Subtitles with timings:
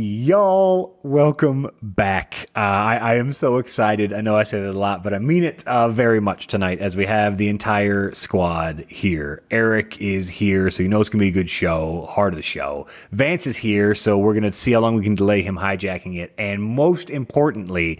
[0.00, 2.48] Y'all, welcome back.
[2.54, 4.12] Uh, I, I, am so excited.
[4.12, 6.78] I know I say that a lot, but I mean it uh, very much tonight
[6.78, 9.42] as we have the entire squad here.
[9.50, 12.36] Eric is here, so you know it's going to be a good show, heart of
[12.36, 12.86] the show.
[13.10, 16.16] Vance is here, so we're going to see how long we can delay him hijacking
[16.16, 16.32] it.
[16.38, 17.98] And most importantly,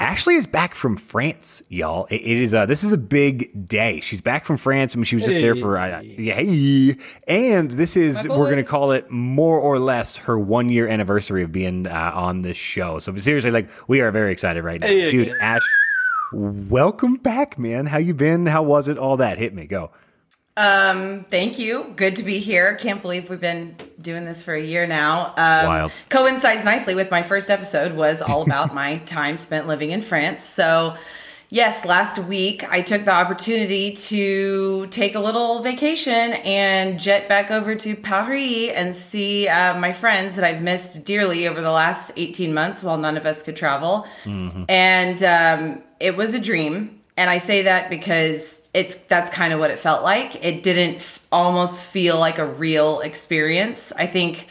[0.00, 2.06] Ashley is back from France, y'all.
[2.06, 4.00] it, it is uh, this is a big day.
[4.00, 4.96] She's back from France.
[4.96, 5.42] I mean, she was just hey.
[5.42, 6.96] there for uh, hey,
[7.28, 11.52] and this is we're gonna call it more or less her one year anniversary of
[11.52, 12.98] being uh, on this show.
[12.98, 15.34] So seriously, like we are very excited right now, hey, dude.
[15.38, 15.62] Ash,
[16.32, 17.84] welcome back, man.
[17.84, 18.46] How you been?
[18.46, 18.96] How was it?
[18.96, 19.66] All that hit me.
[19.66, 19.90] Go.
[20.60, 21.90] Um, thank you.
[21.96, 22.74] Good to be here.
[22.74, 25.28] Can't believe we've been doing this for a year now.
[25.28, 25.92] Um, Wild.
[26.10, 30.42] Coincides nicely with my first episode was all about my time spent living in France.
[30.42, 30.96] So,
[31.48, 37.50] yes, last week I took the opportunity to take a little vacation and jet back
[37.50, 42.12] over to Paris and see uh, my friends that I've missed dearly over the last
[42.18, 44.06] 18 months while none of us could travel.
[44.24, 44.64] Mm-hmm.
[44.68, 49.60] And um, it was a dream and I say that because it's that's kind of
[49.60, 50.44] what it felt like.
[50.44, 53.92] It didn't f- almost feel like a real experience.
[53.96, 54.48] I think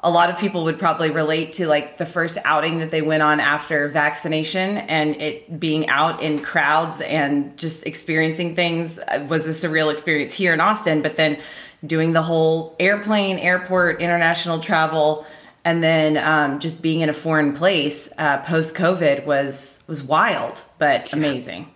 [0.00, 3.22] a lot of people would probably relate to like the first outing that they went
[3.22, 9.46] on after vaccination and it being out in crowds and just experiencing things uh, was
[9.46, 11.38] a surreal experience here in Austin, but then
[11.84, 15.26] doing the whole airplane, airport, international travel,
[15.64, 20.62] and then um, just being in a foreign place uh, post COVID was was wild
[20.78, 21.70] but amazing.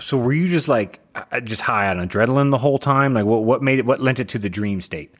[0.00, 3.14] So were you just like uh, just high on adrenaline the whole time?
[3.14, 5.12] Like what what made it what lent it to the dream state?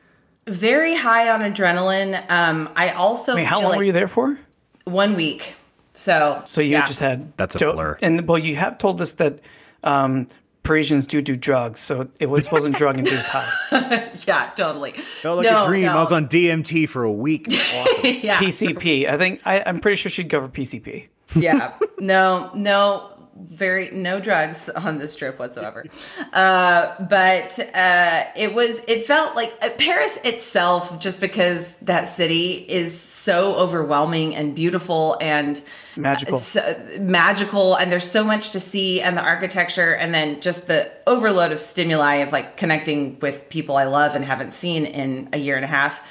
[0.47, 2.31] Very high on adrenaline.
[2.31, 4.39] Um, I also Wait, how long like were you there for?
[4.85, 5.55] One week.
[5.93, 6.87] So so you yeah.
[6.87, 7.97] just had that's a to- blur.
[8.03, 9.41] And well, you have told us that
[9.85, 10.27] um,
[10.65, 13.51] Parisians do do drugs, so it was wasn't drug induced high.
[14.27, 14.93] yeah, totally.
[14.93, 15.85] Felt like no, a dream.
[15.85, 15.93] No.
[15.99, 17.47] I was on DMT for a week.
[18.05, 18.39] Yeah.
[18.39, 19.09] PCP.
[19.09, 21.09] I think I, I'm pretty sure she'd go for PCP.
[21.35, 21.75] yeah.
[21.99, 25.85] No, no very no drugs on this trip whatsoever.
[26.33, 32.53] Uh, but uh, it was it felt like uh, paris itself just because that city
[32.53, 35.63] is so overwhelming and beautiful and
[35.97, 36.39] magical.
[36.39, 40.91] so, magical and there's so much to see and the architecture and then just the
[41.07, 45.39] overload of stimuli of like connecting with people i love and haven't seen in a
[45.39, 46.03] year and a half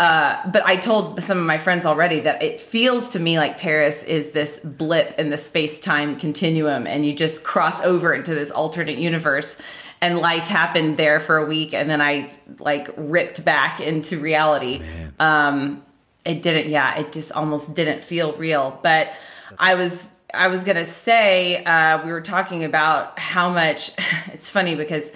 [0.00, 3.58] uh, but I told some of my friends already that it feels to me like
[3.58, 8.34] Paris is this blip in the space time continuum, and you just cross over into
[8.34, 9.58] this alternate universe.
[10.00, 14.82] And life happened there for a week, and then I like ripped back into reality.
[15.18, 15.84] Um,
[16.24, 18.80] it didn't, yeah, it just almost didn't feel real.
[18.82, 19.12] But
[19.58, 23.92] I was, I was gonna say, uh, we were talking about how much.
[24.32, 25.12] It's funny because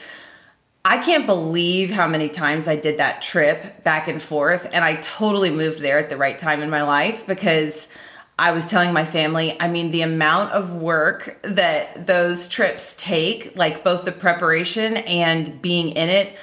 [0.87, 4.69] I can't believe how many times I did that trip back and forth.
[4.71, 7.89] And I totally moved there at the right time in my life because
[8.39, 13.57] I was telling my family, I mean, the amount of work that those trips take,
[13.57, 16.37] like both the preparation and being in it,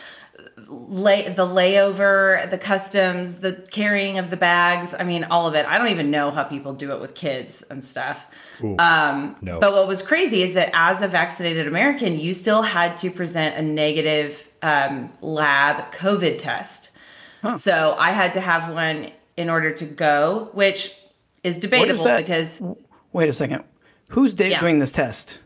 [0.72, 4.94] lay the layover, the customs, the carrying of the bags.
[4.98, 5.66] I mean, all of it.
[5.66, 8.26] I don't even know how people do it with kids and stuff.
[8.64, 9.59] Ooh, um, no.
[9.59, 13.58] But what was crazy is that as a vaccinated American, you still had to present
[13.58, 16.92] a negative um, lab COVID test.
[17.42, 17.58] Huh.
[17.58, 20.96] So I had to have one in order to go, which
[21.44, 22.62] is debatable is because.
[23.12, 23.66] Wait a second.
[24.09, 24.59] Who's yeah.
[24.59, 25.41] doing this test?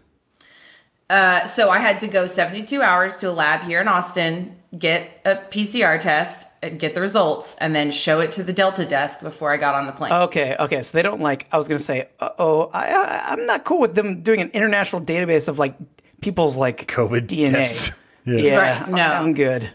[1.09, 5.21] Uh, so I had to go 72 hours to a lab here in Austin, get
[5.23, 9.21] a PCR test, and get the results, and then show it to the Delta desk
[9.21, 10.11] before I got on the plane.
[10.11, 10.81] Okay, okay.
[10.81, 11.47] So they don't like.
[11.51, 15.01] I was gonna say, oh, I, I, I'm not cool with them doing an international
[15.01, 15.75] database of like
[16.21, 17.51] people's like COVID DNA.
[17.51, 17.91] Tests.
[18.27, 19.03] Yeah, yeah right, no.
[19.03, 19.69] I'm good.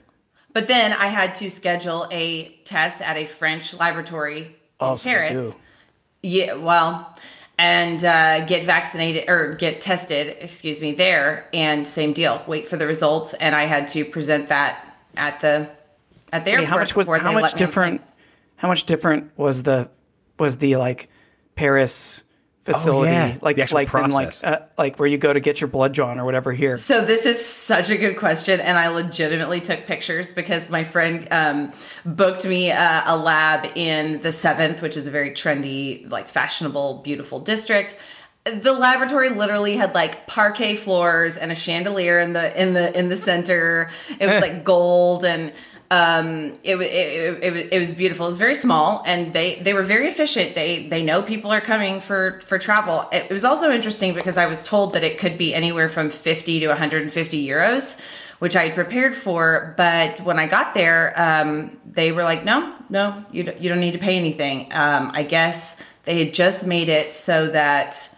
[0.52, 5.08] But then I had to schedule a test at a French laboratory oh, in so
[5.08, 5.56] Paris.
[6.22, 7.09] Yeah, well,
[7.60, 11.46] and uh, get vaccinated or get tested, excuse me, there.
[11.52, 13.34] And same deal, wait for the results.
[13.34, 15.70] And I had to present that at the
[16.32, 18.00] at the how much was how much different?
[18.56, 19.90] How much different was the
[20.38, 21.08] was the like
[21.54, 22.22] Paris
[22.60, 23.38] facility, oh, yeah.
[23.40, 24.42] like like process.
[24.42, 26.76] like uh, like where you go to get your blood drawn or whatever here.
[26.76, 31.26] So this is such a good question, and I legitimately took pictures because my friend
[31.30, 31.72] um,
[32.04, 37.00] booked me a, a lab in the Seventh, which is a very trendy, like fashionable,
[37.02, 37.96] beautiful district.
[38.44, 43.08] The laboratory literally had like parquet floors and a chandelier in the in the in
[43.08, 43.90] the center.
[44.18, 45.52] It was like gold and
[45.90, 48.26] um, it, it, it, it, was beautiful.
[48.26, 50.54] It was very small, and they they were very efficient.
[50.54, 53.08] They they know people are coming for for travel.
[53.12, 56.60] It was also interesting because I was told that it could be anywhere from fifty
[56.60, 58.00] to one hundred and fifty euros,
[58.38, 59.74] which I had prepared for.
[59.76, 63.80] But when I got there, um, they were like, "No, no, you don't, you don't
[63.80, 64.72] need to pay anything.
[64.72, 68.14] Um, I guess they had just made it so that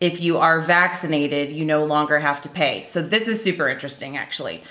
[0.00, 2.82] if you are vaccinated, you no longer have to pay.
[2.82, 4.62] So this is super interesting, actually.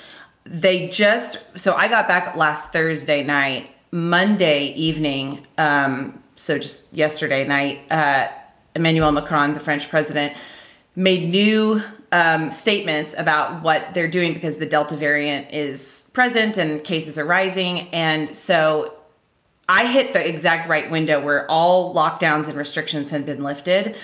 [0.45, 5.45] They just so I got back last Thursday night, Monday evening.
[5.57, 8.27] Um, so just yesterday night, uh,
[8.75, 10.35] Emmanuel Macron, the French president,
[10.95, 11.81] made new
[12.11, 17.25] um, statements about what they're doing because the Delta variant is present and cases are
[17.25, 17.89] rising.
[17.89, 18.93] And so
[19.67, 23.95] I hit the exact right window where all lockdowns and restrictions had been lifted,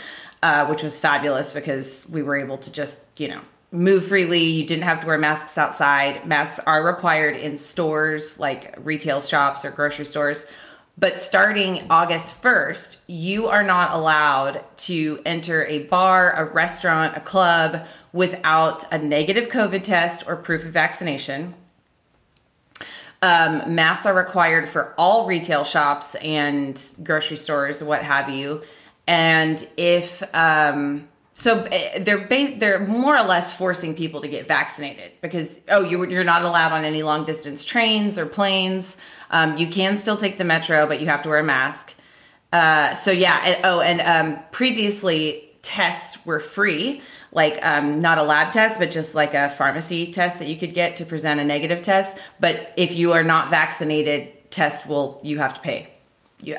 [0.41, 3.41] uh, which was fabulous because we were able to just, you know,
[3.71, 4.43] move freely.
[4.43, 6.25] You didn't have to wear masks outside.
[6.25, 10.45] Masks are required in stores like retail shops or grocery stores.
[10.97, 17.21] But starting August 1st, you are not allowed to enter a bar, a restaurant, a
[17.21, 21.53] club without a negative COVID test or proof of vaccination.
[23.21, 28.63] Um, masks are required for all retail shops and grocery stores, what have you.
[29.07, 31.08] And if um,
[31.39, 35.85] so, eh, they're bas- they're more or less forcing people to get vaccinated because oh,
[35.85, 38.97] you you're not allowed on any long distance trains or planes.
[39.31, 41.95] Um, you can still take the metro, but you have to wear a mask.
[42.51, 43.39] Uh, so yeah.
[43.45, 47.01] And, oh, and um, previously tests were free,
[47.31, 50.73] like um, not a lab test, but just like a pharmacy test that you could
[50.73, 52.19] get to present a negative test.
[52.41, 55.87] But if you are not vaccinated, test will you have to pay.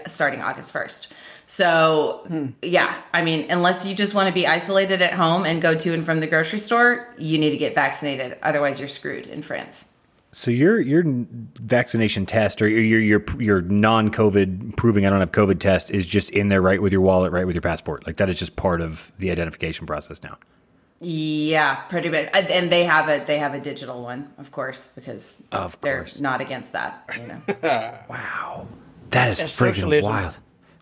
[0.06, 1.08] Starting August first.
[1.50, 2.46] So hmm.
[2.62, 5.92] yeah, I mean, unless you just want to be isolated at home and go to
[5.92, 8.38] and from the grocery store, you need to get vaccinated.
[8.44, 9.84] Otherwise, you're screwed in France.
[10.30, 15.32] So your your vaccination test or your your your non COVID proving I don't have
[15.32, 18.06] COVID test is just in there right with your wallet, right with your passport.
[18.06, 20.38] Like that is just part of the identification process now.
[21.00, 22.28] Yeah, pretty much.
[22.32, 26.40] And they have a they have a digital one, of course, because of they're not
[26.40, 27.10] against that.
[27.18, 27.42] You know.
[28.08, 28.68] wow,
[29.10, 30.12] that is That's freaking socialism.
[30.12, 30.38] wild.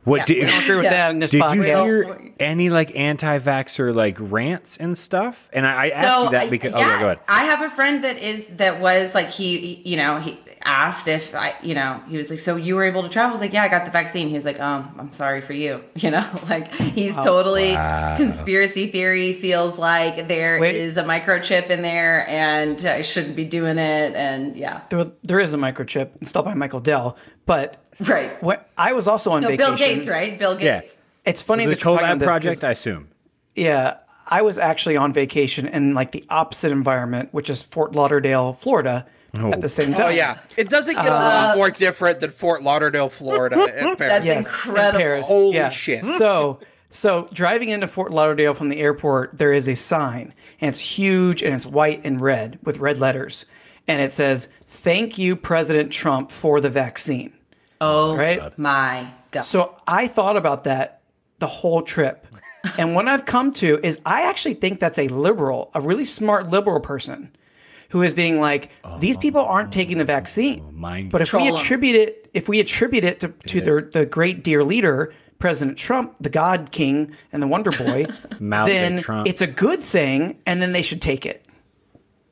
[0.08, 0.24] What yeah.
[0.24, 0.90] did, we don't agree with yeah.
[0.90, 1.54] that in this did podcast.
[1.54, 5.50] you hear any like anti-vaxxer like rants and stuff?
[5.52, 7.20] And I, I asked so, you that because yeah, oh, go ahead.
[7.28, 11.34] I have a friend that is that was like he, you know, he asked if
[11.34, 13.30] I, you know, he was like, so you were able to travel?
[13.30, 14.28] I was like, yeah, I got the vaccine.
[14.28, 15.84] He was like, um, I'm sorry for you.
[15.98, 18.16] You know, like he's oh, totally wow.
[18.16, 19.32] conspiracy theory.
[19.32, 20.76] Feels like there Wait.
[20.76, 24.14] is a microchip in there, and I shouldn't be doing it.
[24.14, 28.40] And yeah, there, there is a microchip installed by Michael Dell, but Right.
[28.42, 29.76] What I was also on no, vacation.
[29.76, 30.38] Bill Gates, right?
[30.38, 30.64] Bill Gates.
[30.64, 31.30] Yeah.
[31.30, 32.64] It's funny the collab project.
[32.64, 33.08] I assume.
[33.54, 33.96] Yeah,
[34.26, 39.06] I was actually on vacation in like the opposite environment, which is Fort Lauderdale, Florida.
[39.34, 39.52] Oh.
[39.52, 40.06] At the same time.
[40.06, 43.56] Oh yeah, it doesn't get uh, a lot more different than Fort Lauderdale, Florida.
[43.98, 44.98] That's yes, incredible.
[44.98, 45.28] Paris.
[45.28, 45.68] Holy yeah.
[45.68, 46.02] shit!
[46.02, 50.80] So, so driving into Fort Lauderdale from the airport, there is a sign, and it's
[50.80, 53.44] huge, and it's white and red with red letters,
[53.86, 57.34] and it says, "Thank you, President Trump, for the vaccine."
[57.80, 58.56] Oh right?
[58.58, 59.42] my God.
[59.42, 61.02] So I thought about that
[61.38, 62.26] the whole trip.
[62.78, 66.48] and what I've come to is I actually think that's a liberal, a really smart
[66.48, 67.34] liberal person
[67.90, 70.60] who is being like, these oh, people aren't taking the vaccine.
[70.60, 74.44] Oh, but if we attribute it, if we attribute it to, to their, the great
[74.44, 78.06] dear leader, President Trump, the God King and the Wonder Boy,
[78.40, 81.46] then it's a good thing, and then they should take it.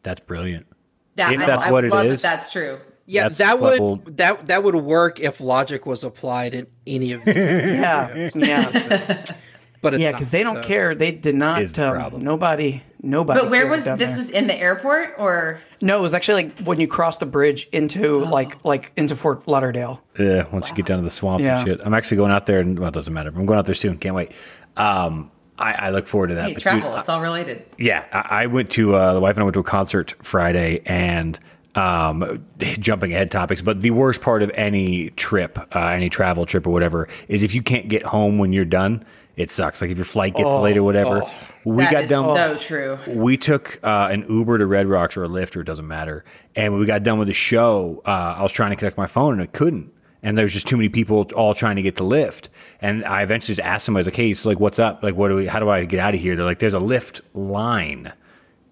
[0.03, 0.67] That's brilliant.
[1.15, 2.79] That, if I, that's I what it is, that that's true.
[3.07, 7.13] Yeah, That's that would will that that would work if logic was applied in any
[7.13, 7.37] of these.
[7.37, 9.25] yeah, yeah.
[9.81, 10.63] but yeah, because they don't so.
[10.65, 10.95] care.
[10.95, 11.79] They did not.
[11.79, 13.41] Um, nobody, nobody.
[13.41, 13.99] But where was this?
[13.99, 14.17] There.
[14.17, 15.61] Was in the airport or?
[15.81, 18.29] No, it was actually like when you cross the bridge into oh.
[18.29, 20.03] like like into Fort Lauderdale.
[20.19, 20.71] Yeah, once wow.
[20.71, 21.59] you get down to the swamp yeah.
[21.59, 21.81] and shit.
[21.85, 23.29] I'm actually going out there, and well, it doesn't matter.
[23.29, 23.99] I'm going out there soon.
[23.99, 24.33] Can't wait.
[24.77, 26.49] Um, I, I, look forward to that.
[26.49, 27.65] Hey, travel, dude, it's all related.
[27.79, 30.83] Yeah, I, I went to uh, the wife and I went to a concert Friday,
[30.85, 31.39] and
[31.77, 36.67] um, jumping ahead topics, but the worst part of any trip, uh, any travel trip
[36.67, 39.05] or whatever, is if you can't get home when you're done.
[39.37, 39.83] It sucks.
[39.83, 41.23] Like if your flight gets oh, late or whatever.
[41.23, 41.31] Oh.
[41.67, 42.37] We that got done.
[42.37, 42.99] So true.
[43.07, 46.25] We took uh, an Uber to Red Rocks or a Lyft or it doesn't matter.
[46.55, 49.07] And when we got done with the show, uh, I was trying to connect my
[49.07, 49.93] phone and I couldn't.
[50.23, 52.49] And there was just too many people all trying to get to Lyft.
[52.81, 55.03] And I eventually just asked somebody, I was like, "Hey, so like, what's up?
[55.03, 55.47] Like, what do we?
[55.47, 58.13] How do I get out of here?" They're like, "There's a Lyft line."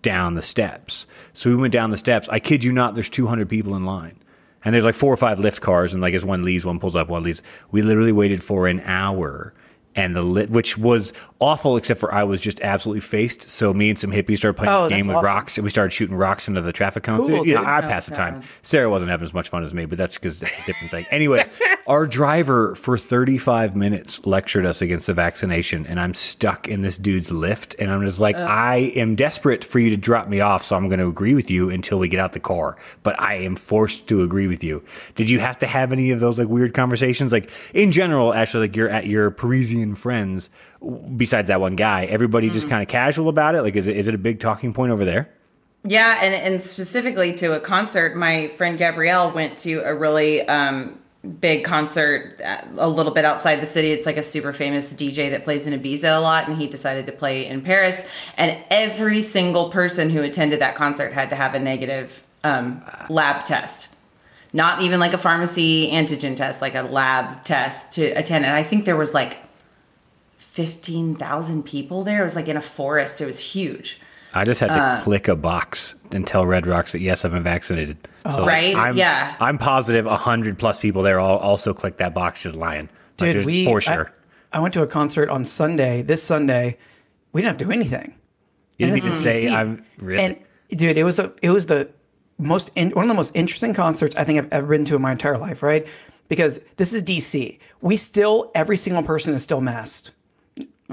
[0.05, 1.07] Down the steps.
[1.33, 2.29] So we went down the steps.
[2.29, 4.21] I kid you not, there's 200 people in line.
[4.65, 6.95] And there's like four or five Lyft cars, and like as one leaves, one pulls
[6.95, 7.43] up, one leaves.
[7.71, 9.55] We literally waited for an hour
[9.97, 11.13] and the lit, which was
[11.45, 13.51] awful, except for I was just absolutely faced.
[13.51, 15.25] So me and some hippies started playing Oh, a game with awesome.
[15.33, 17.29] rocks, and we started shooting rocks into the traffic cones.
[17.29, 17.69] Cool, you know, dude.
[17.69, 18.35] I Oh, passed the time.
[18.35, 18.45] God.
[18.63, 21.07] Sarah wasn't having as much fun as me, but that's because that's a different thing.
[21.11, 21.51] Anyways,
[21.87, 26.99] our driver for 35 minutes lectured us against the vaccination, and I'm stuck in this
[26.99, 30.65] dude's Lyft, and I'm just like, I am desperate for you to drop me off,
[30.65, 33.35] so I'm going to agree with you until we get out the car, but I
[33.35, 34.83] am forced to agree with you.
[35.15, 37.33] Did you have to have any of those like weird conversations?
[37.33, 40.49] Like in general, actually, like you're at your Parisian friends,
[41.17, 43.63] besides that one guy, everybody just kind of casual about it.
[43.63, 45.31] Like, is it is it a big talking point over there?
[45.87, 50.99] Yeah, and and specifically to a concert, my friend Gabrielle went to a really um,
[51.41, 53.93] big concert uh, a little bit outside the city.
[53.93, 57.07] It's like a super famous DJ that plays in Ibiza a lot, and he decided
[57.07, 58.07] to play in Paris.
[58.37, 63.45] And every single person who attended that concert had to have a negative um, lab
[63.45, 63.95] test.
[64.53, 68.47] Not even like a pharmacy antigen test, like a lab test to attend.
[68.47, 69.39] And I think there was like
[70.55, 72.21] 15,000 people there.
[72.21, 73.21] It was like in a forest.
[73.21, 74.01] It was huge.
[74.33, 77.33] I just had to Uh, click a box and tell Red Rocks that yes, I've
[77.33, 77.97] been vaccinated.
[78.33, 78.75] So Right?
[78.75, 79.35] I'm, Yeah.
[79.41, 82.83] I'm positive hundred plus people there all also clicked that box just lying.
[82.83, 84.13] Like, Dude, there's- we for I- sure.
[84.53, 86.03] I, went to a concert on Sunday.
[86.03, 86.79] This Sunday,
[87.33, 88.15] we didn't have to do anything.
[88.79, 89.53] you didn't and even this is say DC.
[89.55, 90.23] I'm really.
[90.25, 90.37] And
[90.71, 91.91] dude, it was the it was the
[92.39, 95.03] most in, one of the most interesting concerts I think I've ever been to in
[95.03, 95.63] my entire life.
[95.65, 95.87] Right?
[96.29, 97.59] Because this is DC.
[97.83, 100.13] We still every single person is still masked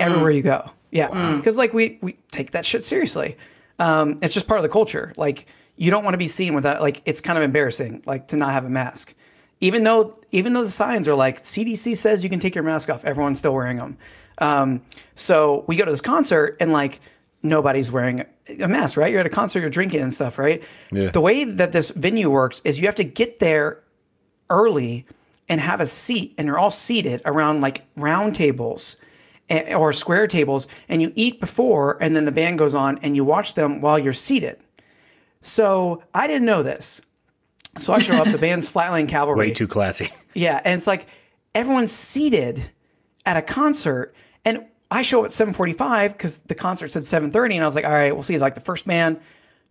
[0.01, 0.69] everywhere you go.
[0.91, 3.37] Yeah, because like we we take that shit seriously.
[3.79, 5.13] Um, it's just part of the culture.
[5.15, 6.81] Like you don't want to be seen without.
[6.81, 9.15] Like it's kind of embarrassing, like to not have a mask.
[9.61, 12.89] Even though even though the signs are like CDC says you can take your mask
[12.89, 13.97] off, everyone's still wearing them.
[14.37, 14.81] Um,
[15.15, 16.99] so we go to this concert and like
[17.43, 18.25] nobody's wearing
[18.61, 19.11] a mask, right?
[19.11, 20.63] You're at a concert, you're drinking and stuff, right?
[20.91, 21.09] Yeah.
[21.09, 23.81] The way that this venue works is you have to get there
[24.49, 25.05] early
[25.47, 28.97] and have a seat and you're all seated around like round tables
[29.51, 33.23] or square tables and you eat before and then the band goes on and you
[33.23, 34.57] watch them while you're seated.
[35.41, 37.01] So I didn't know this.
[37.77, 39.47] So I show up, the band's Flatland Cavalry.
[39.47, 40.09] way too classy.
[40.33, 41.07] Yeah, and it's like
[41.53, 42.71] everyone's seated
[43.25, 44.15] at a concert,
[44.45, 47.67] and I show up at seven forty-five because the concert said seven thirty, and I
[47.67, 49.19] was like, all right, we'll see like the first band.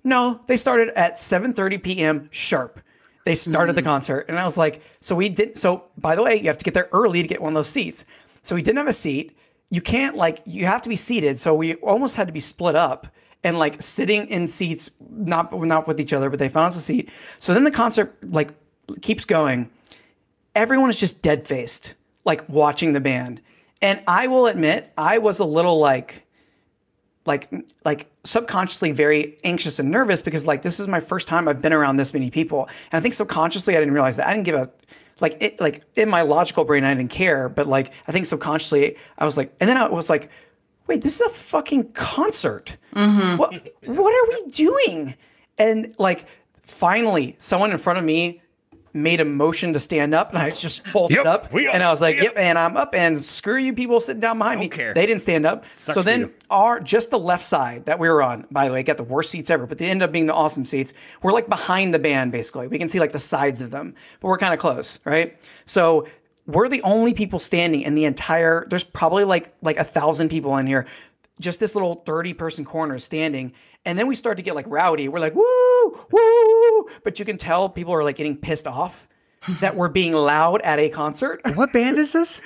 [0.05, 2.29] No, they started at seven thirty p.m.
[2.31, 2.79] sharp.
[3.25, 3.87] They started the mm.
[3.87, 6.65] concert, and I was like, so we didn't." So by the way, you have to
[6.65, 8.05] get there early to get one of those seats.
[8.43, 9.35] So we didn't have a seat.
[9.71, 11.39] You can't like you have to be seated.
[11.39, 13.07] So we almost had to be split up
[13.43, 16.81] and like sitting in seats, not not with each other, but they found us a
[16.81, 17.11] seat.
[17.39, 18.51] So then the concert like
[19.01, 19.71] keeps going
[20.55, 23.41] everyone is just dead faced, like watching the band.
[23.83, 26.27] And I will admit, I was a little like,
[27.27, 27.51] like,
[27.85, 31.73] like subconsciously very anxious and nervous because like this is my first time I've been
[31.73, 34.57] around this many people, and I think subconsciously I didn't realize that I didn't give
[34.57, 34.71] a
[35.21, 38.97] like it like in my logical brain I didn't care, but like I think subconsciously
[39.19, 40.31] I was like, and then I was like,
[40.87, 42.77] wait, this is a fucking concert.
[42.95, 43.37] Mm-hmm.
[43.37, 43.53] What
[43.85, 45.15] what are we doing?
[45.59, 46.27] And like
[46.61, 48.43] finally, someone in front of me
[48.93, 52.01] made a motion to stand up, and I just bolted Yep, up, and I was
[52.01, 54.69] like, "Yep," and I'm up, and screw you, people sitting down behind me.
[54.69, 54.95] care.
[54.95, 55.65] They didn't stand up.
[55.75, 58.83] Sucks so then our just the left side that we were on, by the way,
[58.83, 60.93] got the worst seats ever, but they ended up being the awesome seats.
[61.23, 62.67] We're like behind the band, basically.
[62.69, 65.37] We can see like the sides of them, but we're kind of close, right?
[65.67, 66.07] So
[66.47, 68.67] we're the only people standing in the entire.
[68.69, 70.87] There's probably like like a thousand people in here.
[71.39, 73.53] Just this little 30 person corner standing.
[73.85, 75.09] And then we start to get like rowdy.
[75.09, 76.87] We're like, woo, woo.
[77.03, 79.09] But you can tell people are like getting pissed off
[79.61, 81.41] that we're being loud at a concert.
[81.55, 82.41] what band is this?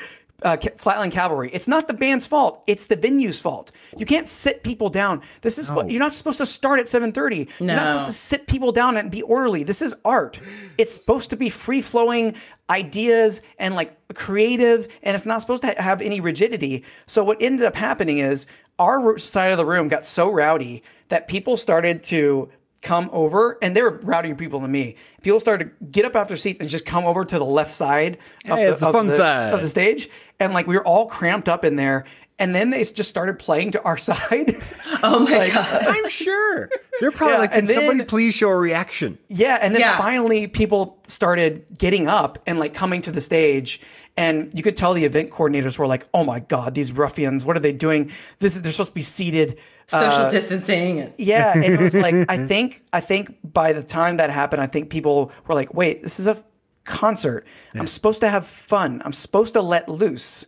[0.44, 1.50] uh, Flatland Cavalry.
[1.52, 2.62] It's not the band's fault.
[2.66, 3.72] It's the venue's fault.
[3.96, 5.22] You can't sit people down.
[5.40, 7.48] This is what you're not supposed to start at 7:30.
[7.58, 9.64] You're not supposed to sit people down and be orderly.
[9.64, 10.38] This is art.
[10.76, 12.34] It's supposed to be free flowing
[12.68, 16.84] ideas and like creative, and it's not supposed to have any rigidity.
[17.06, 18.46] So what ended up happening is
[18.78, 22.50] our side of the room got so rowdy that people started to
[22.82, 24.96] come over, and they were rowdier people than me.
[25.22, 27.70] People started to get up off their seats and just come over to the left
[27.70, 28.18] side
[28.48, 29.54] of, Hey, the, it's the of fun the- side.
[29.54, 30.08] of the stage,
[30.38, 32.04] and like we were all cramped up in there.
[32.36, 34.56] And then they just started playing to our side.
[35.04, 35.84] Oh my Like, god.
[35.86, 36.68] I'm sure.
[37.00, 39.18] They're probably Yeah, like, and "Can somebody please show a reaction.
[39.28, 39.96] yeah, and then Yeah.
[39.96, 43.80] finally people started getting up and like coming to the stage,
[44.16, 47.44] and you could tell the event coordinators were like, "Oh my god, these ruffians!
[47.44, 48.10] What are they doing?
[48.40, 51.12] This is they're supposed to be seated." Social distancing.
[51.18, 54.66] Yeah, and it was like I think I think by the time that happened, I
[54.66, 56.44] think people were like, "Wait, this is a f-
[56.84, 57.46] concert.
[57.74, 59.02] I'm supposed to have fun.
[59.04, 60.46] I'm supposed to let loose."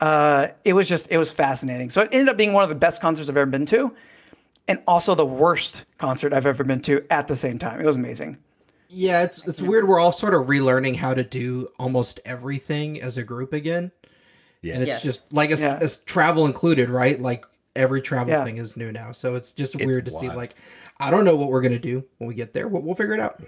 [0.00, 1.90] Uh, it was just it was fascinating.
[1.90, 3.94] So it ended up being one of the best concerts I've ever been to,
[4.68, 7.80] and also the worst concert I've ever been to at the same time.
[7.80, 8.38] It was amazing.
[8.88, 9.86] Yeah, it's it's weird.
[9.88, 13.92] We're all sort of relearning how to do almost everything as a group again.
[14.62, 14.74] Yeah.
[14.74, 15.02] and it's Yes.
[15.02, 15.78] just like it's, Yeah.
[15.80, 17.20] it's travel included, right?
[17.20, 17.44] Like
[17.76, 18.44] every travel Yeah.
[18.44, 20.28] thing is new now, so it's just weird to see.
[20.28, 20.54] Like,
[20.98, 23.20] I don't know what we're gonna do when we get there, but we'll figure it
[23.20, 23.40] out.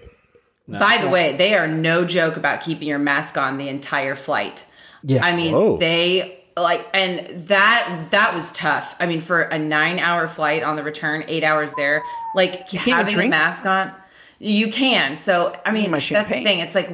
[0.67, 4.65] By the way, they are no joke about keeping your mask on the entire flight.
[5.03, 5.25] Yeah.
[5.25, 5.77] I mean, Whoa.
[5.77, 8.95] they like and that that was tough.
[8.99, 12.01] I mean, for a 9-hour flight on the return, 8 hours there,
[12.35, 13.91] like can't even having a mask on
[14.39, 15.15] you can.
[15.15, 16.59] So, I mean, my that's the thing.
[16.59, 16.89] It's like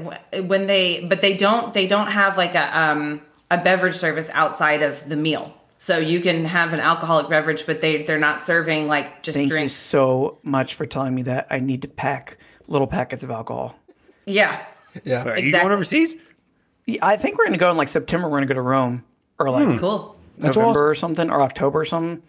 [0.48, 3.22] when they but they don't they don't have like a um
[3.52, 5.54] a beverage service outside of the meal.
[5.82, 9.52] So you can have an alcoholic beverage, but they they're not serving like just drinks.
[9.54, 11.48] Thank you so much for telling me that.
[11.50, 13.80] I need to pack little packets of alcohol.
[14.26, 14.62] Yeah.
[15.06, 15.24] yeah.
[15.24, 15.52] Are you Exactly.
[15.52, 16.16] going overseas?
[16.86, 18.28] Yeah, I think we're gonna go in like September.
[18.28, 19.06] We're gonna go to Rome
[19.40, 20.18] or like Cool.
[20.38, 22.22] November or something or October or something.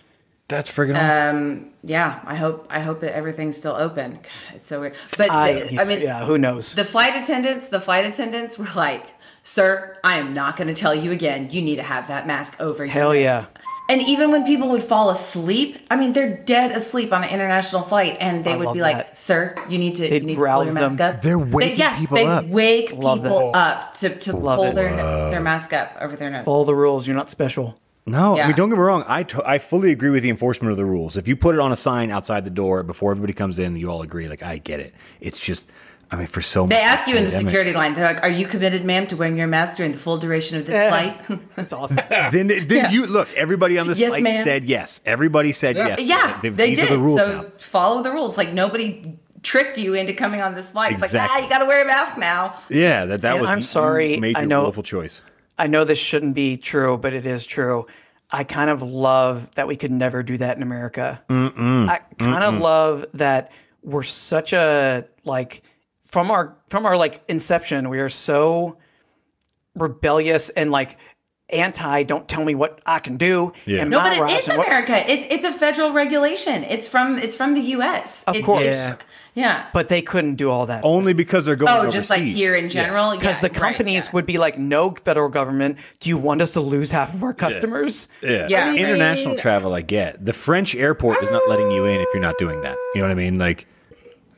[0.46, 1.36] That's friggin' awesome.
[1.36, 4.12] Um, yeah, I hope I hope that everything's still open.
[4.14, 4.22] God,
[4.54, 4.94] it's so weird.
[5.18, 6.74] But I, the- I mean, yeah, who knows?
[6.74, 9.06] the flight attendants, the flight attendants were like,
[9.42, 11.48] "Sir, I am not going to tell you again.
[11.50, 13.34] You need to have that mask over your Hell yeah.
[13.34, 13.46] nose."
[13.88, 17.82] And even when people would fall asleep, I mean, they're dead asleep on an international
[17.82, 20.34] flight, and they I would love be like, "Sir, you need to, They'd you need
[20.36, 21.16] to pull your mask them.
[21.16, 22.44] up." They're They- waking yeah, people they up.
[22.46, 23.58] wake Love people that.
[23.78, 24.74] up to, to Love pull it.
[24.76, 24.94] their
[25.30, 26.44] their mask up over their nose.
[26.44, 27.08] Follow the rules.
[27.08, 27.80] You're not special.
[28.06, 29.04] No, I mean, don't get me wrong.
[29.08, 31.16] I, to- I fully agree with the enforcement of the rules.
[31.16, 33.88] If you put it on a sign outside the door before everybody comes in, you
[33.90, 34.26] all agree.
[34.26, 34.94] Like, I get it.
[35.20, 35.68] It's just,
[36.12, 36.80] I mean, for so many.
[36.80, 37.94] They much ask you in the security line.
[37.94, 40.66] They're like, "Are you committed, ma'am, to wearing your mask during the full duration of
[40.66, 40.88] this Yeah.
[40.88, 41.98] flight?" That's awesome.
[42.32, 43.32] Then, then you look.
[43.36, 44.42] Everybody on this Yes, flight ma'am.
[44.42, 45.00] said yes.
[45.06, 45.88] Everybody said Yeah.
[45.98, 46.00] yes.
[46.02, 46.90] Yeah, They- they these did.
[46.90, 47.44] are the rules so now.
[47.58, 48.36] follow the rules.
[48.36, 50.92] Like nobody tricked you into coming on this flight.
[50.92, 51.36] It's like, Exactly.
[51.40, 52.56] ah, you got to wear a mask now.
[52.68, 53.48] Yeah, that that And was.
[53.50, 55.22] I'm sorry, Made I know- willful choice.
[55.58, 57.86] I know this shouldn't be true, but it is true.
[58.32, 61.22] I kind of love that we could never do that in America.
[61.28, 63.52] I kind of love that
[63.82, 65.62] we're such a like
[66.10, 68.76] from our from our like inception, we are so
[69.74, 70.96] rebellious and like
[71.50, 72.02] anti.
[72.04, 73.52] Don't tell me what I can do.
[73.66, 73.82] Yeah.
[73.82, 75.10] and No, but it rights is what- America.
[75.10, 76.64] It's it's a federal regulation.
[76.64, 78.24] It's from it's from the U.S.
[78.24, 78.62] Of It's- course.
[78.66, 78.92] it's-
[79.32, 79.66] yeah.
[79.72, 80.82] But they couldn't do all that.
[80.84, 81.94] Only because they're going Oh, overseas.
[81.94, 83.12] just like here in general.
[83.12, 84.10] because yeah, the companies right, yeah.
[84.14, 87.32] would be like, "No, federal government, do you want us to lose half of our
[87.32, 88.48] customers?" Yeah.
[88.50, 88.70] Yeah.
[88.72, 90.24] I International travel, I get.
[90.26, 92.76] The French airport is not letting you in if you're not doing that.
[92.94, 93.38] You know what I mean?
[93.38, 93.66] Like,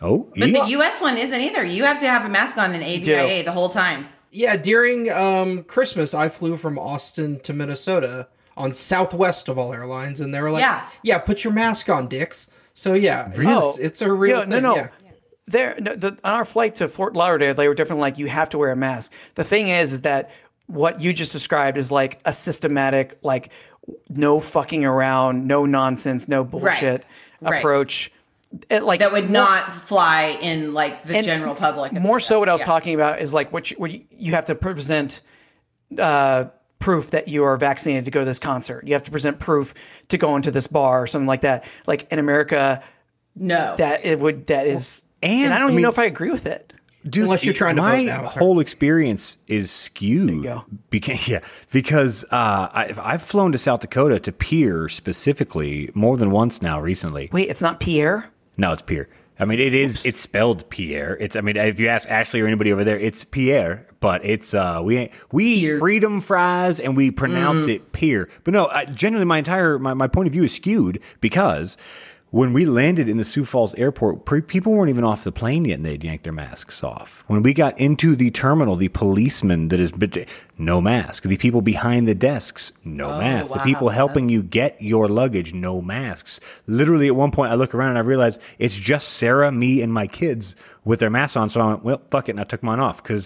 [0.02, 0.52] oh, But eat?
[0.52, 1.00] the U.S.
[1.00, 1.64] one isn't either.
[1.64, 4.06] You have to have a mask on in AVIA the whole time.
[4.30, 10.20] Yeah, during um, Christmas, I flew from Austin to Minnesota on Southwest of all airlines,
[10.20, 10.86] and they were like, Yeah.
[11.02, 14.50] "Yeah, put your mask on, dicks." So yeah, it's, it's a real Yeah, thing.
[14.50, 14.76] no, no.
[14.76, 14.88] yeah.
[15.46, 18.00] There, no, the, on our flight to Fort Lauderdale, they were different.
[18.00, 19.12] Like you have to wear a mask.
[19.34, 20.30] The thing is, is that
[20.66, 23.50] what you just described is like a systematic, like
[24.08, 27.04] no fucking around, no nonsense, no bullshit
[27.42, 27.58] Right.
[27.58, 28.10] approach.
[28.68, 31.92] It, like That would more- not fly in like the general public.
[31.92, 32.66] More so, what I was Yeah.
[32.66, 35.22] talking about is like what you, what you, you have to present
[35.98, 36.46] uh,
[36.78, 38.86] proof that you are vaccinated to go to this concert.
[38.86, 39.74] You have to present proof
[40.08, 41.64] to go into this bar or something like that.
[41.86, 42.82] Like in America,
[43.36, 43.74] No.
[43.76, 46.04] that it would that is, and, and, I don't I even mean- know if I
[46.04, 46.72] agree with it.
[47.08, 50.44] Dude, Unless you're trying to my vote whole experience is skewed.
[50.44, 50.64] go.
[50.88, 51.40] Beca- yeah,
[51.72, 56.80] because uh, I, I've flown to South Dakota to Pierre specifically more than once now
[56.80, 57.28] recently.
[57.32, 58.30] Wait, it's not Pierre.
[58.56, 59.08] No, it's Pierre.
[59.38, 60.06] I mean, it is.
[60.06, 61.16] It's spelled Pierre.
[61.18, 61.36] It's.
[61.36, 63.86] I mean, if you ask Ashley or anybody over there, it's Pierre.
[63.98, 64.54] But it's.
[64.54, 65.78] Uh, we we Pierre.
[65.78, 68.28] freedom fries and we pronounce it Pierre.
[68.44, 71.76] But no, I, generally, my entire my, my point of view is skewed because
[72.32, 75.66] when we landed in the Sioux Falls airport, pre- people weren't even off the plane
[75.66, 77.22] yet, and they'd yanked their masks off.
[77.26, 79.92] When we got into the terminal, the policeman that is
[80.56, 81.24] no mask.
[81.24, 83.52] The people behind the desks, no oh, mask.
[83.52, 83.64] The wow.
[83.64, 86.40] people helping you get your luggage, no masks.
[86.66, 89.92] Literally, at one point, I look around and I realize it's just Sarah, me, and
[89.92, 91.50] my kids with their masks on.
[91.50, 93.24] So I went, well, fuck it, and I took mine off because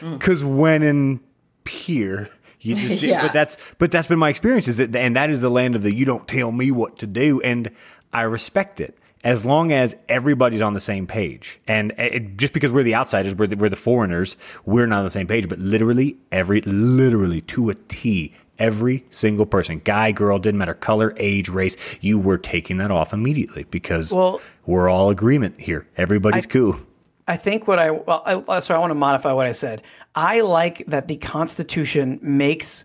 [0.00, 1.20] because when in
[1.64, 2.30] Pierre.
[2.60, 3.22] You just did, Yeah.
[3.22, 5.82] but that's but that's been my experience is that and that is the land of
[5.82, 7.70] the you don't tell me what to do and
[8.12, 11.60] I respect it as long as everybody's on the same page.
[11.66, 14.98] And eh, it, just because we're the outsiders we're the, we're the foreigners we're not
[14.98, 15.48] on the same page.
[15.48, 21.14] But literally every literally to a T every single person guy girl didn't matter color
[21.16, 25.86] age race you were taking that off immediately because Well- we're all agreement here.
[25.96, 26.76] Everybody's cool.
[27.26, 29.82] I think what I well, I, uh, so I want to modify what I said.
[30.14, 32.84] I like that the Constitution makes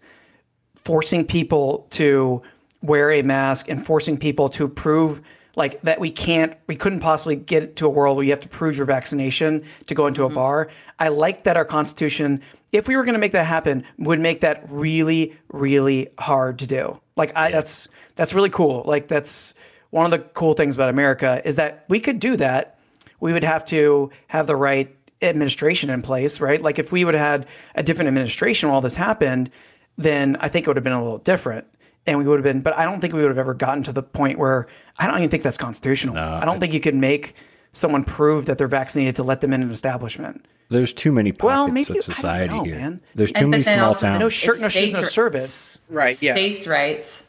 [0.76, 2.42] forcing people to
[2.84, 5.22] wear a mask and forcing people to prove
[5.56, 8.50] like that we can't we couldn't possibly get to a world where you have to
[8.50, 10.36] prove your vaccination to go into a mm-hmm.
[10.36, 10.70] bar.
[11.00, 12.42] I like that our constitution
[12.72, 16.68] if we were going to make that happen would make that really really hard to
[16.68, 17.02] do.
[17.16, 18.84] Like I that's that's really cool.
[18.86, 19.56] Like that's
[19.90, 22.80] one of the cool things about America is that we could do that
[23.24, 26.62] we would have to have the right administration in place, right?
[26.62, 29.50] Like if we would have had a different administration while this happened,
[29.98, 31.66] then I think it would have been a little different.
[32.06, 33.94] And we would have been, but I don't think we would have ever gotten to
[33.94, 34.68] the point where
[35.00, 36.18] I don't even think that's constitutional.
[36.18, 37.34] I don't think you could make
[37.72, 40.46] someone prove that they're vaccinated to let them in an establishment.
[40.70, 42.76] There's too many pockets Well, maybe- of society know, here.
[42.76, 43.02] man.
[43.16, 44.20] There's too And- many small also towns.
[44.20, 45.82] No shirt, no shoes, no states- service.
[45.90, 46.22] Right.
[46.22, 46.34] Yeah.
[46.34, 47.24] States' rights.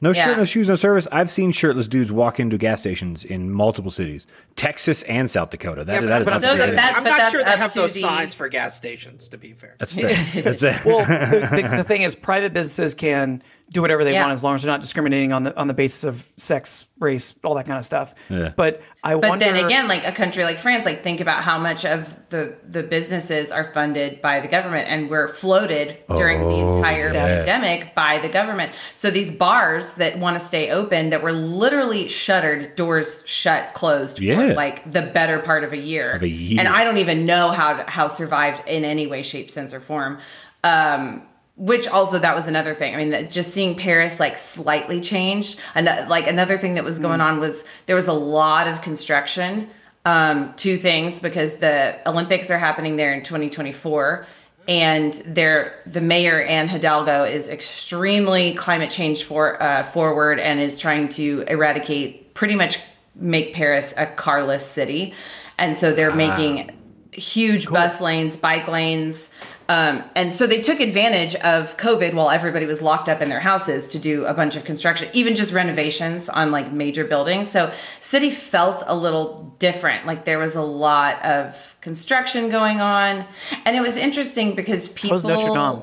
[0.00, 1.08] No shirt, no shoes, no service.
[1.12, 5.82] I've seen shirtless dudes walk into gas stations in multiple cities, Texas and South Dakota.
[5.84, 7.42] That, Yeah, but, that is but I'm, not No, but that- I'm but not sure
[7.44, 9.28] they have those the- signs for gas stations.
[9.28, 10.12] To be fair, That's fair.
[10.42, 10.84] That's it.
[10.84, 14.20] Well, the, the, the thing is, private businesses can do whatever they Yeah.
[14.22, 17.34] want as long as they're not discriminating on the on the basis of sex, race,
[17.44, 18.14] all that kind of stuff.
[18.28, 18.52] Yeah.
[18.56, 19.44] But I But wonder.
[19.46, 22.82] then again, like a country like France, like think about how much of the the
[22.82, 27.46] businesses are funded by the government and were floated during the entire yes.
[27.46, 28.72] pandemic by the government.
[28.94, 34.20] So these bars that want to stay open that were literally shuttered, doors shut, closed
[34.20, 34.36] Yeah.
[34.36, 36.12] for like the better part of a year.
[36.12, 36.60] Of a year.
[36.60, 39.80] And I don't even know how to, how survived in any way, shape, sense, or
[39.80, 40.18] form.
[40.62, 41.22] Um,
[41.56, 42.94] which also that was another thing.
[42.94, 45.58] I mean, just seeing Paris like slightly changed.
[45.74, 49.68] And like another thing that was going on was there was a lot of construction.
[50.06, 54.26] Um, two things because the Olympics are happening there in 2024,
[54.68, 60.76] and there the mayor Anne Hidalgo is extremely climate change for uh, forward and is
[60.76, 62.80] trying to eradicate pretty much
[63.14, 65.14] make Paris a carless city,
[65.56, 66.70] and so they're making
[67.12, 69.30] huge bus lanes, bike lanes.
[69.68, 73.40] Um, and so they took advantage of COVID while everybody was locked up in their
[73.40, 77.50] houses to do a bunch of construction, even just renovations on like major buildings.
[77.50, 80.06] So city felt a little different.
[80.06, 83.24] Like there was a lot of construction going on,
[83.64, 85.18] and it was interesting because people.
[85.18, 85.82] How's Notre Dame?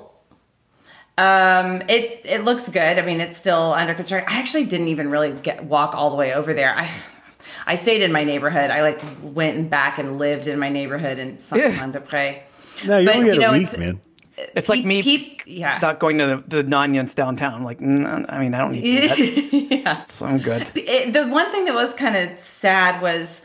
[1.17, 2.99] Um, it it looks good.
[2.99, 4.27] I mean, it's still under construction.
[4.29, 6.75] I actually didn't even really get walk all the way over there.
[6.77, 6.91] I
[7.65, 8.69] I stayed in my neighborhood.
[8.71, 12.41] I like went and back and lived in my neighborhood in Saint-Laurent-de-Pré.
[12.85, 14.01] No, you but, only had you know, a week, it's- man.
[14.55, 15.77] It's like me peep- yeah.
[15.83, 17.63] not going to the, the Nanyans downtown.
[17.63, 17.85] Like, I
[18.39, 19.17] mean, I don't need that.
[19.81, 20.01] Yeah.
[20.01, 20.67] So I'm good.
[20.75, 23.43] it, the one thing that was kind of sad was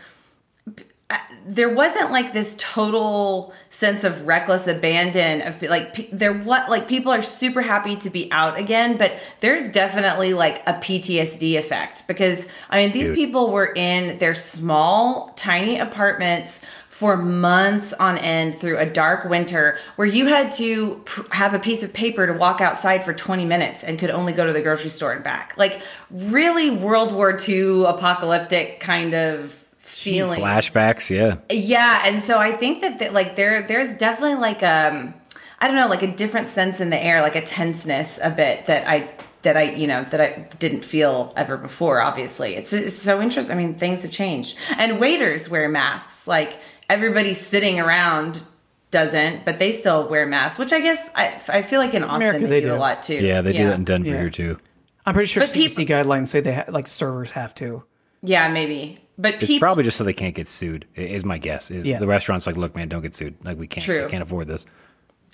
[1.11, 6.69] uh, there wasn't like this total sense of reckless abandon of like pe- there what
[6.71, 11.57] like people are super happy to be out again but there's definitely like a PTSD
[11.59, 13.15] effect because I mean these Dude.
[13.17, 16.61] people were in their small tiny apartments
[16.97, 21.59] for months on end through a dark winter where you had to pr- have a
[21.59, 24.63] piece of paper to walk outside for 20 minutes and could only go to the
[24.63, 25.53] grocery store and back.
[25.59, 30.41] Like really World War II apocalyptic kind of feeling.
[30.41, 31.37] Flashbacks, yeah.
[31.51, 35.13] Yeah, and so I think that, that like there there's definitely like um
[35.61, 38.65] I don't know, like a different sense in the air, like a tenseness a bit
[38.69, 39.11] that I
[39.43, 42.57] that I, you know, that I didn't feel ever before, obviously.
[42.57, 43.57] It's, it's so interesting.
[43.57, 44.57] I mean, things have changed.
[44.77, 46.27] And waiters wear masks.
[46.27, 48.43] Like everybody sitting around
[48.91, 52.17] doesn't, but they still wear masks, which I guess I, I feel like in Austin
[52.17, 53.15] America, they, they do, a lot too.
[53.17, 54.21] Yeah, they do that in Denver Yeah.
[54.21, 54.59] here too.
[55.05, 57.85] I'm pretty sure But CDC guidelines say they ha- like servers have to.
[58.23, 58.99] Yeah, maybe.
[59.19, 60.85] But It's people probably just so they can't get sued.
[60.95, 61.71] Is my guess.
[61.71, 61.99] Is Yeah.
[61.99, 63.35] the restaurant's like, look, man, don't get sued.
[63.45, 64.05] Like we can't, True.
[64.05, 64.67] we can't afford this.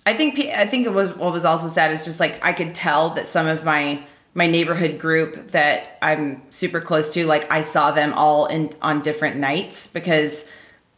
[0.04, 2.74] I think I think it was what was also sad is just like I could
[2.74, 4.02] tell that some of my
[4.34, 9.02] my neighborhood group that I'm super close to, like I saw them all in on
[9.02, 10.48] different nights because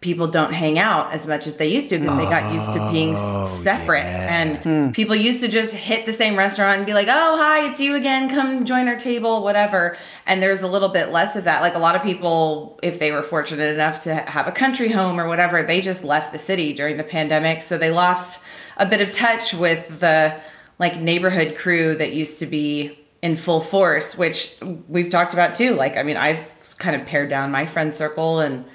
[0.05, 2.90] people don't hang out as much as they used to because they got used to
[2.93, 4.05] being s- separate.
[4.05, 4.90] and hmm.
[4.90, 7.97] people used to just hit the same restaurant and be like oh hi it's you
[7.97, 8.29] again.
[8.29, 9.97] Come join our table whatever.
[10.27, 11.62] And there's a little bit less of that.
[11.62, 15.19] Like a lot of people if they were fortunate enough to have a country home
[15.19, 17.62] or whatever they just left the city during the pandemic.
[17.62, 18.45] So they lost
[18.77, 20.38] a bit of touch with the
[20.79, 24.55] like neighborhood crew that used to be in full force which
[24.87, 25.75] we've talked about too.
[25.75, 26.45] Like i mean i've
[26.77, 28.67] kind of pared down my friend circle and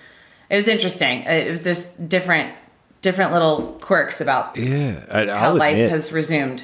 [0.50, 2.54] it was interesting it was just different
[3.02, 6.64] different little quirks about Yeah, I, how I'll life admit, has resumed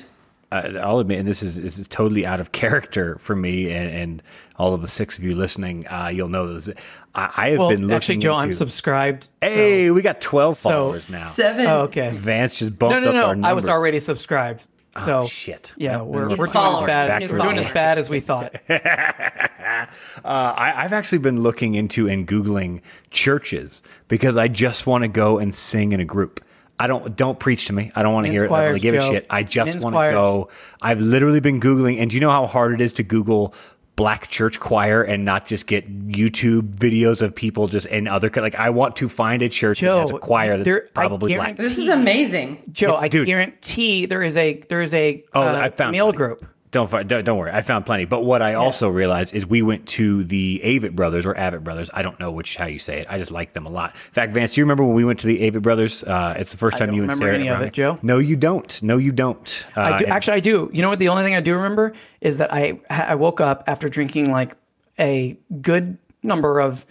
[0.51, 3.89] I, I'll admit, and this is this is totally out of character for me, and,
[3.89, 4.23] and
[4.57, 6.69] all of the six of you listening, uh, you'll know this.
[7.15, 9.23] I, I have Well, been looking actually, Joe, I'm into- subscribed.
[9.23, 11.27] so- Hey, we got twelve followers now.
[11.29, 12.11] seven Oh, okay.
[12.15, 13.41] Vance just bumped No, no, up our no.
[13.41, 13.49] numbers.
[13.49, 14.67] I was already subscribed.
[14.97, 15.73] So Oh, shit.
[15.75, 17.31] Yeah, Yep, we're, we're doing as bad.
[17.31, 18.55] We're doing as bad as we thought.
[20.23, 22.81] Uh, I, I've actually been looking into and googling
[23.11, 26.43] churches because I just want to go and sing in a group.
[26.79, 27.91] I don't don't preach to me.
[27.95, 28.45] I don't want to hear it.
[28.45, 29.27] I don't want choirs, to give a shit.
[29.29, 30.49] I just want to go.
[30.81, 33.53] I've literally been googling, and do you know how hard it is to Google
[33.95, 38.55] black church choir and not just get YouTube videos of people just in other like
[38.55, 41.55] I want to find a church that has a choir that's probably black.
[41.55, 43.25] guarantee- this is amazing Joe, It's- I dude.
[43.25, 46.17] guarantee there is a there is a Oh, uh, I found male something.
[46.17, 46.45] group.
[46.75, 47.51] Don't, don't don't worry.
[47.53, 48.03] I found plenty.
[48.03, 51.89] But what I also realized is we went to the Avett brothers or Avett brothers.
[51.93, 53.05] I don't know which how you say it.
[53.09, 53.91] I just like them a lot.
[53.95, 56.03] In fact, Vance, you remember when we went to the Avett brothers?
[56.03, 57.35] Uh, it's the first time you and remember Sarah.
[57.35, 57.97] any of it, Joe.
[58.01, 58.83] No, you don't.
[58.83, 59.65] No, you don't.
[59.77, 60.69] Uh, I do, actually, I do.
[60.73, 60.99] You know what?
[60.99, 64.57] The only thing I do remember is that I I woke up after drinking like
[64.99, 66.85] a good number of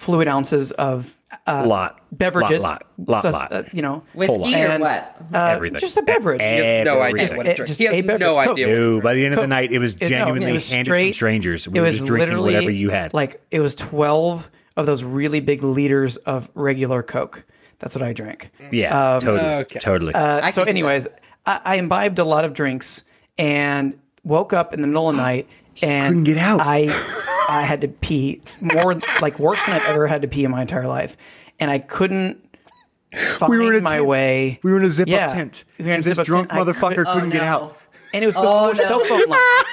[0.00, 2.62] fluid ounces of uh, lot beverages.
[2.62, 3.52] lot, lot, So, lot.
[3.52, 5.16] uh, you know, Whiskey or what?
[5.32, 5.78] uh, everything.
[5.80, 6.40] Just a beverage.
[6.40, 7.36] He has no idea everything.
[7.36, 7.68] what It- drink.
[7.68, 8.20] just He has a beverage.
[8.20, 8.48] no Coke.
[8.52, 8.66] idea.
[8.68, 10.70] what No, by the end of the night, it was It- no, genuinely it was
[10.72, 11.68] handed straight- from strangers.
[11.68, 13.12] We it were was just drinking literally whatever you had.
[13.14, 17.44] Like it was twelve of those really big liters of regular Coke.
[17.78, 18.50] That's what I drank.
[18.72, 19.78] yeah, totally, okay.
[19.78, 20.14] totally.
[20.14, 21.08] Uh, so, can anyways,
[21.46, 23.04] I, I imbibed a lot of drinks
[23.38, 25.48] and woke up in the middle of the night
[25.82, 26.60] and couldn't get out.
[26.62, 26.88] I
[27.50, 30.62] I had to pee more like worse than I've ever had to pee in my
[30.62, 31.16] entire life,
[31.58, 32.44] and I couldn't
[33.36, 34.06] find were in my tent.
[34.06, 34.60] way.
[34.62, 35.26] we were in a zip Yeah.
[35.28, 35.64] up tent.
[35.78, 36.60] We were in a and this zip-up drunk tent.
[36.68, 37.44] Motherfucker could- couldn't Oh, get no.
[37.48, 37.76] out.
[38.14, 38.74] and it was before Oh, no.
[38.74, 39.68] cell phone lights.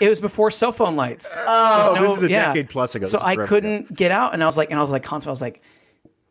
[0.00, 1.36] It was before cell phone lights.
[1.40, 2.46] Oh, oh No, this is a yeah.
[2.48, 3.06] decade plus ago.
[3.06, 5.28] So I couldn't get out, and I was like, and I was like, constant.
[5.28, 5.62] I was like,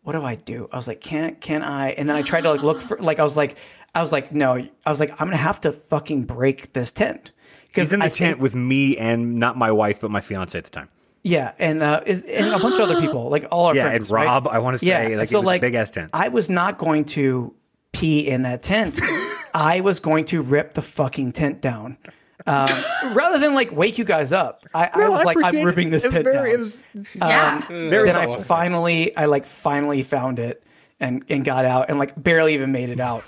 [0.02, 0.68] what do I do?
[0.72, 1.90] I was like, can can I?
[1.92, 3.56] And then I tried to like look for like I was like,
[3.96, 4.56] I was like, no.
[4.56, 7.32] I was like, I'm gonna have to fucking break this tent
[7.74, 10.22] because He's in the I tent think- with me and not my wife, but my
[10.22, 10.90] fiance at the time.
[11.24, 14.10] yeah, and uh, is, and a bunch of other people, like all our Yeah, friends,
[14.12, 14.26] and right?
[14.26, 16.10] Rob, I want to say, Yeah, like, so it was like a big ass tent.
[16.14, 17.54] I was not going to
[17.92, 19.00] pee in that tent.
[19.54, 21.98] I was going to rip the fucking tent down.
[22.46, 22.68] Um,
[23.14, 26.26] rather than like wake you guys up, I, I was like, I'm ripping this tent
[26.26, 26.68] down.
[27.16, 27.68] yeah.
[27.70, 30.62] very then I finally, I like finally found it
[31.00, 33.24] and and got out and like barely even made it out.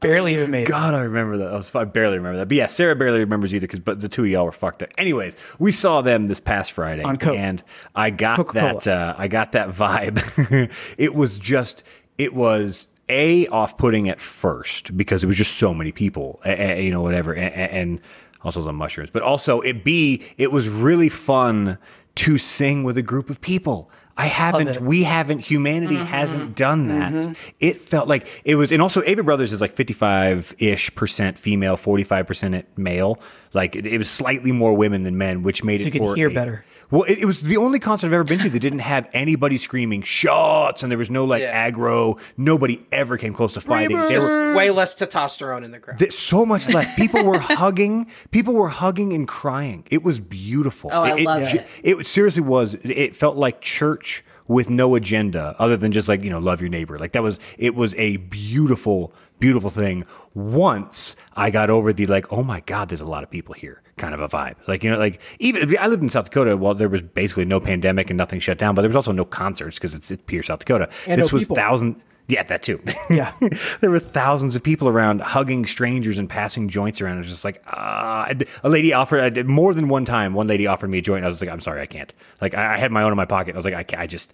[0.00, 0.68] Barely even made it.
[0.68, 1.52] God, I remember that.
[1.52, 2.48] I, was, I barely remember that.
[2.48, 4.90] But yeah, Sarah barely remembers either because but the two of y'all were fucked up.
[4.96, 7.36] Anyways, we saw them this past Friday On Coke.
[7.36, 7.62] and
[7.94, 8.80] I got Coca-Cola.
[8.80, 10.70] that uh, I got that vibe.
[10.98, 11.84] it was just
[12.16, 16.90] it was a off putting at first because it was just so many people, you
[16.90, 18.00] know, whatever, and, and
[18.42, 19.10] also some mushrooms.
[19.10, 21.78] But also it b it was really fun
[22.16, 23.90] to sing with a group of people.
[24.20, 24.80] I haven't.
[24.82, 25.38] We haven't.
[25.40, 26.04] Humanity mm-hmm.
[26.04, 27.12] hasn't done that.
[27.12, 27.32] Mm-hmm.
[27.58, 31.76] It felt like it was, and also Avett Brothers is like fifty-five ish percent female,
[31.78, 33.18] forty-five percent male.
[33.54, 36.16] Like it, it was slightly more women than men, which made So it you could
[36.18, 36.64] hear a- better.
[36.90, 39.56] Well, it, it was the only concert I've ever been to that didn't have anybody
[39.56, 41.70] screaming shots, and there was no like Yeah.
[41.70, 42.18] aggro.
[42.36, 43.96] Nobody ever came close to fighting.
[43.96, 45.98] There were Way less testosterone in the crowd.
[45.98, 46.92] th- so much less.
[46.96, 48.06] People were hugging.
[48.32, 49.84] People were hugging and crying.
[49.90, 50.90] It was beautiful.
[50.92, 51.98] Oh, I it, love it, it.
[52.00, 52.74] It seriously was.
[52.82, 56.70] It felt like church with no agenda other than just like you know love your
[56.70, 56.98] neighbor.
[56.98, 57.38] Like that was.
[57.58, 60.04] It was a beautiful, beautiful thing.
[60.34, 63.82] Once I got over the like, oh my god, there's a lot of people here.
[64.00, 64.54] Kind of a vibe.
[64.66, 66.56] Like you know, like even I lived in South Dakota.
[66.56, 69.26] Well, there was basically no pandemic and nothing shut down, but there was also no
[69.26, 70.88] concerts because it's, it's pure South Dakota.
[71.06, 71.56] And this no was people.
[71.56, 72.00] thousand.
[72.30, 72.80] Yeah, that too.
[73.10, 73.32] Yeah.
[73.80, 77.16] there were thousands of people around hugging strangers and passing joints around.
[77.16, 78.26] It was just like, ah.
[78.28, 81.00] And a lady offered, I did more than one time, one lady offered me a
[81.02, 81.18] joint.
[81.18, 82.12] And I was like, I'm sorry, I can't.
[82.40, 83.54] Like, I, I had my own in my pocket.
[83.54, 84.32] I was like, I, can't, I just,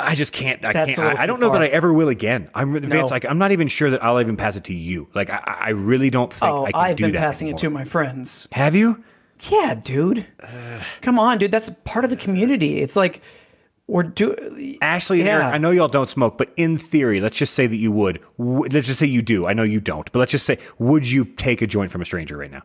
[0.00, 0.64] I just can't.
[0.64, 1.18] I That's can't.
[1.18, 1.62] I, I don't know that.
[1.62, 2.50] I ever will again.
[2.54, 3.06] I'm No.
[3.06, 5.08] like, I'm not even sure that I'll even pass it to you.
[5.14, 7.58] Like, I, I really don't think Oh, I can I've do been that passing it
[7.58, 8.48] to my friends.
[8.52, 9.04] Have you?
[9.50, 10.26] Yeah, dude.
[11.02, 11.50] Come on, dude.
[11.50, 12.80] That's part of the community.
[12.80, 13.20] It's like
[13.88, 14.34] we're do.
[14.82, 15.34] Ashley and Yeah.
[15.44, 18.20] Eric, I know y'all don't smoke, but in theory, let's just say that you would.
[18.38, 19.46] W- Let's just say you do.
[19.46, 22.04] I know you don't, but let's just say, would you take a joint from a
[22.04, 22.62] stranger right now?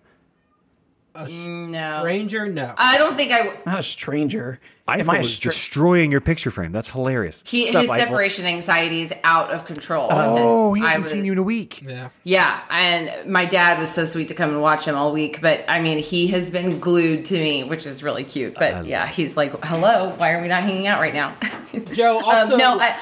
[1.16, 1.92] Mm, no.
[2.00, 2.74] Stranger, no.
[2.78, 3.42] I don't think I.
[3.48, 3.66] would.
[3.66, 4.60] Not a stranger.
[4.92, 6.72] I Am I a was stra- destroying your picture frame.
[6.72, 7.44] That's hilarious.
[7.46, 8.06] He, What's up, his Eiffel?
[8.08, 10.08] separation anxiety is out of control.
[10.10, 11.82] Oh, he hasn't was- seen you in a week.
[11.82, 12.10] yeah.
[12.24, 15.42] Yeah, and my dad was so sweet to come and watch him all week.
[15.42, 18.56] But I mean, he has been glued to me, which is really cute.
[18.56, 21.36] But yeah, he's like, "Hello, why are we not hanging out right now?"
[21.94, 22.98] Joe, also- um, no, I.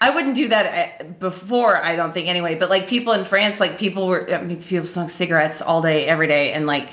[0.00, 2.56] I wouldn't do that uh, before, I don't think anyway.
[2.56, 6.04] But like people in France, like people were, I mean, people smoke cigarettes all day,
[6.04, 6.90] every day, and like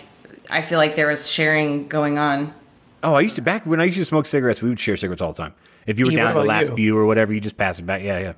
[0.50, 2.54] I feel like there was sharing going on.
[3.04, 4.62] Oh, I used to back when I used to smoke cigarettes.
[4.62, 5.54] We would share cigarettes all the time.
[5.88, 6.76] If you were Yeah, down what at the about last you?
[6.76, 8.02] view or whatever, you just pass it back.
[8.04, 8.34] Yeah, yeah.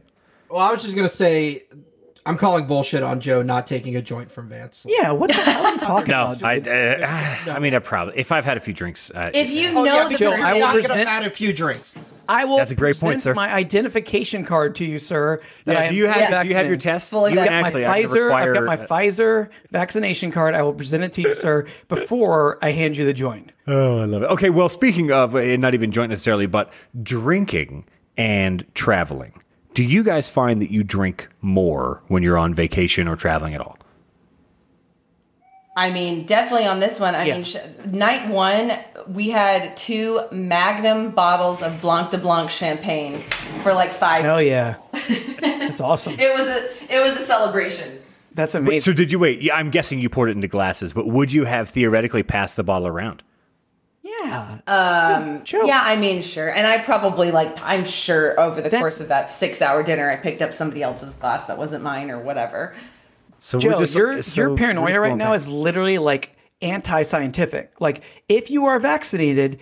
[0.49, 1.63] Well, I was just gonna say,
[2.25, 4.85] I'm calling bullshit on Joe not taking a joint from Vance.
[4.87, 5.11] Yeah.
[5.11, 6.43] What the hell are you talking No, about?
[6.43, 6.59] I,
[7.49, 9.11] uh, I mean, I probably if I've had a few drinks.
[9.13, 10.99] Uh, If you Oh, know yeah, the Joe, person, I will you're not gonna present-
[11.09, 11.95] have had a few drinks.
[12.29, 13.33] I will That's a great point, sir.
[13.33, 15.41] my identification card to you, sir.
[15.65, 17.09] that yeah, do you have do you have your test?
[17.09, 18.31] Fully you I've got actually my I can Pfizer.
[18.33, 20.55] I've got my require- Pfizer vaccination card.
[20.55, 23.51] I will present it to you, sir, before I hand you the joint.
[23.67, 24.27] Oh, I love it.
[24.27, 27.83] Okay, well, speaking of, uh, not even joint necessarily, but drinking
[28.17, 29.33] and traveling.
[29.73, 33.61] Do you guys find that you drink more when you're on vacation or traveling at
[33.61, 33.77] all?
[35.75, 37.15] I mean, definitely on this one.
[37.15, 37.33] I Yeah.
[37.35, 37.55] mean, sh-
[37.87, 38.73] night one,
[39.07, 43.17] we had two Magnum bottles of Blanc de Blanc champagne
[43.61, 44.23] for like five.
[44.23, 44.75] Hell yeah,
[45.41, 46.19] that's awesome.
[46.19, 47.97] It was a it was a celebration.
[48.35, 48.79] That's amazing.
[48.81, 49.41] So did you wait?
[49.41, 52.63] Yeah, I'm guessing you poured it into glasses, but would you have theoretically passed the
[52.63, 53.23] bottle around?
[54.67, 55.15] Yeah.
[55.15, 55.65] Um, Joe.
[55.65, 56.49] yeah, I mean, sure.
[56.53, 60.09] And I probably like, I'm sure over the That's- course of that six hour dinner,
[60.09, 62.75] I picked up somebody else's glass that wasn't mine or whatever.
[63.39, 65.35] So Joe, just, your so your paranoia right now back.
[65.35, 67.81] is literally like anti-scientific.
[67.81, 69.59] Like if you are vaccinated,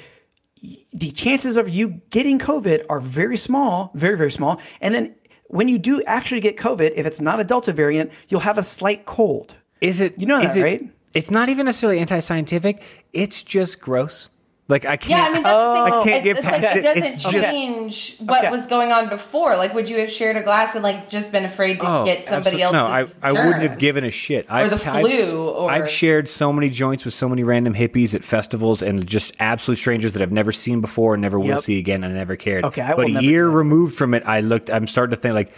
[0.93, 4.61] the chances of you getting COVID are very small, very very small.
[4.81, 5.15] And then
[5.47, 8.63] when you do actually get COVID, if it's not a Delta variant, you'll have a
[8.63, 9.57] slight cold.
[9.81, 10.13] Is it?
[10.19, 10.89] You know is that, it- right?
[11.13, 12.81] It's not even necessarily anti-scientific.
[13.11, 14.29] It's just gross.
[14.71, 15.09] Like I can't.
[15.09, 15.93] Yeah, I mean, that's the thing.
[15.93, 16.79] Oh, I can't it, get it's past like, it.
[16.79, 18.51] it doesn't It's just- change what Okay.
[18.51, 19.57] was going on before.
[19.57, 22.23] Like, would you have shared a glass and like just been afraid to Oh, get
[22.25, 22.71] somebody else?
[22.73, 24.45] No, I, I wouldn't have given a shit.
[24.49, 28.23] Or the flu, or- I've shared so many joints with so many random hippies at
[28.23, 32.03] festivals and just absolute strangers that I've never seen before and never will see again.
[32.03, 32.63] and I never cared.
[32.65, 33.57] Okay, I but a year do that.
[33.57, 34.69] removed from it, I looked.
[34.69, 35.51] I'm starting to think like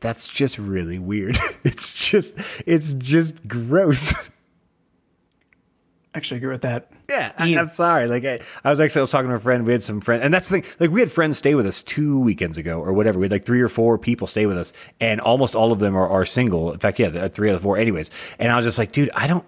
[0.00, 1.38] that's just really weird.
[1.64, 2.34] it's just
[2.66, 4.12] it's just gross.
[6.16, 6.90] Actually, agree with that.
[7.10, 8.08] Yeah, I, I'm sorry.
[8.08, 9.66] Like I, I was actually I was talking to a friend.
[9.66, 10.72] We had some friends, and that's the thing.
[10.80, 13.18] Like we had friends stay with us two weekends ago or whatever.
[13.18, 15.94] We had like three or four people stay with us, and almost all of them
[15.94, 16.72] are, are single.
[16.72, 17.76] In fact, yeah, three out of four.
[17.76, 19.44] Anyways, and I was just like, dude, I don't.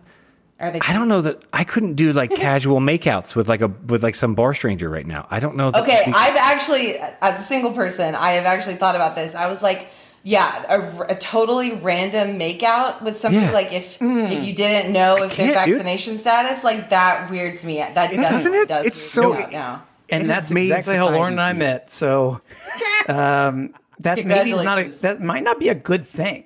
[0.60, 0.80] Are they?
[0.80, 4.14] I don't know that I couldn't do like casual makeouts with like a with like
[4.14, 5.26] some bar stranger right now.
[5.30, 5.70] I don't know.
[5.70, 9.34] That Okay, we- I've actually, as a single person, I have actually thought about this.
[9.34, 9.88] I was like,
[10.22, 13.52] yeah, a, a totally random makeout with somebody Yeah.
[13.52, 15.74] like if if you didn't know if their can't, dude.
[15.76, 17.80] vaccination status, like that weirds me.
[17.80, 17.94] out.
[17.94, 18.68] That definitely doesn't it?
[18.68, 18.86] does.
[18.86, 19.82] It's so- me out now.
[20.10, 21.90] And It that's exactly how Lauren and I met.
[21.90, 22.40] So
[23.08, 26.44] um, that maybe is not a, that might not be a good thing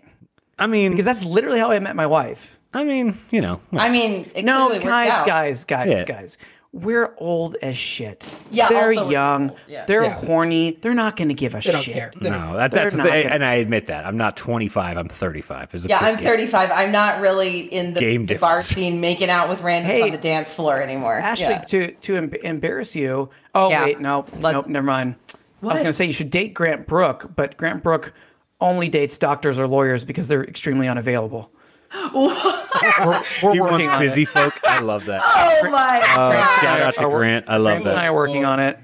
[0.59, 2.59] I mean, because that's literally how I met my wife.
[2.75, 6.05] I mean, you know, I mean, it No, clearly guys, guys, guys, Yeah.
[6.05, 6.39] guys.
[6.75, 8.27] We're old as shit.
[8.51, 9.53] Yeah, they're young.
[9.69, 9.85] yeah.
[9.85, 10.15] They're Yeah.
[10.15, 10.79] horny.
[10.81, 11.93] They're not going to give a They don't shit.
[11.95, 12.11] care.
[12.19, 14.97] No, that, that's the gonna- and I admit that I'm not 25.
[14.97, 15.71] I'm 35.
[15.71, 16.25] There's Yeah, I'm gap.
[16.25, 16.71] 35.
[16.71, 20.11] I'm not really in the, Game the bar scene making out with randoms Hey, on
[20.13, 21.19] the dance floor anymore.
[21.19, 21.59] Ashley, Yeah.
[21.59, 23.29] to to em- embarrass you.
[23.55, 23.85] Oh Yeah.
[23.85, 25.17] wait, no, Let- nope, never mind.
[25.63, 28.15] I was going to say you should date Grant Brook, but Grant Brook
[28.63, 31.53] only dates doctors or lawyers because they're extremely unavailable.
[32.15, 34.29] we're we're You want working on busy it.
[34.29, 34.59] folk?
[34.65, 35.23] I love that.
[35.25, 36.61] Oh my Uh, god!
[36.61, 37.45] shout out to Grant.
[37.49, 38.79] I love Grant and I are working on it.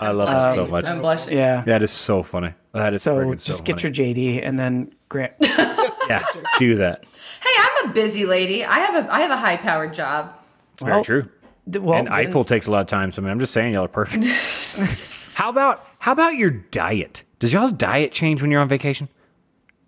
[0.00, 0.84] I love it so much.
[0.86, 1.32] I'm blushing.
[1.36, 1.62] Yeah.
[1.66, 2.52] That is so funny.
[2.72, 3.92] That is So friggin' just so get your.
[3.92, 5.32] JD and then Grant.
[5.40, 6.24] yeah.
[6.58, 7.04] Do that.
[7.42, 8.64] Hey, I'm a busy lady.
[8.64, 10.32] I have a I have a high powered job.
[10.74, 11.28] It's very true.
[11.70, 13.12] th- well, and then- Eiffel takes a lot of time.
[13.12, 14.24] So I mean, I'm just saying y'all are perfect.
[15.38, 17.22] how about how about your diet?
[17.38, 19.08] Does y'all's diet change when you're on vacation?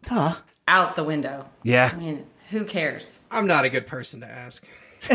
[0.06, 0.34] Huh?
[0.68, 1.46] Out the window.
[1.62, 1.90] Yeah.
[1.92, 3.18] I mean, who cares?
[3.30, 4.64] I'm not a good person to ask.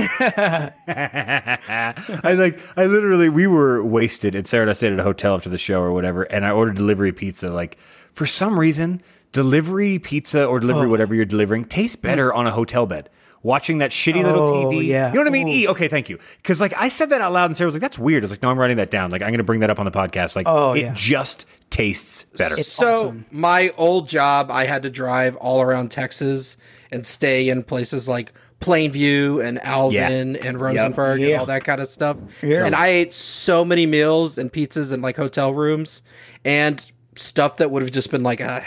[0.87, 5.35] I like I literally we were wasted and Sarah and I stayed at a hotel
[5.35, 7.47] after the show or whatever, and I ordered delivery pizza.
[7.49, 7.77] Like
[8.11, 10.89] for some reason, delivery pizza or delivery oh.
[10.89, 13.09] whatever you're delivering tastes better on a hotel bed.
[13.43, 14.85] Watching that shitty little Oh, TV.
[14.85, 15.07] yeah.
[15.09, 15.47] You know what I mean?
[15.47, 15.51] Ooh.
[15.51, 16.19] E, okay, thank you.
[16.43, 18.21] Because like I said that out loud and Sarah was like, that's weird.
[18.21, 19.09] I was like, no, I'm writing that down.
[19.09, 20.35] Like I'm gonna bring that up on the podcast.
[20.35, 20.93] Like Oh, it yeah.
[20.95, 22.55] just tastes better.
[22.57, 23.25] so awesome.
[23.31, 26.55] my old job, I had to drive all around Texas
[26.91, 31.27] and stay in places like Plainview and Alvin and Rosenberg Yeah.
[31.29, 32.17] and all that kind of stuff.
[32.43, 32.65] Yeah.
[32.65, 36.01] And I ate so many meals and pizzas in like hotel rooms
[36.45, 36.83] and
[37.15, 38.61] stuff that would have just been like, uh,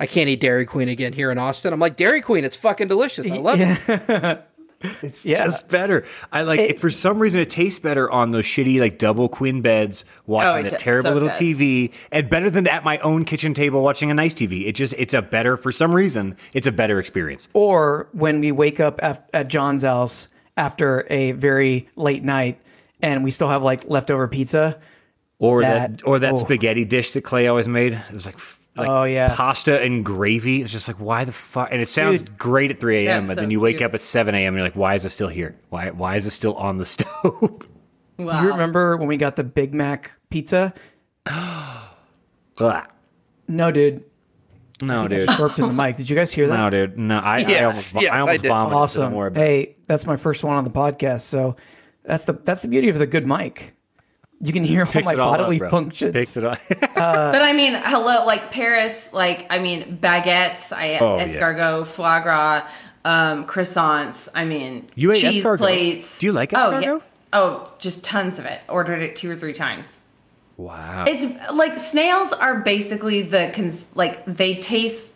[0.00, 1.72] I can't eat Dairy Queen again here in Austin.
[1.72, 3.30] I'm like, Dairy Queen, it's fucking delicious.
[3.30, 4.46] I love it.
[5.02, 5.44] It's Yeah.
[5.44, 6.04] just better.
[6.32, 9.60] I like It- for some reason it tastes better on those shitty like double queen
[9.60, 10.80] beds watching Oh, does.
[10.82, 11.38] terrible So little does.
[11.38, 14.66] TV and better than at my own kitchen table watching a nice TV.
[14.66, 17.48] It just it's a better for some reason it's a better experience.
[17.52, 22.60] or when we wake up af- at John's house after a very late night
[23.02, 24.78] and we still have like leftover pizza.
[25.38, 26.36] Or that, That- or that oh.
[26.38, 27.94] spaghetti dish that Clay always made.
[27.94, 28.38] It was like,
[28.76, 29.34] like Oh, yeah.
[29.34, 30.62] pasta and gravy.
[30.62, 31.68] It's just like why the fuck?
[31.72, 32.38] And it sounds Dude.
[32.38, 33.22] great at 3 a.m.
[33.22, 33.88] That's But so then you wake cute.
[33.90, 34.48] up at 7 a.m.
[34.54, 35.56] and you're like, why is it still here?
[35.70, 37.06] Why why is it still on the stove?
[37.24, 37.60] Wow.
[38.18, 40.74] Do you remember when we got the Big Mac pizza?
[41.26, 42.88] Ugh.
[43.48, 44.04] No, dude.
[44.82, 45.26] no, dude.
[45.38, 45.96] Burped in the mic.
[45.96, 46.56] Did you guys hear that?
[46.56, 46.98] No, dude.
[46.98, 48.48] No, I, I Yes, almost, yes, I I almost did.
[48.48, 48.76] vomited.
[48.76, 49.02] awesome.
[49.02, 49.46] Don't worry about it.
[49.46, 51.20] Hey, that's my first one on the podcast.
[51.22, 51.56] So
[52.04, 53.74] that's the that's the beauty of the good mic.
[54.42, 56.12] You can hear all my all bodily up, functions.
[56.12, 56.58] Picks it up.
[56.94, 61.26] But I mean, hello, like Paris, like I mean, baguettes, I Oh, yeah.
[61.26, 62.66] escargot, foie gras,
[63.04, 64.28] um, croissants.
[64.34, 65.58] I mean, You ate cheese escargot?
[65.58, 66.18] plates.
[66.18, 66.82] Do you like Oh escargot?
[66.82, 66.98] yeah.
[67.32, 68.60] Oh, just tons of it.
[68.68, 70.00] Ordered it two or three times.
[70.56, 71.04] wow.
[71.06, 75.10] It's like snails are basically the cons- like they taste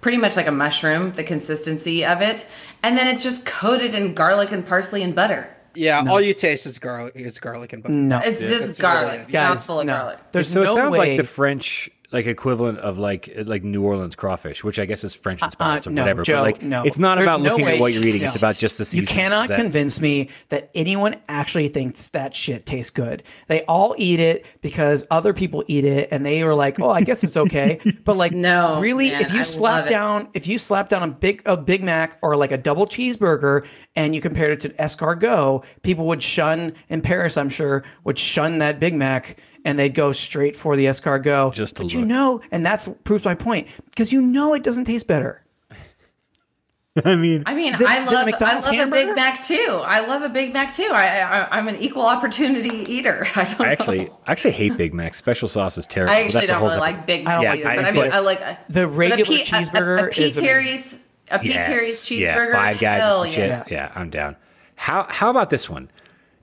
[0.00, 2.46] pretty much like a mushroom, the consistency of it,
[2.82, 5.48] and then it's just coated in garlic and parsley and butter.
[5.74, 7.12] Yeah, all you taste is garlic.
[7.14, 7.94] It's garlic and butter.
[7.94, 9.22] No, It's that's just really garlic, it.
[9.24, 9.92] it's guys, of no.
[9.96, 10.18] garlic.
[10.32, 10.98] There's so no it sounds way.
[10.98, 15.14] like the French like equivalent of like like New Orleans crawfish, which I guess is
[15.14, 16.22] French and Spanish or Uh, no, whatever.
[16.22, 16.82] Joe, but like, no.
[16.84, 18.22] it's not There's about no looking way- at what you're eating.
[18.22, 18.28] no.
[18.28, 22.64] It's about just the You cannot That- convince me that anyone actually thinks that shit
[22.64, 23.22] tastes good.
[23.48, 27.02] They all eat it because other people eat it, and they are like, "Oh, I
[27.02, 29.90] guess it's okay." But like, No, really, man, if you I slap love it.
[29.90, 33.66] down, if you slap down a big a Big Mac or like a double cheeseburger,
[33.96, 37.36] and you compared it to escargot, people would shun in Paris.
[37.36, 39.36] I'm sure would shun that Big Mac.
[39.64, 41.54] And they'd go straight for the escargot.
[41.54, 44.84] Just to but you know, and that's proves my point because you know it doesn't
[44.84, 45.42] taste better.
[47.04, 48.90] I mean, I mean, The- I love I McDonald's love a?
[48.90, 49.82] Big Mac too.
[49.84, 50.90] I love a Big Mac too.
[50.92, 53.24] I, I I'm an equal opportunity eater.
[53.36, 54.18] I don't I actually, know.
[54.26, 55.14] I actually hate Big Mac.
[55.14, 56.12] Special sauce is terrible.
[56.14, 58.12] I actually don't really different- like Big Mac like- either, I but I enjoy- mean,
[58.12, 60.22] I like a, The but regular a P, cheeseburger a, a, a P.
[60.24, 60.44] is amazing.
[60.44, 60.96] Terry's
[61.30, 61.48] a P.
[61.50, 61.66] Yes.
[61.66, 62.20] Terry's cheeseburger.
[62.20, 63.48] Yeah, five guys Hell and some shit.
[63.48, 63.64] yeah.
[63.70, 63.92] Yeah.
[63.94, 64.36] I'm down.
[64.76, 65.90] How how about this one?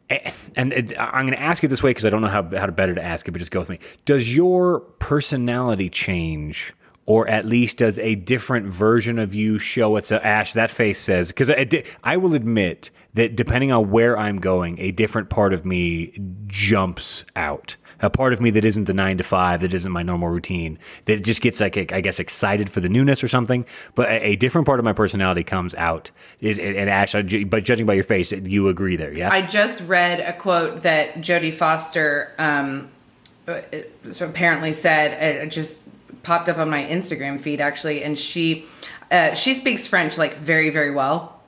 [0.10, 2.44] Eh, And it, I'm going to ask it this way because I don't know how
[2.44, 3.80] how to better to ask it, but just go with me.
[4.06, 6.74] Does your personality change,
[7.06, 10.24] or at least does a different version of you show itself?
[10.24, 11.68] Ash, that face says because I,
[12.04, 16.14] I will admit that depending on where I'm going, a different part of me
[16.48, 17.76] jumps out.
[18.02, 20.78] A part of me that isn't the nine to five, that isn't my normal routine,
[21.06, 23.66] that just gets like I guess excited for the newness or something.
[23.96, 26.12] But a, a different part of my personality comes out.
[26.42, 29.30] Is and Ash, but judging by your face, you agree there, yeah?
[29.32, 32.90] I just read a quote that Jodie Foster um,
[33.48, 33.62] uh,
[34.20, 35.44] apparently said.
[35.44, 35.82] It just
[36.24, 38.66] popped up on my Instagram feed actually, and she
[39.12, 41.40] uh, she speaks French like very very well,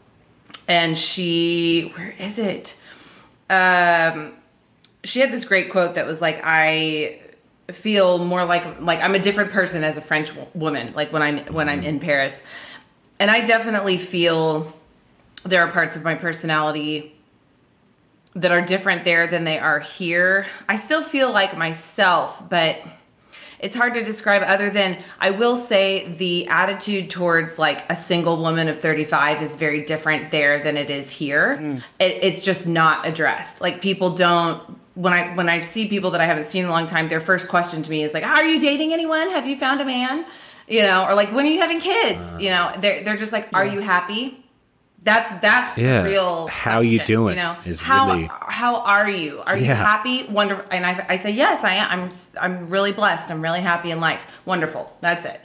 [0.67, 2.77] and she where is it?
[3.49, 4.33] Um,
[5.07, 7.19] she had this great quote that was like, "I
[7.71, 10.93] feel more like like I'm a different person as a French woman.
[10.95, 11.89] Like when I'm when I'm mm-hmm.
[11.89, 12.43] in Paris,
[13.19, 14.73] and I definitely feel."
[15.43, 17.15] There are parts of my personality
[18.35, 20.45] that are different there than they are here.
[20.67, 22.81] I still feel like myself, but
[23.59, 28.37] it's hard to describe other than I will say the attitude towards like a single
[28.37, 31.57] woman of 35 is very different there than it is here.
[31.61, 31.77] Mm.
[31.99, 33.61] It, it's just not addressed.
[33.61, 36.73] Like people don't when I when I see people that I haven't seen in a
[36.73, 39.29] long time, their first question to me is like, "Are you dating anyone?
[39.29, 40.25] Have you found a man?"
[40.67, 43.47] You know, or like, "When are you having kids?" you know, they're they're just like,
[43.53, 44.43] "Are you happy?"
[45.03, 46.01] That's that's Yeah.
[46.01, 46.47] the real.
[46.47, 49.41] How you doing You know, is how really- how are you?
[49.45, 49.75] Are you Yeah.
[49.75, 50.23] happy?
[50.23, 50.65] Wonderful.
[50.71, 51.87] And I, I say yes, I am.
[51.91, 52.09] I'm
[52.41, 53.29] I'm really blessed.
[53.31, 54.25] I'm really happy in life.
[54.45, 54.91] Wonderful.
[55.01, 55.39] That's it.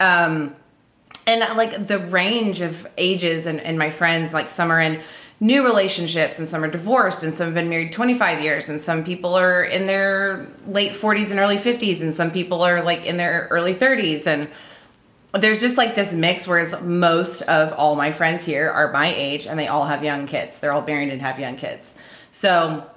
[0.00, 0.54] Um,
[1.26, 5.00] and uh, like the range of ages and, and my friends, like some are in
[5.40, 9.04] new relationships and some are divorced and some have been married 25 years and some
[9.04, 13.16] people are in their late 40s and early 50s and some people are like in
[13.16, 14.48] their early 30s and
[15.32, 19.46] there's just like this mix whereas most of all my friends here are my age
[19.46, 20.58] and they all have young kids.
[20.58, 21.96] They're all married and have young kids.
[22.32, 22.88] So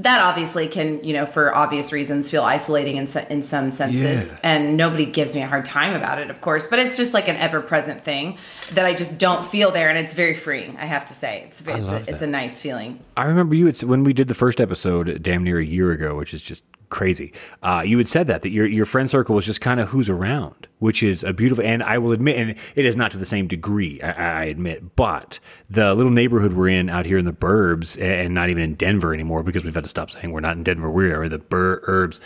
[0.00, 4.32] that obviously can you know for obvious reasons feel isolating in, se- in some senses.
[4.32, 4.38] Yeah.
[4.42, 7.26] and nobody gives me a hard time about it of course but it's just like
[7.28, 8.38] an ever-present thing
[8.72, 11.42] that i just don't feel there and it's very freeing i have to say.
[11.46, 13.00] It's it's, a, it's a nice feeling.
[13.16, 16.16] I remember you it's when we did the first episode, damn near a year ago,
[16.16, 17.32] which is just crazy.
[17.62, 20.08] Uh, you had said that that your your friend circle was just kind of who's
[20.08, 21.64] around, which is a beautiful.
[21.64, 24.96] And I will admit, and it is not to the same degree, I, I admit,
[24.96, 28.74] but the little neighborhood we're in out here in the burbs, and not even in
[28.74, 30.90] Denver anymore because we've had to stop saying we're not in Denver.
[30.90, 32.20] We are in the burbs.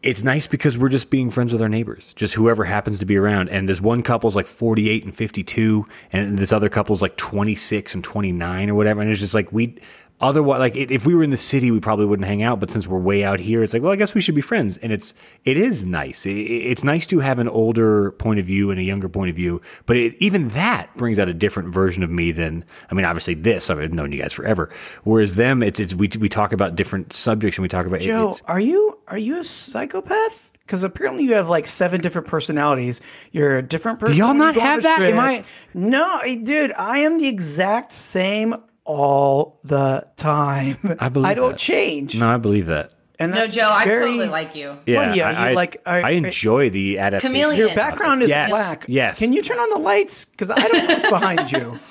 [0.00, 3.16] It's nice because we're just being friends with our neighbors, just whoever happens to be
[3.16, 3.48] around.
[3.48, 8.04] And this one couple's like 48 and 52, and this other couple's like 26 and
[8.04, 9.00] 29 or whatever.
[9.00, 9.76] And it's just like we,
[10.20, 12.60] otherwise, like if we were in the city, we probably wouldn't hang out.
[12.60, 14.76] But since we're way out here, it's like, well, I guess we should be friends.
[14.78, 15.14] And it's
[15.44, 16.26] it is nice.
[16.26, 19.36] It, it's nice to have an older point of view and a younger point of
[19.36, 19.60] view.
[19.86, 23.34] But it, even that brings out a different version of me than I mean, obviously
[23.34, 24.70] this I've known you guys forever.
[25.04, 28.30] Whereas them, it's it's we we talk about different subjects and we talk about Joe,
[28.30, 30.50] it's, are you are you a psychopath?
[30.66, 33.00] Because apparently you have like seven different personalities.
[33.32, 34.16] You're a different person.
[34.16, 35.00] y'all not have that?
[35.00, 35.18] Am.
[35.18, 35.42] I-
[35.72, 38.54] No, dude, I am the exact same
[38.88, 40.76] all the time.
[40.98, 41.58] I believe I don't that.
[41.58, 42.18] change.
[42.18, 42.94] No, I believe that.
[43.20, 45.82] And no that's joe i totally like you Yeah, do you- I, you I- like-
[45.84, 47.32] are- I enjoy the adaptation.
[47.34, 47.58] Chameleon.
[47.58, 48.84] Your background is Yes, black.
[48.86, 49.18] yes.
[49.18, 50.24] Can you turn on the lights?
[50.24, 51.78] Because I don't know what's behind you.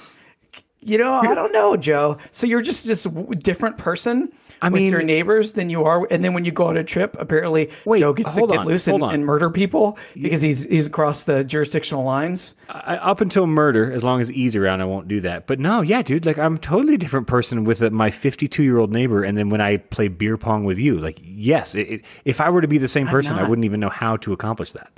[0.87, 2.17] You know, I don't know, Joe.
[2.31, 4.31] So you're just this w- different person
[4.61, 6.07] I with mean- your neighbors than you are.
[6.09, 8.65] And then when you go on a trip, apparently Wait, Joe gets to get on,
[8.65, 12.55] loose and, and murder people because he's he's across the jurisdictional lines.
[12.69, 15.45] I, up until murder, as long as E's around, I won't do that.
[15.45, 18.77] But no, yeah, dude, like I'm a totally different person with uh, my 52 year
[18.77, 22.05] old neighbor, and then when I play beer pong with you, like yes, it, it,
[22.23, 24.71] if I were to be the same person, I wouldn't even know how to accomplish
[24.71, 24.91] that.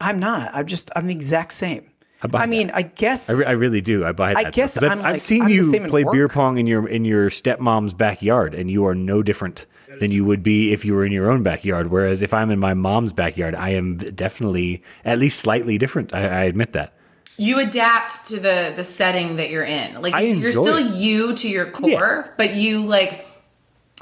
[0.00, 0.50] I'm not.
[0.54, 1.87] I'm just I'm the exact same.
[2.26, 4.04] Buy I mean, I guess I, re- I really do.
[4.04, 4.44] I buy that.
[4.44, 6.58] though, guess 'cause I've, I'm I've seen I'm the you same in play beer pong
[6.58, 9.66] in your in your stepmom's backyard, and you are no different
[10.00, 11.90] than you would be if you were in your own backyard.
[11.90, 16.12] Whereas if I'm in my mom's backyard, I am definitely at least slightly different.
[16.12, 16.94] I, I admit that.
[17.36, 20.02] You adapt to the the setting that you're in.
[20.02, 20.94] Like I you're still it.
[20.96, 23.27] you to your core, but you like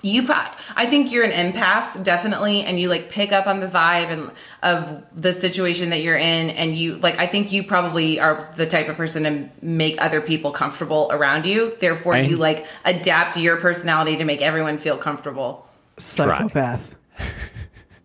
[0.02, 0.44] you pro-
[0.76, 4.30] I think you're an empath definitely and you like pick up on the vibe and
[4.62, 8.66] of the situation that you're in and you like I think you probably are the
[8.66, 11.74] type of person to make other people comfortable around you.
[11.80, 15.66] Therefore I- you like adapt your personality to make everyone feel comfortable.
[15.98, 16.94] psychopath.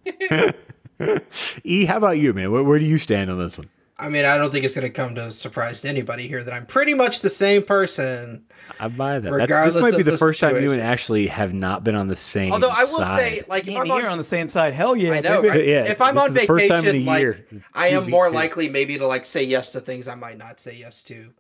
[1.64, 2.52] E, how about you, man?
[2.52, 3.70] Where, where do you stand on this one?
[4.02, 6.52] I mean, I don't think it's going to come to surprise to anybody here that
[6.52, 8.46] I'm pretty much the same person.
[8.80, 9.22] I buy that.
[9.22, 10.82] That's, Regardless this might be the the first time you and.
[10.82, 12.52] Ashley have not been on the same.
[12.52, 13.20] Although I will side.
[13.20, 14.74] say, like, if I'm on, here on the same side.
[14.74, 15.12] Hell yeah.
[15.12, 15.64] I know, right?
[15.64, 17.46] Yeah, if I'm on is the first time in vacation, like, year.
[17.76, 18.34] I am more TV2.
[18.34, 21.32] likely maybe to like say yes to things I might not say yes to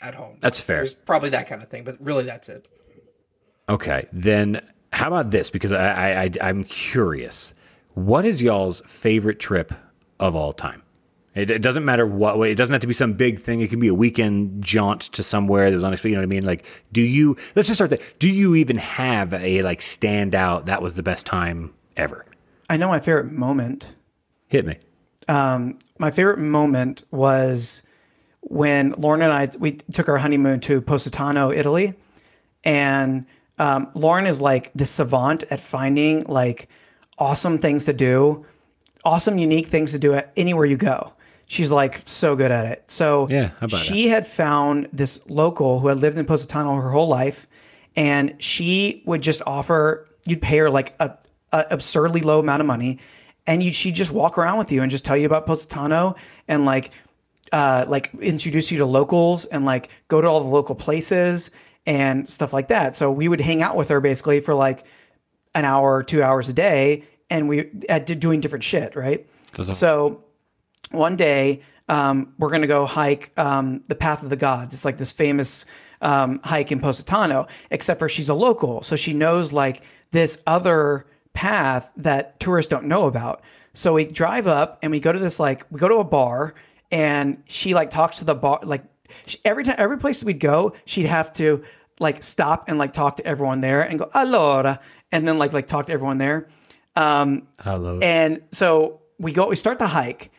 [0.00, 0.38] at home.
[0.40, 0.78] That's fair.
[0.78, 2.68] There's probably that kind of thing, but really, that's it.
[3.68, 4.62] Okay, then
[4.94, 5.50] how about this?
[5.50, 7.52] Because I, I, I I'm curious.
[7.92, 9.74] What is y'all's favorite trip
[10.18, 10.81] of all time?
[11.34, 12.52] It, it doesn't matter what way.
[12.52, 13.60] It doesn't have to be some big thing.
[13.60, 16.10] It can be a weekend jaunt to somewhere that was unexpected.
[16.10, 16.44] You know what I mean?
[16.44, 17.36] Like, do you?
[17.54, 18.00] Let's just start there.
[18.18, 20.66] Do you even have a like stand out?
[20.66, 22.26] That was the best time ever.
[22.68, 23.94] I know my favorite moment.
[24.48, 24.76] Hit me.
[26.02, 27.82] My favorite moment was
[28.40, 31.94] when Lauren and I we took our honeymoon to Positano, Italy,
[32.64, 33.26] and
[33.58, 36.68] um, Lauren is like the savant at finding like
[37.18, 38.44] awesome things to do,
[39.04, 41.12] awesome unique things to do at anywhere you go.
[41.52, 42.90] She's like so good at it.
[42.90, 46.88] So Yeah, how about she had found this local who had lived in Positano her
[46.88, 47.46] whole life,
[47.94, 50.08] and she would just offer.
[50.26, 51.18] You'd pay her like a,
[51.52, 53.00] a absurdly low amount of money,
[53.46, 56.14] and you she'd just walk around with you and just tell you about Positano
[56.48, 56.90] and like
[57.52, 61.50] uh, like introduce you to locals and like go to all the local places
[61.84, 62.96] and stuff like that.
[62.96, 64.86] So we would hang out with her basically for like
[65.54, 69.26] an hour or two hours a day, and we at doing different shit, right?
[69.76, 70.24] So
[70.92, 74.74] one day um, we're going to go hike um, the Path of the Gods.
[74.74, 75.66] It's like this famous
[76.00, 81.06] um, hike in Positano, except for she's a local, so she knows like this other
[81.32, 83.42] path that tourists don't know about.
[83.72, 86.54] So we drive up and we go to this like we go to a bar,
[86.90, 88.84] and she like talks to the bar like
[89.26, 91.64] she, every time every place we'd go, she'd have to
[92.00, 94.78] like stop and like talk to everyone there and go allora,
[95.10, 96.48] and then like like talk to everyone there.
[97.60, 97.98] Hello.
[98.02, 100.30] And so we go, we start the hike,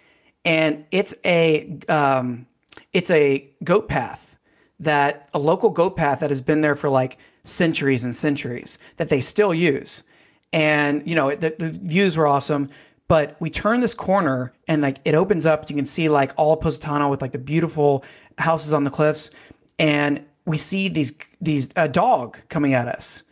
[0.46, 2.46] and it's a um,
[2.91, 4.36] it's a goat path
[4.80, 9.10] that a local goat path that has been there for like centuries and centuries that
[9.10, 10.04] they still use.
[10.52, 12.70] And you know the, the views were awesome,
[13.08, 15.70] but we turn this corner and like it opens up.
[15.70, 18.04] You can see like all Positano with like the beautiful
[18.38, 19.32] houses on the cliffs,
[19.80, 23.24] and we see these these a dog coming at us,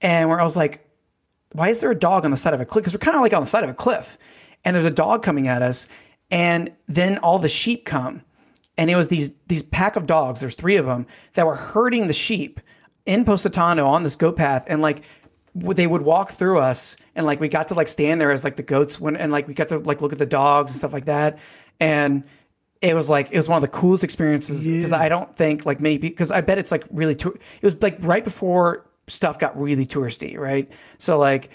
[0.00, 0.88] and where I was like,
[1.52, 2.82] why is there a dog on the side of a cliff?
[2.82, 4.16] Because we're kind of like on the side of a cliff,
[4.64, 5.86] and there's a dog coming at us,
[6.34, 8.22] and then all the sheep come,
[8.76, 10.40] and it was these these pack of dogs.
[10.40, 12.60] There's three of them that were herding the sheep
[13.06, 15.02] in Positano on this goat path, and like
[15.54, 18.56] they would walk through us, and like we got to like stand there as like
[18.56, 20.92] the goats went, and like we got to like look at the dogs and stuff
[20.92, 21.38] like that,
[21.78, 22.24] and
[22.82, 25.80] it was like it was one of the coolest experiences because I don't think like
[25.80, 29.38] many people because I bet it's like really tour- it was like right before stuff
[29.38, 30.68] got really touristy, right?
[30.98, 31.50] So like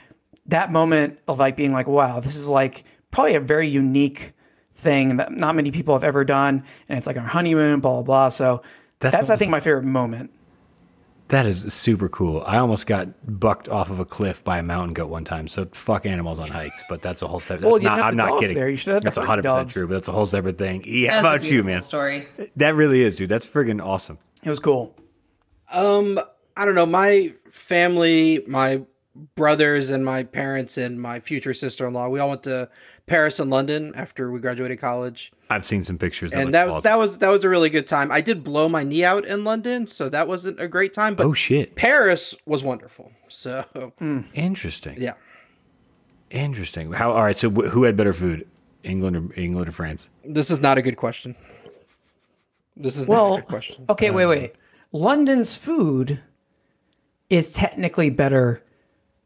[0.45, 4.31] that moment of like being like, wow, this is like probably a very unique
[4.79, 8.01] thing that not many people have ever done, and it's like our honeymoon, blah blah
[8.03, 8.29] blah.
[8.29, 8.61] So
[8.99, 10.31] That's that's, I think my favorite moment.
[11.29, 12.43] That is super cool.
[12.47, 13.07] I almost got
[13.39, 15.47] bucked off of a cliff by a mountain goat one time.
[15.47, 17.67] So fuck animals on hikes, but that's a whole separate.
[17.67, 18.55] Well, that's you not, have I'm the not dogs kidding.
[18.57, 18.69] there.
[18.69, 19.73] You should have That's herding hundred percent dogs.
[19.75, 20.83] true, but that's a whole separate thing.
[20.87, 21.81] Yeah, That's how a about you, beautiful man?
[21.81, 22.27] Story.
[22.55, 23.29] That really is, dude.
[23.29, 24.17] That's friggin' awesome.
[24.43, 24.95] It was cool.
[25.71, 26.19] Um,
[26.57, 26.87] I don't know.
[26.87, 28.81] My family, my
[29.35, 32.69] brothers, and my parents, and my future sister in law, we all went to
[33.09, 36.31] Paris and London after we graduated college, I've seen some pictures.
[36.31, 36.89] And look that awesome.
[36.89, 38.11] that was that was a really good time.
[38.11, 41.15] I did blow my knee out in London, so that wasn't a great time.
[41.15, 43.11] But oh shit, Paris was wonderful.
[43.27, 43.61] So
[43.99, 44.21] hmm.
[44.33, 44.95] interesting.
[44.99, 45.13] yeah,
[46.29, 46.91] Interesting.
[46.91, 47.11] How?
[47.11, 47.35] All right.
[47.35, 48.47] So wh- who had better food,
[48.83, 50.09] England or England or France?
[50.23, 51.35] this is not a good question.
[52.77, 53.85] This is not Well, a good question.
[53.89, 54.51] okay, wait, wait.
[54.91, 56.21] London's food
[57.29, 58.63] is technically better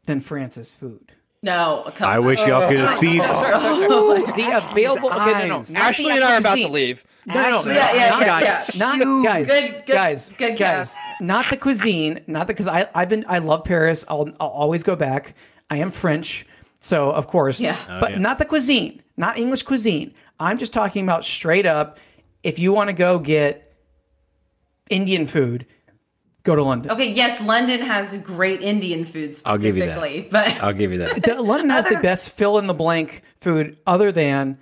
[0.06, 1.03] than France's food.
[1.44, 2.24] No, come I on.
[2.24, 3.18] wish y'all could have seen.
[4.34, 7.04] The available okay, no, no, Ashley and I are about to leave.
[7.26, 8.78] No, no, no, Yeah, yeah, not, yeah, guys, yeah.
[8.78, 10.98] not the guys, Good, good, guys, good guys.
[11.20, 14.04] Not the cuisine, not the because I I've been I love Paris.
[14.08, 15.34] I'll I'll always go back.
[15.70, 16.46] I am French,
[16.80, 17.60] so of course.
[17.60, 17.76] Yeah.
[17.88, 20.14] Oh, but not the cuisine, not English cuisine.
[20.40, 21.98] I'm just talking about straight up
[22.42, 23.74] if you want to go get
[24.90, 25.66] Indian food,
[26.44, 26.92] go to London.
[26.92, 30.30] Okay, yes, London has great Indian food I'll give you that.
[30.30, 31.40] but I'll give you that.
[31.44, 34.58] London has the best fill in the blank food other than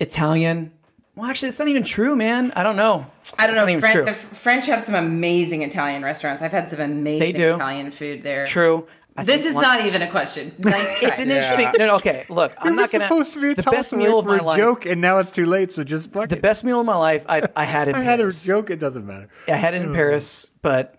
[0.00, 0.72] Italian.
[1.14, 2.52] Well, actually, it's not even true, man.
[2.54, 3.10] I don't know.
[3.38, 3.68] I don't It's know.
[3.68, 4.04] even Fran- true.
[4.04, 6.42] the French have some amazing Italian restaurants.
[6.42, 7.54] I've had some amazing They do.
[7.54, 8.46] Italian food there.
[8.46, 8.86] True.
[9.16, 10.54] I This is Lon- not even a question.
[10.60, 11.08] Nice try.
[11.08, 11.66] It's an interesting.
[11.76, 13.08] No, no, okay, look, I'm not gonna.
[13.08, 14.58] the best meal of my life.
[14.58, 15.72] joke, and now it's too late.
[15.72, 16.42] So just fuck The it.
[16.42, 17.26] best meal of my life.
[17.28, 18.70] I, I had in I had a joke.
[18.70, 19.28] It doesn't matter.
[19.48, 20.97] I had it in Paris, but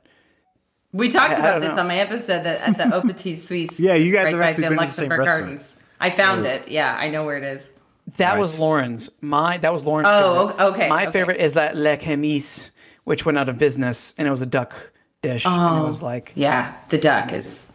[0.91, 1.81] We talked I- I about don't this know.
[1.81, 3.79] on my episode that at the Au Petit Suisse.
[3.79, 5.25] Yeah, you guys right have actually the been to the Luxembourg.
[5.25, 5.77] Gardens.
[5.99, 6.67] I found it.
[6.69, 7.69] Yeah, I know where it is.
[8.17, 8.39] that Right.
[8.39, 9.09] was Lauren's.
[9.21, 10.07] My that was Lauren's.
[10.09, 10.63] Oh, favorite.
[10.69, 11.11] okay, My okay.
[11.11, 12.71] favorite is that Le Chemise,
[13.03, 14.73] which went out of business, and it was a duck
[15.21, 17.68] dish, and it oh, was like Yeah, the duck is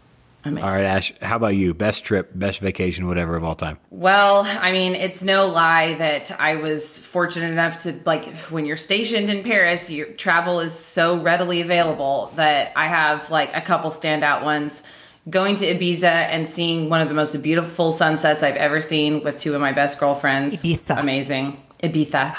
[0.45, 0.69] amazing.
[0.69, 1.13] All right, Ash.
[1.21, 1.75] How about you?
[1.75, 3.79] Best trip, best vacation, whatever of all time.
[3.91, 8.77] Well, I mean, it's no lie that I was fortunate enough to like when you're
[8.77, 13.91] stationed in Paris, your travel is so readily available that I have like a couple
[13.91, 14.83] standout ones.
[15.31, 19.39] Going to Ibiza and seeing one of the most beautiful sunsets I've ever seen with
[19.39, 20.63] two of my best girlfriends.
[20.63, 20.99] Ibiza.
[21.01, 21.63] Amazing.
[21.83, 22.37] Ibiza.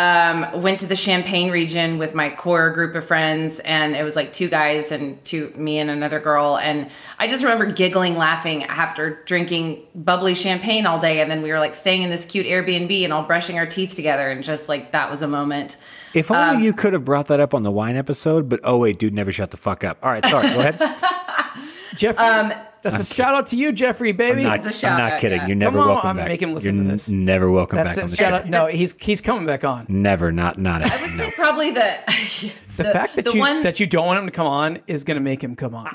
[0.00, 4.16] Um, went to the Champagne region with my core group of friends, and it was
[4.16, 6.56] like two guys and two me and another girl.
[6.56, 6.88] And
[7.18, 11.58] I just remember giggling, laughing after drinking bubbly champagne all day, and then we were
[11.58, 14.92] like staying in this cute Airbnb and all brushing our teeth together, and just like
[14.92, 15.76] that was a moment.
[16.14, 18.98] If only you could have brought that up on the wine episode, but oh wait,
[18.98, 19.98] dude, never shut the fuck up.
[20.02, 20.48] All right, sorry.
[20.48, 20.78] Go ahead.
[21.94, 22.56] Jeffrey.
[22.82, 24.42] That's a shout out to you, Jeffrey, baby.
[24.44, 25.38] Not, It's a I'm not out, kidding.
[25.40, 25.46] yeah.
[25.46, 26.28] You're never Come on, welcome I'm back.
[26.28, 27.08] making him listen You're to this.
[27.10, 28.36] n- never welcome That's back on the Shout show.
[28.36, 28.50] out.
[28.50, 29.86] No, he's he's coming back on.
[29.88, 30.82] Never, not not.
[30.82, 30.98] At all.
[30.98, 33.62] I would say probably the The, fact that the you one.
[33.62, 35.90] that you don't want him to come on is going to make him come on.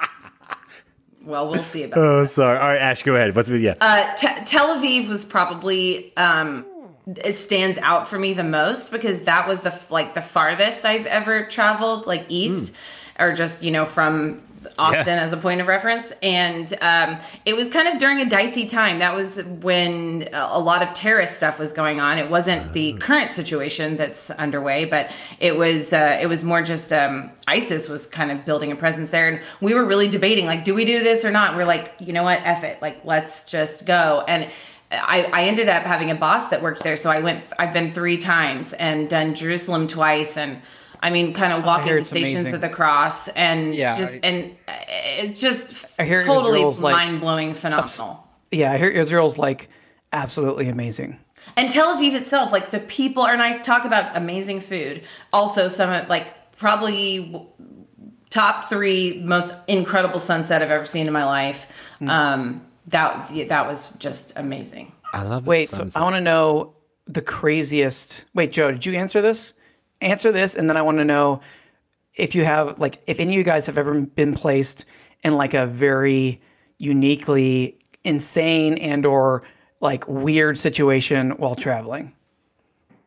[1.24, 1.98] well, we'll see about.
[2.04, 2.58] Oh, sorry.
[2.58, 3.36] All right, Ash, go ahead.
[3.36, 3.76] What's with yeah?
[3.82, 6.66] Uh, Te- Tel Aviv was probably um,
[7.24, 11.06] it stands out for me the most because that was the like the farthest I've
[11.06, 12.74] ever traveled, like east,
[13.20, 14.42] or just you know from
[14.78, 15.24] Austin Yeah.
[15.24, 19.00] as a point of reference, and um, it was kind of during a dicey time.
[19.00, 22.18] That was when a lot of terrorist stuff was going on.
[22.18, 26.92] It wasn't the current situation that's underway, but it was uh, it was more just
[26.94, 30.64] um, ISIS was kind of building a presence there, and we were really debating like,
[30.64, 31.56] do we do this or not?
[31.56, 34.50] We're like, you know what, F it, like let's just go and.
[34.92, 37.44] I, I ended up having a boss that worked there, so I went.
[37.58, 40.62] I've been three times and done Jerusalem twice, and
[41.02, 42.56] I mean, kind of walking the stations amazing.
[42.56, 46.82] of the cross, and Yeah, just I- and uh, it's just I hear totally Israel's,
[46.82, 48.28] mind blowing, phenomenal.
[48.52, 49.68] Yeah, I hear Israel's like
[50.14, 51.20] absolutely amazing.
[51.58, 53.62] And Tel Aviv itself, like the people are nice.
[53.64, 55.04] Talk about amazing food.
[55.32, 56.28] Also, some of like
[56.58, 57.48] probably
[58.30, 61.68] top three most incredible sunset I've ever seen in my life.
[62.00, 62.10] Hmm.
[62.10, 64.92] Um, that that was just amazing.
[65.14, 65.48] I love.
[65.48, 66.76] Wait, so I want to know
[67.06, 68.26] the craziest.
[68.34, 69.54] Wait, Joe, did you answer this?
[70.02, 71.42] Answer this, and then I want to know
[72.16, 74.86] if you have like if any of you guys have ever been placed
[75.24, 76.42] in like a very
[76.78, 79.42] uniquely insane and or
[79.82, 82.14] like weird situation while traveling.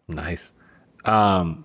[0.09, 0.53] Nice.
[1.05, 1.65] Um,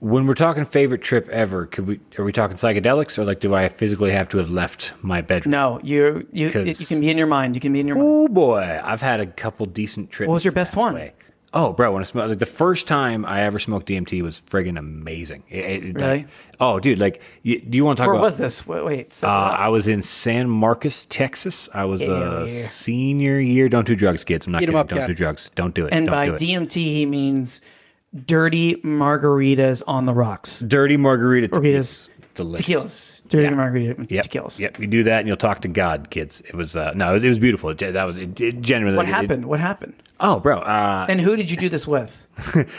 [0.00, 3.54] when we're talking favorite trip ever, could we are we talking psychedelics or like do
[3.54, 5.52] I physically have to have left my bedroom?
[5.52, 7.54] No, you you you can be in your mind.
[7.54, 7.96] You can be in your.
[7.98, 10.28] Oh boy, I've had a couple decent trips.
[10.28, 10.94] What was your best one?
[10.94, 11.14] way.
[11.56, 14.76] Oh, bro, when I smoked, like the first time I ever smoked DMT was friggin'
[14.76, 15.44] amazing.
[15.48, 16.06] It- it- Really?
[16.18, 16.26] like-
[16.58, 18.14] oh, dude, like, you, do you want to talk about?
[18.14, 18.26] Where about?
[18.26, 18.66] was this?
[18.66, 21.68] Wait, wait so, Uh, I was in San Marcos, Texas.
[21.72, 22.66] I was a yeah.
[22.66, 23.68] senior year.
[23.68, 24.46] Don't do drugs, kids.
[24.46, 24.78] I'm not Eat kidding.
[24.80, 25.50] up, Don't do drugs.
[25.54, 25.92] Don't do it.
[25.92, 26.28] and Don't by.
[26.30, 27.60] DMT he means
[28.26, 30.60] dirty margaritas on the rocks.
[30.60, 33.22] dirty margarita Margaritas, Delicious.
[33.22, 33.54] tequilas, dirty Yeah.
[33.54, 34.26] margarita Yep.
[34.26, 34.60] tequilas.
[34.60, 34.78] Yep.
[34.80, 36.40] You do that and you'll talk to God, kids.
[36.42, 37.70] It was uh, no, it was, it was beautiful.
[37.70, 38.96] It, that was it, it genuinely.
[38.96, 39.44] What happened?
[39.46, 39.94] What happened?
[40.20, 40.58] oh, bro.
[40.60, 42.26] Uh, And who did you do this with?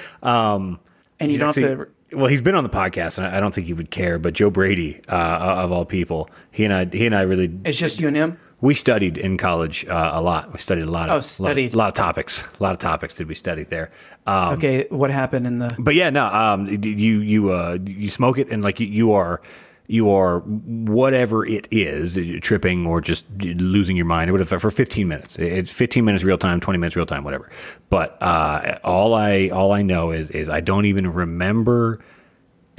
[0.23, 0.79] um,
[1.19, 1.87] and you don't actually- have to.
[2.13, 4.19] Well, he's been on the podcast, and I I don't think he would care.
[4.19, 5.15] But Joe Brady, uh,
[5.63, 8.37] of all people, he and I, he and I really It's just you and him.
[8.66, 10.51] We studied in college uh, a lot.
[10.51, 11.74] We studied a lot of Oh, studied.
[11.74, 12.43] a lot, of topics.
[12.59, 13.91] A lot of topics did we study there.
[14.26, 15.76] Um, Okay, what happened in the?
[15.80, 19.41] but yeah, no, um, you you uh, you smoke it, and like you, you are
[19.88, 25.07] you are whatever it is, tripping or just losing your mind or whatever for 15
[25.07, 25.36] minutes.
[25.36, 27.51] It's 15 minutes real time, 20 minutes real time, whatever.
[27.91, 31.99] But uh, all I all I know is is I don't even remember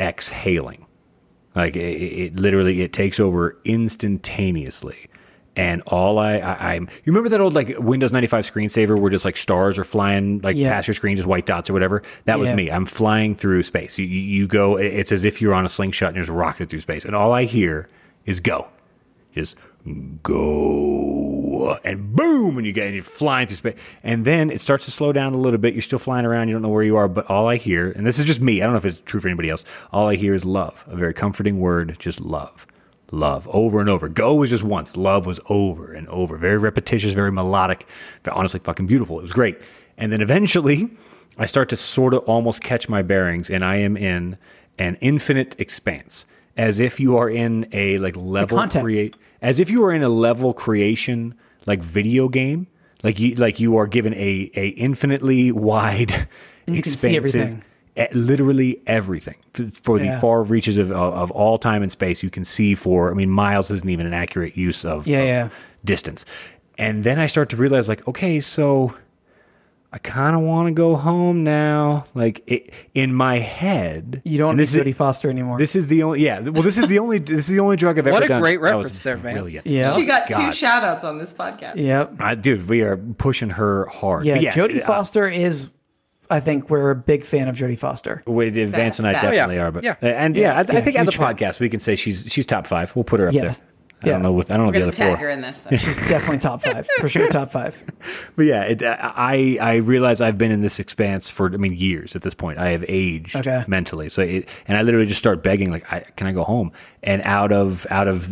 [0.01, 0.87] exhaling.
[1.55, 5.09] Like it, it literally it takes over instantaneously.
[5.57, 9.25] And all I, I I'm you remember that old like Windows 95 screensaver where just
[9.25, 10.71] like stars are flying like Yeah.
[10.71, 12.03] past your screen, just white dots or whatever.
[12.27, 12.55] That was Yeah.
[12.57, 12.71] me.
[12.71, 13.99] I'm flying through space.
[13.99, 14.77] You, you you go.
[14.77, 17.05] It's as if you're on a slingshot and you're just rocketing through space.
[17.07, 17.89] And all I hear
[18.27, 18.69] is go.
[19.35, 19.57] Just
[20.67, 23.79] go and boom, and you get and you're flying through space.
[24.03, 25.75] And then it starts to slow down a little bit.
[25.75, 26.49] You're still flying around.
[26.49, 28.61] You don't know where you are, but all I hear, and this is just me.
[28.61, 29.65] I don't know if it's true for anybody else.
[29.93, 30.85] All I hear is love.
[30.89, 31.97] A very comforting word.
[31.99, 32.67] Just love.
[33.13, 34.09] Love over and over.
[34.09, 34.97] Go was just once.
[34.97, 36.37] Love was over and over.
[36.37, 37.87] Very repetitious, very melodic,
[38.31, 39.19] honestly fucking beautiful.
[39.19, 39.59] It was great.
[39.97, 40.91] And then eventually,
[41.39, 44.39] I start to sort of almost catch my bearings, and I am in
[44.79, 46.27] an infinite expanse,
[46.57, 50.09] as if you are in a like level create, as if you are in a
[50.09, 51.35] level creation
[51.65, 52.67] like video game,
[53.03, 56.29] like you like you are given a a infinitely wide,
[56.67, 57.63] And you can see everything.
[58.13, 60.21] Literally everything F- for the Yeah.
[60.21, 63.31] far reaches of, of, of all time and space you can see for i mean
[63.31, 65.49] miles isn't even an accurate use of, Yeah, of yeah.
[65.85, 66.25] distance
[66.79, 68.95] and then i start to realize like okay so
[69.93, 74.51] i kind of want to go home now like it, in my head You don't
[74.51, 75.59] and need this is- Jodie Foster anymore.
[75.59, 77.99] this is the only yeah well this is the only this is the only drug
[77.99, 79.35] i've ever What ever a done great That was reference there, Vance.
[79.37, 79.67] brilliant.
[79.67, 79.97] yeah.
[79.97, 80.55] She got two God.
[80.55, 81.77] shout outs on this podcast.
[81.77, 82.17] Yep.
[82.21, 84.35] Uh, dude we are pushing her hard Yeah.
[84.35, 85.71] But Jodie uh, Foster is,
[86.31, 88.23] I think, we're a big fan of Jodie Foster.
[88.27, 89.67] With Vance and I definitely Oh, yeah.
[89.67, 89.95] are, but Yeah.
[90.03, 91.35] Uh, and yeah, I, I Yeah, think as a huge fan.
[91.35, 92.95] podcast we can say she's she's top five.
[92.97, 93.61] We'll put her up Yes.
[93.61, 93.69] there.
[94.05, 95.41] I don't know with I don't know We're the gonna other tag four, her in
[95.41, 95.63] this.
[95.63, 95.71] so.
[95.77, 97.31] She's definitely top five for sure.
[97.31, 97.83] Top five.
[98.37, 102.15] but yeah, it, I I realize I've been in this expanse for I mean years
[102.15, 102.59] at this point.
[102.59, 103.65] I have aged Okay.
[103.67, 106.73] mentally, so it, and I literally just start begging like, I, can I go home?
[107.03, 108.29] And out of out of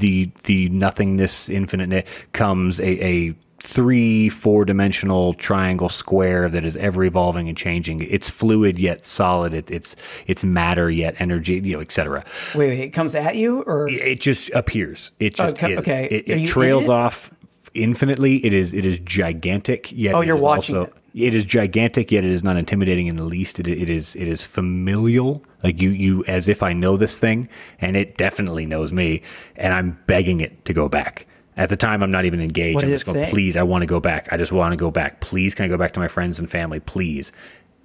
[0.00, 3.34] the the nothingness, infinite comes a, a
[3.64, 8.00] three four dimensional triangle square that is ever evolving and changing.
[8.02, 9.54] It's fluid yet solid.
[9.54, 9.94] It, it's
[10.26, 12.24] it's matter yet energy, you know, etc.
[12.56, 12.80] Wait, wait.
[12.80, 15.12] It comes at you, or it just appears.
[15.20, 16.06] It just Okay.
[16.06, 16.90] It, it trails it?
[16.90, 17.30] off
[17.72, 18.44] infinitely.
[18.44, 19.92] It is it is gigantic.
[19.92, 20.96] Yet Oh, you're watching also, it.
[21.14, 23.60] It is gigantic, yet it is not intimidating in the least.
[23.60, 25.44] It, it is it is familial.
[25.62, 27.48] Like you you as if I know this thing,
[27.80, 29.22] and it definitely knows me,
[29.54, 31.26] and I'm begging it to go back.
[31.56, 32.82] At the time, I'm not even engaged.
[32.82, 33.30] I'm just going, say?
[33.30, 34.32] please, I want to go back.
[34.32, 35.20] I just want to go back.
[35.20, 36.80] Please, can I go back to my friends and family?
[36.80, 37.30] Please.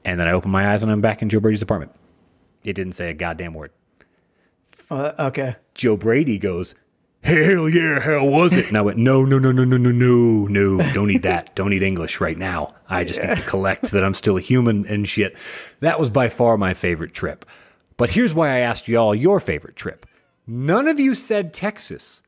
[0.06, 1.92] And then I open my eyes and I'm back in Joe Brady's apartment.
[2.64, 3.72] It didn't say a goddamn word.
[4.90, 5.56] uh, okay.
[5.74, 6.76] Joe Brady goes,
[7.24, 8.70] Hell yeah, how was it?
[8.70, 10.94] And I went, No, no, no, no, no, no, no, no.
[10.94, 11.54] Don't need that.
[11.56, 12.74] Don't need English right now.
[12.88, 15.36] I just need to collect that I'm still a human and shit.
[15.82, 17.46] That was by far my favorite trip.
[17.98, 20.06] But here's why I asked y'all your favorite trip.
[20.46, 22.22] None of you said Texas.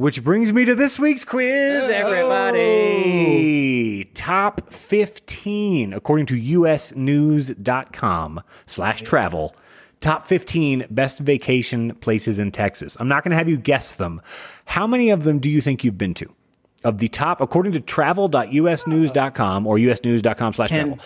[0.00, 4.06] Which brings me to this week's quiz, everybody.
[4.14, 9.54] Top 15, according to usnews.com slash travel.
[10.00, 12.96] Top 15 best vacation places in Texas.
[12.98, 14.22] I'm not going to have you guess them.
[14.64, 16.34] How many of them do you think you've been to?
[16.82, 20.98] Of the top, according to travel.usnews.com or usnews.com slash travel.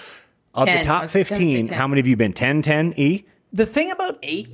[0.55, 0.78] Of the 10.
[0.78, 2.32] I top was gonna say 15, how many of you been?
[2.32, 3.24] 10, 10, E?
[3.55, 4.52] The thing about eight,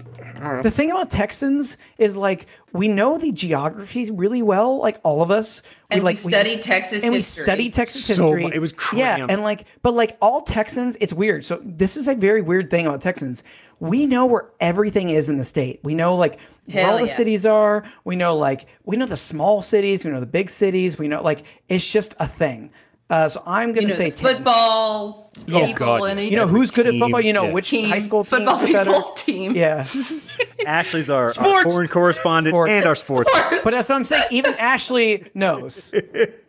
[0.63, 2.45] the thing about Texans is like
[2.75, 5.63] we know the geography really well, like all of us.
[5.91, 7.43] And we like study Texas and history.
[7.43, 8.43] we study Texas So history.
[8.43, 11.45] mu- it was yeah, and like, but like all Texans, it's weird.
[11.45, 13.43] So this is a very weird thing about Texans.
[13.81, 15.81] We know where everything is in the state.
[15.83, 17.91] We know like where Hell all the cities are.
[18.05, 20.05] We know like we know the small cities.
[20.05, 20.99] We know the big cities.
[20.99, 22.71] We know like it's just a thing.
[23.11, 24.35] Uh, so I'm gonna You know, say the 10.
[24.37, 26.19] football people God.
[26.19, 27.21] You know who's good at football?
[27.21, 27.53] You know yeah.
[27.53, 29.01] which team, high school teams football are better.
[29.17, 29.55] team.
[29.57, 29.85] Yeah.
[30.67, 32.71] Ashley's our, our foreign correspondent Sports.
[32.71, 33.31] and our sports.
[33.65, 34.25] But that's what I'm saying.
[34.31, 35.93] Even Ashley knows.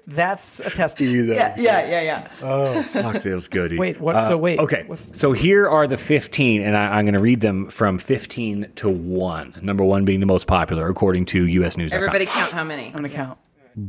[0.07, 1.29] That's a testament.
[1.29, 2.27] Yeah, yeah, yeah, yeah.
[2.43, 3.77] Oh, fuck, that was good.
[3.77, 7.19] Wait, what- so wait, Okay, so here are the 15, and I, I'm going to
[7.21, 9.59] read them from 15 to 1.
[9.61, 11.93] Number one being the most popular, according to US News.
[11.93, 12.87] Everybody count how many.
[12.87, 13.37] I'm gonna count.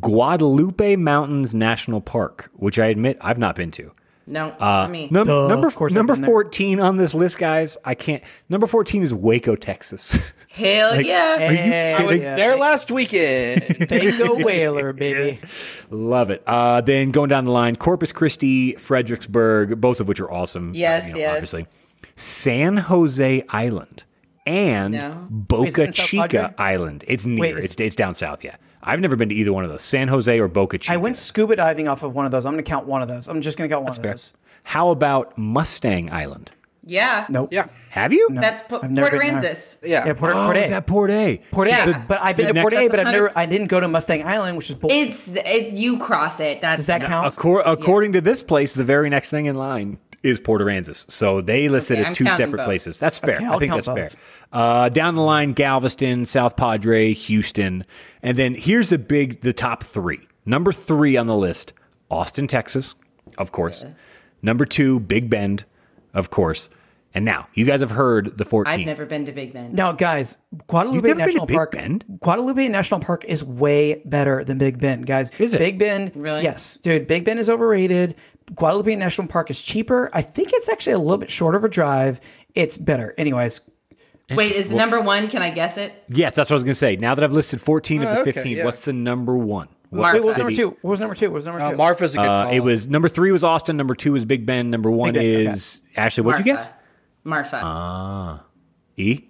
[0.01, 3.93] Guadalupe Mountains National Park, which I admit I've not been to.
[4.25, 7.77] No, Uh, I mean, num- Duh, number of course number 14 on this list, guys.
[7.85, 8.23] I can't.
[8.49, 10.17] Number 14 is Waco, Texas.
[10.49, 11.39] hell yeah.
[11.39, 12.37] Hey, I was yeah.
[12.37, 13.63] there last weekend.
[13.91, 15.41] Baco Whaler, baby.
[15.91, 16.43] Love it.
[16.47, 20.73] Uh, then going down the line, Corpus Christi, Fredericksburg, both of which are awesome.
[20.73, 21.33] Yes, yes.
[21.35, 21.67] Obviously,
[22.15, 24.05] San Jose Island
[24.47, 25.27] and No.
[25.31, 27.05] Boca Wait, is that in South Chica Island.
[27.09, 27.41] It's near.
[27.41, 28.45] Wait, it's it's down south.
[28.45, 30.93] Yeah, I've never been to either one of those, San Jose or Boca Chica.
[30.93, 32.45] I went scuba diving off of one of those.
[32.45, 33.29] I'm gonna count one of those.
[33.29, 34.33] I'm just gonna count one of those.
[34.65, 36.51] How about Mustang Island?
[36.85, 37.27] Yeah.
[37.29, 37.51] Nope.
[37.53, 38.29] yeah, Have you?
[38.33, 39.55] That's po- I've never Port been there.
[39.55, 39.77] Aransas.
[39.85, 40.05] yeah.
[40.05, 41.41] Yeah, Port, oh, Port is that Port A?
[41.53, 41.71] Port A.
[41.71, 42.05] Yeah.
[42.09, 43.31] But I've been to Port A, but I've never.
[43.37, 44.91] I didn't go to Mustang Island, which is bull.
[44.91, 46.61] It's it, you cross it.
[46.61, 47.33] That's Does that count?
[47.35, 51.11] Accor- according to this place, the very next thing in line is Port Aransas.
[51.11, 52.67] So they listed Okay, as I'm two separate both.
[52.67, 52.99] places.
[52.99, 53.37] That's fair.
[53.37, 54.23] Okay, I think count that's fair.
[54.53, 57.85] Uh, down the line, Galveston, South Padre, Houston,
[58.23, 60.21] and then here's the big, the top three.
[60.45, 61.73] Number three on the list:
[62.11, 62.95] Austin, Texas,
[63.39, 63.85] of course.
[64.43, 65.65] Number two, Big Bend,
[66.15, 66.69] of course.
[67.15, 68.73] And now you guys have heard the 14.
[68.73, 69.75] I've never been to Big Bend.
[69.75, 71.73] Now, guys, Guadalupe You've never been to National Big Park.
[71.73, 72.05] Bend?
[72.21, 75.29] Guadalupe National Park is way better than Big Bend, guys.
[75.39, 75.59] Is it?
[75.59, 76.13] Big Bend?
[76.15, 76.43] Really?
[76.43, 77.07] Yes, dude.
[77.07, 78.15] Big Bend is overrated.
[78.55, 80.11] Guadalupe National Park is cheaper.
[80.13, 82.21] I think it's actually a little bit shorter of a drive.
[82.55, 83.15] It's better.
[83.19, 83.63] Anyways,
[84.31, 85.29] Wait, is number one?
[85.29, 85.93] Can I guess it?
[86.09, 86.97] Yes, that's what I was going to say.
[86.97, 88.65] Now that I've listed 14 of Oh, the okay, 15, yeah.
[88.65, 89.69] what's the number one?
[89.91, 90.71] What wait, what was number two?
[90.81, 91.27] What was number two?
[91.31, 91.67] What was number two?
[91.67, 92.53] Uh, Marfa's a good Uh, call.
[92.55, 93.77] it was number three was Austin.
[93.77, 94.71] Number two was Big Bend.
[94.71, 95.53] Number one Big Bend, okay.
[95.53, 96.23] is Ashley.
[96.25, 96.67] What'd you guess?
[97.25, 97.61] Marfa.
[97.63, 98.45] Marfa.
[98.97, 99.21] E.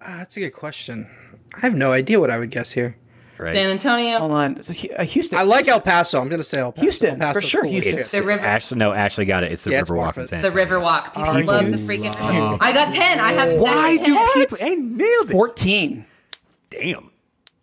[0.00, 1.08] Ah, that's a good question.
[1.56, 2.96] I have no idea what I would guess here.
[3.38, 3.54] Right.
[3.54, 4.18] San Antonio.
[4.18, 4.56] Hold on.
[4.56, 5.38] It's a, uh, Houston.
[5.38, 6.20] I like El Paso.
[6.20, 6.82] I'm going to say El Paso.
[6.82, 7.70] Houston, El Paso's for sure, cool.
[7.70, 7.98] Houston.
[7.98, 9.52] It's The river- Ashley, no, Ashley got it.
[9.52, 10.30] It's the Yeah, it's Riverwalk in Marfa's.
[10.30, 11.04] San the Riverwalk.
[11.14, 11.78] People Are love the freaking.
[11.78, 12.24] serious?
[12.60, 13.20] I got ten.
[13.20, 13.60] I have.
[13.60, 14.56] Why that's a do people?
[14.58, 15.32] Hey, nailed it.
[15.32, 16.04] 14.
[16.70, 17.10] Damn.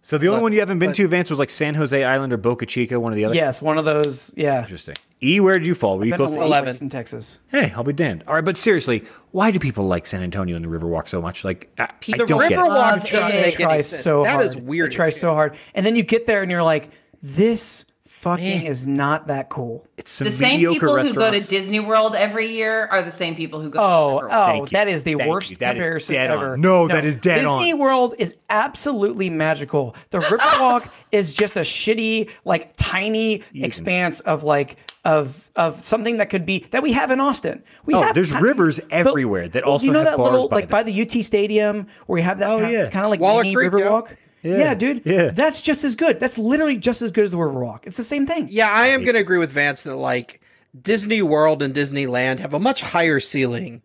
[0.06, 2.38] So the only one you haven't been to, Vance, was like San Jose Island or
[2.38, 3.34] Boca Chica, one of the other.
[3.34, 4.36] Yes, one of those.
[4.38, 4.62] Yeah.
[4.62, 4.94] Interesting.
[5.24, 5.98] E, where did you fall?
[5.98, 6.50] Were you Been close to to a E?
[6.50, 6.84] lot 11.
[6.84, 7.40] in Texas.
[7.48, 8.24] Hey, I'll be damned.
[8.28, 11.44] All right, but seriously, why do people like San Antonio and the Riverwalk so much?
[11.44, 12.56] Like, I, I People don't get it.
[12.60, 13.32] Riverwalk Love doesn't.
[13.32, 14.46] They try so That hard.
[14.46, 14.92] is weird.
[14.92, 16.88] They try so hard, and then you get there and you're like,
[17.24, 17.88] this
[18.26, 19.86] fucking is not that cool.
[19.98, 21.40] It's some The same mediocre people who go to.
[21.40, 23.80] Disney World every year are the same people who go.
[23.80, 25.58] Oh, to oh, oh that is the Thank worst you.
[25.58, 26.58] That is comparison ever.
[26.58, 27.80] No, that is dead Disney on.
[27.80, 29.96] World is absolutely magical.
[30.10, 36.32] The Riverwalk is just a shitty, like tiny expanse of like of of something that
[36.32, 37.64] could be that we have in Austin.
[37.86, 40.32] We Oh, have there's kind- rivers but- everywhere that also you know have that bars
[40.32, 40.72] little by like them.
[40.78, 42.90] by the UT Stadium where you have that Oh, kind, yeah.
[42.90, 43.72] kind of like Waller mini Creek.
[43.72, 44.10] Riverwalk.
[44.10, 44.16] Yeah.
[44.46, 44.74] Yeah.
[44.74, 45.02] dude.
[45.06, 45.32] Yeah.
[45.32, 46.20] That's just as good.
[46.20, 47.86] That's literally just as good as the Riverwalk.
[47.86, 48.48] It's the same thing.
[48.50, 50.42] Yeah, I am going to agree with Vance that like
[50.80, 53.82] Disney World and Disneyland have a much higher ceiling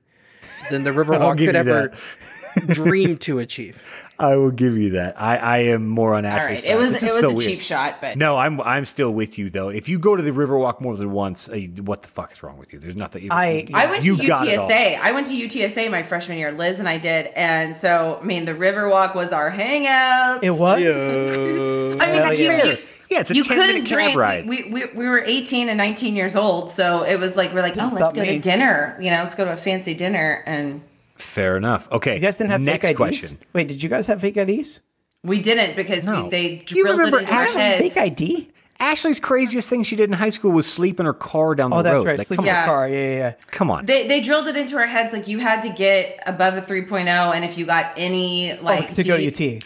[0.71, 1.93] than the Riverwalk give could ever
[2.69, 3.83] dream to achieve.
[4.21, 5.21] I will give you that.
[5.21, 6.71] I, I am more on All Ashley's right, side.
[6.73, 7.49] it was This it is was so a weird.
[7.51, 9.71] cheap shot, but No, I'm I'm still with you though.
[9.71, 12.59] If you go to the Riverwalk more than once, uh, what the fuck is wrong
[12.59, 12.79] with you?
[12.79, 13.29] There's nothing.
[13.33, 14.68] I- I went you to got it all.
[14.68, 14.99] UTSA.
[15.01, 16.53] I went to UTSA my freshman year.
[16.53, 20.45] Liz and I did, and so I mean, the Riverwalk was our hangout.
[20.45, 20.83] It was.
[20.85, 22.64] I mean, Hell you, yeah.
[22.64, 22.79] you,
[23.11, 24.16] Yeah, it's a you 10 minute couldn't cab drink.
[24.18, 24.47] ride.
[24.49, 27.77] We, we we were 18 and 19 years old, so it was like we're like,
[27.77, 28.27] oh, let's go me.
[28.27, 28.97] to dinner.
[29.01, 30.83] You know, let's go to a fancy dinner, and
[31.21, 31.91] Fair enough.
[31.93, 32.14] Okay.
[32.14, 32.97] You guys didn't have next fake IDs?
[32.97, 33.39] question.
[33.53, 34.81] Wait, did you guys have fake IDs?
[35.23, 36.25] we didn't because No.
[36.25, 37.83] we, they Do you drilled it remember into our Ashley heads.
[37.95, 38.51] Fake ID?
[38.83, 41.83] Ashley's craziest thing she did in high school was sleep in her car down oh,
[41.83, 41.97] the road.
[42.01, 42.11] Oh, that's road.
[42.11, 42.18] right.
[42.18, 42.45] Like, Sleep in on.
[42.47, 42.64] the Yeah.
[42.64, 42.89] car.
[42.89, 43.33] Yeah, yeah, yeah.
[43.49, 43.85] Come on.
[43.85, 47.07] They, they drilled it into our heads like you had to get above a 3.0
[47.35, 49.41] and if you got any oh, like Oh, to go to UT.
[49.41, 49.59] Yeah,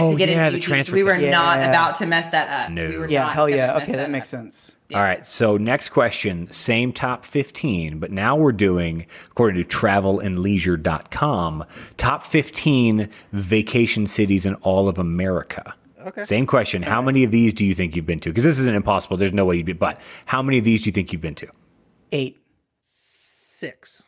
[0.00, 0.62] Oh, to get yeah, into the UT.
[0.62, 1.32] transfer we were thing.
[1.32, 2.70] not about to mess that up.
[2.70, 2.86] No.
[2.86, 3.76] We were Yeah, not hell yeah.
[3.78, 4.10] Okay, that up.
[4.10, 4.28] makes
[4.90, 4.96] sense.
[4.96, 5.24] All right.
[5.24, 11.64] So next question, same top 15, but now we're doing, according to travelandleisure.com,
[11.96, 15.74] top 15 vacation cities in all of America.
[16.06, 16.24] Okay.
[16.24, 16.82] Same question.
[16.82, 18.30] How many of these do you think you've been to?
[18.30, 19.16] Because this isn't impossible.
[19.16, 21.34] There's no way you'd be, but how many of these do you think you've been
[21.36, 21.48] to?
[22.12, 22.40] Eight.
[22.80, 24.04] Six.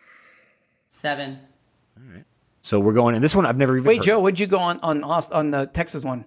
[0.88, 1.38] Seven.
[2.62, 4.22] So we're going, and this one I've never even Wait, heard Joe, of.
[4.22, 6.24] what'd you go on on on the Texas one?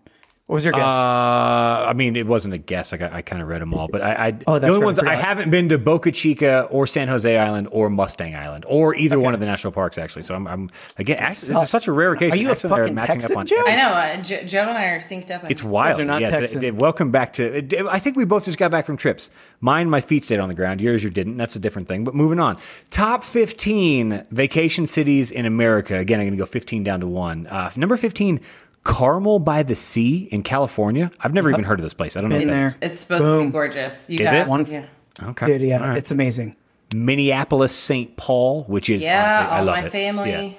[0.47, 0.93] What was your guess?
[0.93, 2.91] Uh, I mean, it wasn't a guess.
[2.91, 4.85] Like I, I kind of read them all, but I, I Oh, the only right,
[4.85, 5.17] ones I forgot.
[5.17, 9.33] haven't been to Boca Chica or San Jose Island or Mustang Island or either one
[9.33, 10.21] of the national parks actually.
[10.21, 10.69] So I'm, I'm
[10.99, 12.37] again, actually, this is such a rare occasion.
[12.37, 13.55] Are you a Actually, they're fucking matching up Texan, on Joe?
[13.57, 13.89] every- I know.
[13.89, 15.49] Uh, jo- Joe and I are synced up.
[15.49, 15.99] It's wild.
[15.99, 16.61] are not yeah, Texan.
[16.61, 17.87] d- d- welcome back to.
[17.89, 19.31] I think we both just got back from trips.
[19.61, 20.79] Mine, my feet stayed on the ground.
[20.79, 21.37] Yours, you didn't.
[21.37, 22.03] That's a different thing.
[22.03, 22.59] But moving on.
[22.91, 25.95] Top 15 vacation cities in America.
[25.95, 27.47] Again, I'm going to go 15 down to one.
[27.47, 28.39] Uh, number 15,
[28.85, 31.11] Carmel by the Sea in California.
[31.19, 32.15] I've never even heard of this place.
[32.15, 32.37] I don't know.
[32.39, 34.09] Been what that It's supposed to be gorgeous.
[34.09, 34.47] You Is got it?
[34.47, 34.85] One- yeah.
[35.21, 35.45] Okay.
[35.47, 35.97] Dude, yeah, All right.
[35.97, 36.55] it's amazing.
[36.93, 38.15] Minneapolis, St.
[38.15, 39.91] Paul, which is Yeah, honestly, I all love my it.
[39.91, 40.29] family.
[40.31, 40.49] Yeah.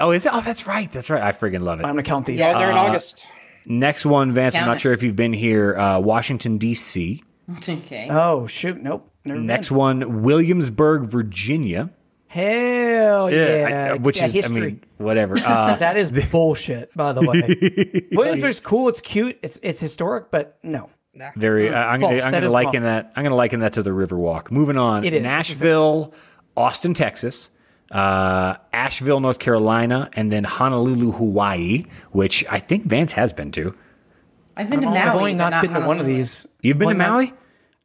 [0.00, 0.32] Oh, is it?
[0.34, 0.90] Oh, that's right.
[0.92, 1.22] That's right.
[1.22, 1.84] I friggin' love it.
[1.84, 2.38] I'm gonna count these.
[2.38, 3.24] Yeah, they're Uh, in August.
[3.66, 4.54] Next one, Vance.
[4.56, 4.80] I'm not it.
[4.80, 5.76] sure if you've been here.
[5.78, 7.22] Uh, Washington D.C.
[7.68, 8.08] Okay.
[8.10, 9.08] Oh shoot, nope.
[9.24, 9.78] Never Next been.
[9.78, 11.90] one, Williamsburg, Virginia.
[12.28, 14.56] Hell yeah, I- uh, which yeah, is history.
[14.56, 15.36] I mean, whatever.
[15.46, 18.08] Uh, that is bullshit, by the way.
[18.12, 18.88] Williamsburg's cool.
[18.88, 19.38] It's cute.
[19.42, 20.90] It's it's historic, but no.
[21.36, 21.68] very.
[21.68, 22.24] Uh, I'm, gonna, False.
[22.26, 22.92] I'm gonna is liken wrong.
[22.92, 23.12] that.
[23.16, 24.50] I'm gonna liken that to the Riverwalk.
[24.50, 25.04] Moving on.
[25.04, 25.22] It is.
[25.22, 26.12] Nashville,
[26.56, 27.50] Austin, Texas.
[27.90, 33.74] Uh, Asheville, North Carolina, and then Honolulu, Hawaii, which I think Vance has been to.
[34.56, 34.98] I've been to Maui.
[34.98, 36.46] I've only but not been to one of these.
[36.62, 37.32] You've been to Only not- Maui?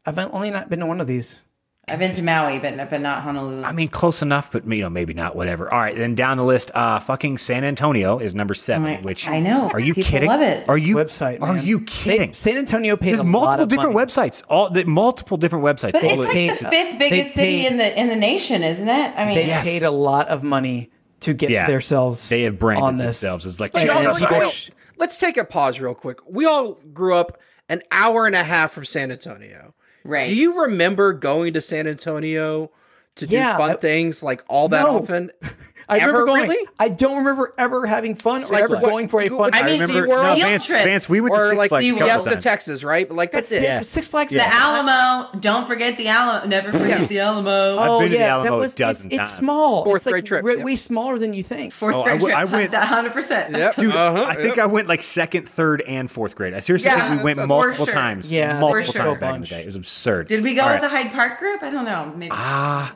[0.04, 1.42] I've only not been to one of these.
[1.88, 3.64] I've been to Maui, but but not Honolulu.
[3.64, 5.36] I mean, close enough, but you know, maybe not.
[5.36, 5.74] Whatever.
[5.74, 8.94] All right, then down the list, uh, fucking San Antonio is number seven.
[8.96, 9.70] I- which I know.
[9.72, 10.30] Are you People kidding?
[10.30, 10.70] love it.
[10.70, 11.66] Are This you website, Are man.
[11.66, 12.34] you They, kidding?
[12.34, 14.06] San Antonio pays There's a lot multiple of different money.
[14.06, 14.44] websites.
[14.48, 15.94] All the multiple different websites.
[15.94, 18.16] but all it's like paid- the fifth biggest they city paid- in the in the
[18.16, 19.14] nation, isn't it?
[19.18, 19.66] I mean, They Yes.
[19.66, 21.66] paid a lot of money to get Yeah.
[21.66, 22.30] themselves.
[22.30, 23.20] they have branded on this.
[23.20, 24.70] themselves as like Like, check and us.
[24.98, 26.20] Let's take a pause real quick.
[26.30, 29.74] We all grew up an hour and a half from San Antonio.
[30.04, 30.28] Right.
[30.28, 32.72] Do you remember going to San Antonio
[33.16, 34.98] to do fun that- things like all that No.
[35.00, 35.32] often?
[35.90, 36.50] I remember going.
[36.50, 36.68] really?
[36.80, 38.84] I don't remember ever having fun or Like ever what?
[38.84, 39.40] going for a fun.
[39.40, 40.24] went to I mean, remember SeaWorld?
[40.24, 40.84] no, Field Vance, trips.
[40.84, 41.98] Vance, we went to or Six like Flags a SeaWorld.
[42.00, 42.44] couple yes, to times.
[42.44, 43.08] Texas, right?
[43.08, 43.68] But like that's, That's it.
[43.82, 43.84] it.
[43.86, 44.34] Six Flags.
[44.34, 45.40] The Alamo.
[45.40, 46.46] Don't forget the Alamo.
[46.48, 47.52] Never forget the Alamo.
[47.78, 48.80] Oh been to the yeah, Alamo that a was.
[48.80, 49.84] It's, it's small.
[49.84, 50.66] Fourth it's like grade trip, Way, yep.
[50.66, 51.74] way smaller than you think.
[51.74, 52.72] Fourth Oh, I grade w- I trip.
[52.72, 53.56] went- hundred percent.
[53.56, 53.76] Yep.
[53.76, 54.64] Dude, Uh-huh, I think yep.
[54.64, 56.54] I went like second, third, and fourth grade.
[56.54, 58.32] I seriously Yeah, think we went multiple times.
[58.32, 59.62] Yeah, multiple times back in the day.
[59.62, 60.28] It was absurd.
[60.28, 61.62] Did we go All as a Hyde Park group?
[61.64, 62.12] I don't know.
[62.16, 62.32] Maybe.
[62.32, 62.94] Ah,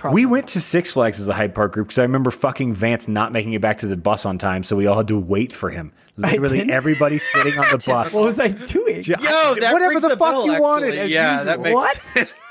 [0.00, 0.22] Probably.
[0.24, 3.06] we went to Six Flags as a Hyde Park group because I remember fucking Vance
[3.06, 5.52] not making it back to the bus on time, so we all had to wait
[5.52, 5.92] for him.
[6.16, 8.12] Literally, everybody sitting on the bus.
[8.14, 9.02] What was I doing?
[9.04, 10.88] Yo, that whatever rings the fuck bell, you wanted.
[10.88, 11.00] actually.
[11.00, 11.44] as Yeah, usual.
[11.44, 11.74] that makes
[12.16, 12.34] What?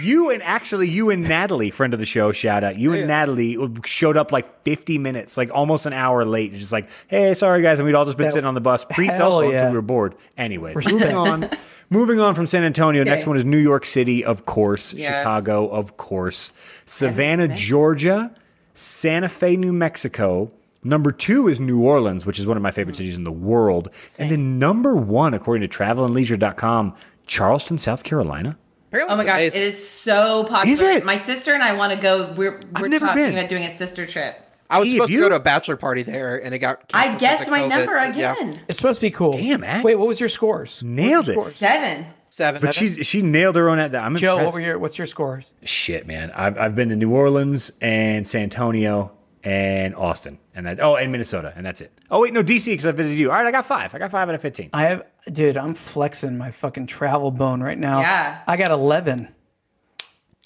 [0.00, 2.76] You and actually you and Natalie, friend of the show, shout out.
[2.76, 6.52] You and Natalie showed up like 50 minutes, like almost an hour late.
[6.54, 8.84] Just like, hey, sorry guys, and we'd all just been That- sitting on the bus
[8.84, 9.62] pre cell hell phone, yeah.
[9.62, 10.14] so we were bored.
[10.38, 10.96] Anyways, Respect.
[10.96, 11.50] moving on.
[11.90, 13.04] Moving on from San Antonio.
[13.04, 14.94] Next one is New York City, of course.
[14.94, 15.06] Yes.
[15.08, 16.52] Chicago, of course.
[16.86, 18.34] Savannah, Georgia.
[18.74, 20.50] Santa Fe, New Mexico.
[20.82, 23.90] Number two is New Orleans, which is one of my favorite cities in the world.
[24.18, 26.94] And then number one, according to travelandleisure.com,
[27.26, 28.56] Charleston, South Carolina.
[28.92, 30.72] Oh my gosh, it is so popular.
[30.72, 31.04] Is it?
[31.04, 32.32] My sister and I want to go.
[32.32, 33.38] We're we're never talking been.
[33.38, 34.49] about doing a sister trip.
[34.70, 36.84] I was Eve, supposed you- to go to a bachelor party there, and it got.
[36.94, 38.16] I canceled guessed my of number COVID.
[38.16, 38.32] Yeah.
[38.34, 38.60] again.
[38.68, 39.32] It's supposed to be cool.
[39.32, 39.82] Damn, Ash.
[39.84, 40.82] Wait, what was your scores?
[40.82, 41.32] Nailed it.
[41.32, 41.56] Scores.
[41.56, 42.06] Seven.
[42.30, 42.60] Seven.
[42.62, 44.04] But she she nailed her own at that.
[44.04, 44.54] I'm Joe, what impressed.
[44.54, 45.54] were your what's your scores?
[45.64, 46.30] Shit, man.
[46.30, 49.12] I've, I've been to New Orleans and San Antonio
[49.42, 50.78] and Austin and that.
[50.80, 51.90] Oh, and Minnesota, and that's it.
[52.08, 53.30] Oh wait, no DC because I visited you.
[53.32, 53.92] All right, I got five.
[53.94, 54.70] I got five out of fifteen.
[54.72, 55.02] I have,
[55.32, 55.56] dude.
[55.56, 58.00] I'm flexing my fucking travel bone right now.
[58.00, 58.42] Yeah.
[58.46, 59.34] I got 11.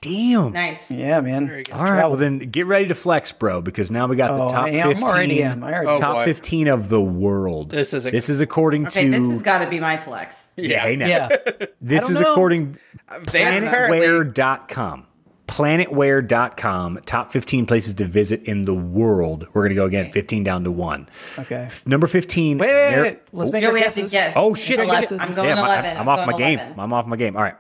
[0.04, 0.52] Damn.
[0.52, 0.90] Nice.
[0.90, 1.64] Yeah, man.
[1.72, 4.52] All right, well then get ready to flex, bro, because now we got Oh, the
[4.52, 4.88] top I am.
[4.88, 5.08] I'm 15.
[5.10, 5.64] already am.
[5.64, 6.24] I already Oh, top boy.
[6.24, 7.70] 15 of the world.
[7.70, 10.48] This is a- this is according Okay, to this has got to be my flex.
[10.56, 11.06] yeah, hey now.
[11.06, 11.28] Yeah.
[11.80, 12.32] This is don't know.
[12.32, 12.78] according
[13.08, 15.06] uh, Vance apparently- planetware.com.
[15.46, 19.46] Planetware.com, top 15 places to visit in the world.
[19.52, 21.08] We're going to go again, 15 down to 1.
[21.40, 21.68] Okay.
[21.86, 22.58] Number 15.
[22.58, 23.18] Wait, wait, Mar- wait.
[23.32, 24.10] Let's make No, our we guesses.
[24.12, 24.32] guess.
[24.36, 24.78] Oh shit!
[24.78, 25.20] Make our shit, guesses.
[25.20, 25.28] shit.
[25.30, 25.90] I'm going Damn, I- 11.
[25.96, 26.74] I'm I'm off going my game.
[26.78, 27.36] I'm off my game.
[27.36, 27.54] All right.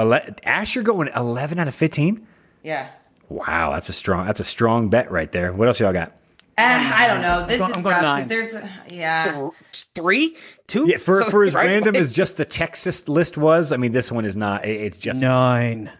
[0.00, 2.26] Ele- Ash, you're going 11 out of 15.
[2.62, 2.88] Yeah.
[3.28, 4.26] Wow, that's a strong.
[4.26, 5.52] That's a strong bet right there.
[5.52, 6.10] What else y'all got?
[6.58, 7.46] Uh, I don't know.
[7.46, 8.28] This going- is I'm going rough nine.
[8.28, 8.54] there's
[8.90, 9.48] yeah.
[9.72, 10.36] three,
[10.66, 10.86] two.
[10.88, 11.66] Yeah, for for as Right?
[11.66, 14.66] random Like- as just the Texas list was, I mean, this one is not.
[14.66, 15.90] It's just Nine.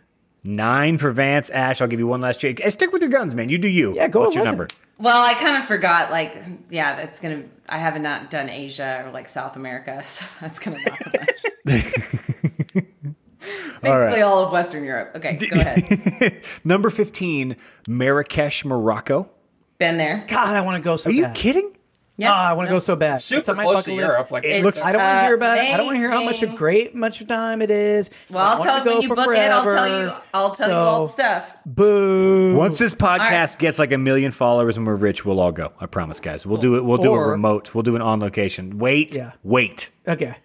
[0.45, 1.49] nine for Vance.
[1.51, 2.61] Ash, I'll give you one last chance.
[2.61, 3.49] Hey, Stick with your guns, man.
[3.49, 3.95] You do you.
[3.95, 4.59] Yeah, go What's your 11.
[4.59, 4.69] number?
[4.99, 6.11] Well, I kind of forgot.
[6.11, 6.37] Like,
[6.69, 7.45] yeah, that's gonna.
[7.69, 11.01] I haven't not done Asia or like South America, so that's gonna knock
[13.47, 13.83] a bunch.
[13.83, 15.13] Basically, all, of Western Europe.
[15.17, 16.43] Okay, go ahead.
[16.65, 17.57] Number 15,
[17.89, 19.31] Marrakesh, Morocco.
[19.79, 20.25] Been there.
[20.29, 21.37] God, I want to go so Are you bad.
[21.37, 21.75] kidding?
[22.19, 22.33] Yeah.
[22.35, 22.75] Ah, I want to no.
[22.77, 23.15] go so bad.
[23.15, 24.13] It's super on my close to bucket list.
[24.15, 24.31] Europe.
[24.31, 25.73] Like It's- looks- I don't want to hear about it.
[25.73, 28.11] I don't want to hear how much a great much time it is.
[28.29, 29.39] Well, I I'll want tell to you go when you for book it.
[29.39, 30.05] I'll tell forever.
[30.05, 30.13] you.
[30.35, 31.57] I'll tell you all the stuff.
[31.65, 32.57] Boo.
[32.59, 33.59] Once this podcast right.
[33.59, 35.73] gets like a million followers and we're rich, we'll all go.
[35.81, 36.45] I promise, guys.
[36.45, 36.85] We'll do it.
[36.85, 37.75] We'll do a remote.
[37.75, 38.79] We'll do an on location.
[38.79, 39.33] Wait, Yeah.
[39.43, 39.89] wait.
[40.07, 40.37] Okay.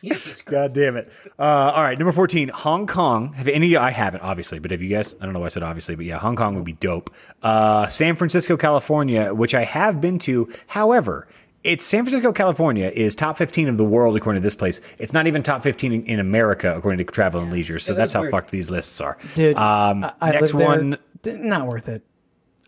[0.00, 0.44] Jesus Christ.
[0.46, 1.12] God damn it.
[1.38, 3.32] Uh, all right, number 14, Hong Kong.
[3.34, 5.14] Have any of you, I haven't, obviously, but have you guys?
[5.20, 7.10] I don't know why I said obviously, but yeah, Hong Kong would be dope.
[7.42, 10.52] Uh, San Francisco, California, which I have been to.
[10.68, 11.26] However,
[11.64, 14.80] it's San Francisco, California is top 15 of the world according to this place.
[14.98, 17.78] It's not even top 15 in, in America according to Travel and Leisure.
[17.78, 19.16] So Yeah, that's that's how fucked these lists are.
[19.34, 20.68] Dude, um, I, I next lived there.
[20.68, 20.98] one.
[21.48, 22.02] Not worth it.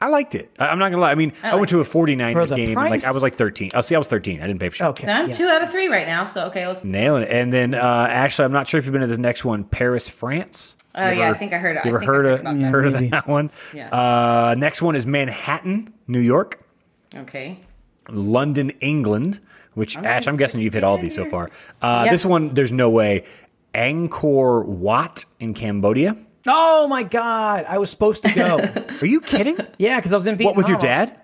[0.01, 0.51] I liked it.
[0.59, 1.11] I- I'm not gonna lie.
[1.11, 2.69] I mean, I, went to a 49ers game.
[2.69, 3.05] and, Like?
[3.05, 3.71] I was like 13.
[3.75, 4.43] Oh, see, I was 13.
[4.43, 4.87] I didn't pay for shit.
[4.89, 5.07] Okay.
[5.07, 5.35] Now I'm yeah.
[5.35, 6.25] two out of three right now.
[6.27, 6.85] So okay, let's.
[6.85, 7.31] Nailing it.
[7.33, 10.09] And then uh, actually, I'm not sure if you've been to this next one, Paris,
[10.09, 10.77] France.
[10.95, 11.79] Oh yeah, I think I heard.
[11.85, 12.63] You ever I think I heard of about Yeah.
[12.67, 12.71] that.
[12.71, 13.09] heard of maybe.
[13.09, 13.51] that one?
[13.75, 13.89] Yeah.
[13.91, 16.61] Uh, next one is Manhattan, New York,
[17.15, 17.61] Okay.
[18.09, 19.41] London, England.
[19.75, 21.51] Which Ash, I'm guessing you've hit all these so far.
[21.83, 22.13] Uh, Yeah.
[22.13, 23.25] This one, there's no way.
[23.75, 26.17] Angkor Wat in Cambodia.
[26.47, 27.65] Oh my God.
[27.69, 28.59] I was supposed to go.
[29.01, 29.57] Are you kidding?
[29.79, 30.57] yeah, because I was in Vietnam.
[30.57, 31.21] what with your I was- dad?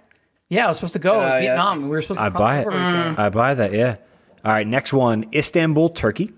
[0.48, 1.18] Yeah, I was supposed to go.
[1.20, 1.40] Uh, yeah.
[1.40, 1.78] Vietnam.
[1.80, 2.66] We were supposed to I buy it.
[2.66, 3.14] over.
[3.18, 3.72] I buy that.
[3.72, 3.96] Yeah.
[4.44, 4.66] All right.
[4.66, 6.30] Next one, Istanbul, Turkey.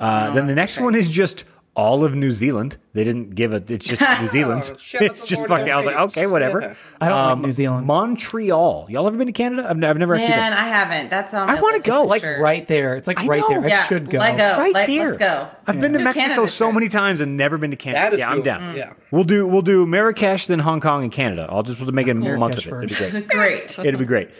[0.00, 1.44] Uh, then the next one is just
[1.76, 2.76] all of New Zealand.
[2.92, 3.62] They didn't give a.
[3.68, 4.68] It's just New Zealand.
[4.70, 5.70] Oh, it's just Lord fucking.
[5.72, 6.60] I was like, okay, whatever.
[6.60, 6.74] Yeah.
[7.00, 7.86] I don't Um, like New Zealand.
[7.86, 8.86] Montreal.
[8.90, 9.62] Y'all ever been to Canada?
[9.64, 10.58] I've, I've never actually Man, been.
[10.58, 11.10] I haven't.
[11.10, 11.48] That's on.
[11.48, 12.02] I wanna go.
[12.02, 12.40] for like sure.
[12.42, 12.96] right there.
[12.96, 13.48] It's like I right know.
[13.60, 13.68] there.
[13.68, 14.18] Yeah, I should go.
[14.18, 14.58] Let go.
[14.62, 15.06] Right Let, there.
[15.12, 15.48] Let's go.
[15.66, 18.00] I've been to Do Mexico Canada so many times and never been to Canada.
[18.02, 18.44] That is yeah, I'm cool.
[18.44, 18.76] down.
[18.76, 18.92] Yeah.
[19.12, 21.46] We'll do we'll do Marrakesh, then Hong Kong and Canada.
[21.48, 22.92] I'll just we'll make it a month of it.
[22.92, 23.76] It'd be great.
[23.76, 23.78] Great.
[23.78, 24.30] It'd be great.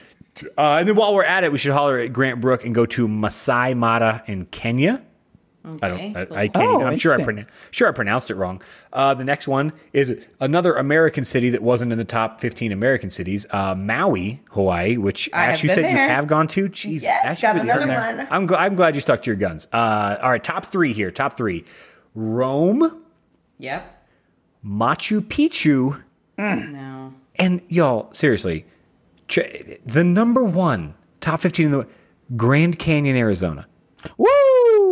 [0.56, 2.86] Uh, and then while we're at it, we should holler at Grant Brook and go
[2.86, 5.02] to Masai Mara in Kenya.
[5.62, 6.16] I don't.
[6.16, 6.36] I, cool.
[6.38, 6.66] I can't.
[6.66, 7.46] Oh, even, I'm sure I interesting.
[7.70, 8.62] sure I pronounced it wrong.
[8.94, 13.10] Uh, the next one is another American city that wasn't in the top 15 American
[13.10, 13.46] cities.
[13.50, 16.68] Uh, Maui, Hawaii, which I have Ash, you been said you have gone to.
[16.70, 18.26] Jesus, Yes, Ash, got another are- one.
[18.30, 18.60] I'm glad.
[18.64, 19.66] I'm glad you stuck to your guns.
[19.70, 21.10] Uh, all right, top three here.
[21.10, 21.64] Top three:
[22.14, 23.02] Rome,
[23.58, 24.04] Yep.
[24.64, 26.02] Machu Picchu,
[26.38, 27.14] No.
[27.38, 28.64] and y'all, seriously,
[29.28, 29.40] ch-
[29.84, 31.86] the number one top 15 in the
[32.36, 33.66] Grand Canyon, Arizona.
[34.16, 34.26] Woo!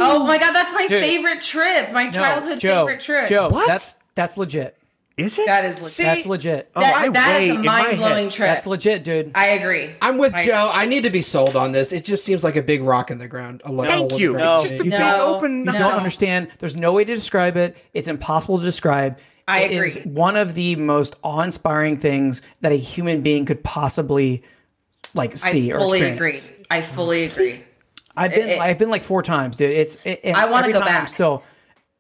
[0.01, 1.01] Oh my god, that's my Dude.
[1.03, 1.93] favorite trip.
[1.93, 3.29] My No, childhood Joe, favorite trip.
[3.29, 3.67] Joe, What?
[3.67, 4.75] that's that's legit.
[5.17, 5.47] Is it?
[5.47, 5.97] That is legit.
[6.07, 6.71] That's legit.
[6.77, 8.33] Oh, That- I that way is in a my mind blowing head.
[8.33, 8.49] trip.
[8.51, 9.33] That's legit, dude.
[9.35, 9.91] I agree.
[10.01, 10.71] I'm with I- Joe.
[10.73, 11.93] I need to be sold on this.
[11.93, 13.61] It just seems like a big rock in the ground.
[13.65, 13.79] A Thank
[14.13, 14.31] level you.
[14.35, 14.59] of No.
[14.63, 15.65] Just a You big don't- open.
[15.65, 15.73] No.
[15.73, 16.49] You don't understand.
[16.61, 17.77] There's no way to describe it.
[17.95, 19.19] It's impossible to describe.
[19.49, 20.13] I It is agree.
[20.13, 24.45] one of the most awe-inspiring things that a human being could possibly
[25.15, 26.45] like see or I or fully experience.
[26.47, 26.57] agree.
[26.71, 27.65] I fully agree.
[28.19, 29.71] I've been It- I've been like four times, dude.
[29.71, 31.09] It's it, I wanna every go time I'm back.
[31.09, 31.43] still.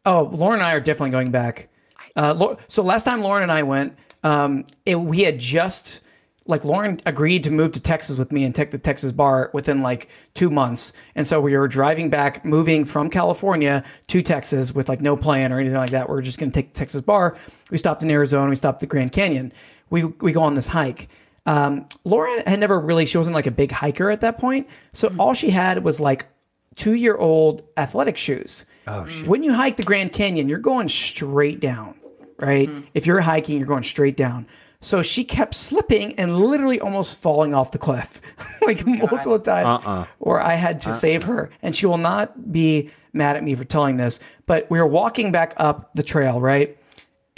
[0.04, 1.68] Oh, Lauren and I are definitely going back.
[2.16, 6.00] Uh, so last time Lauren and I went, um, it, we had just
[6.46, 9.82] like Lauren agreed to move to Texas with me and take the Texas bar within
[9.82, 14.88] like two months, and so we were driving back, moving from California to Texas with
[14.88, 16.08] like no plan or anything like that.
[16.08, 17.36] We are just going to take the Texas bar.
[17.70, 18.48] We stopped in Arizona.
[18.48, 19.52] We stopped at the Grand Canyon.
[19.90, 21.08] We we go on this hike.
[21.49, 24.68] Um, Lauren had never really, she wasn't like a big hiker at that point.
[24.92, 25.18] So hmm.
[25.18, 26.26] all she had was like
[26.74, 28.66] two year old athletic shoes.
[28.86, 29.22] Oh, shit.
[29.22, 29.30] Hmm.
[29.30, 31.99] When you hike the Grand Canyon, you're going straight down,
[32.38, 32.68] right?
[32.68, 32.80] Hmm.
[32.92, 34.46] If you're hiking, you're going straight down.
[34.80, 38.20] So she kept slipping and literally almost falling off the cliff,
[38.66, 40.07] like multiple times, uh-uh.
[40.18, 40.94] where I had to uh-uh.
[40.94, 41.51] save her.
[41.62, 45.32] And she will not be mad at me for telling this, but we were walking
[45.32, 46.77] back up the trail, right?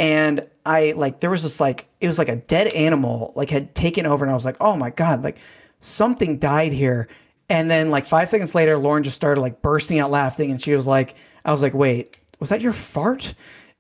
[0.01, 3.75] And I like there was this like it was like a dead animal like had
[3.75, 5.39] taken over and I was like oh my god like
[5.79, 7.07] something died here.
[7.49, 10.73] And then like five seconds later Lauren just started like bursting out laughing and she
[10.75, 13.35] was like I was like wait was that your fart?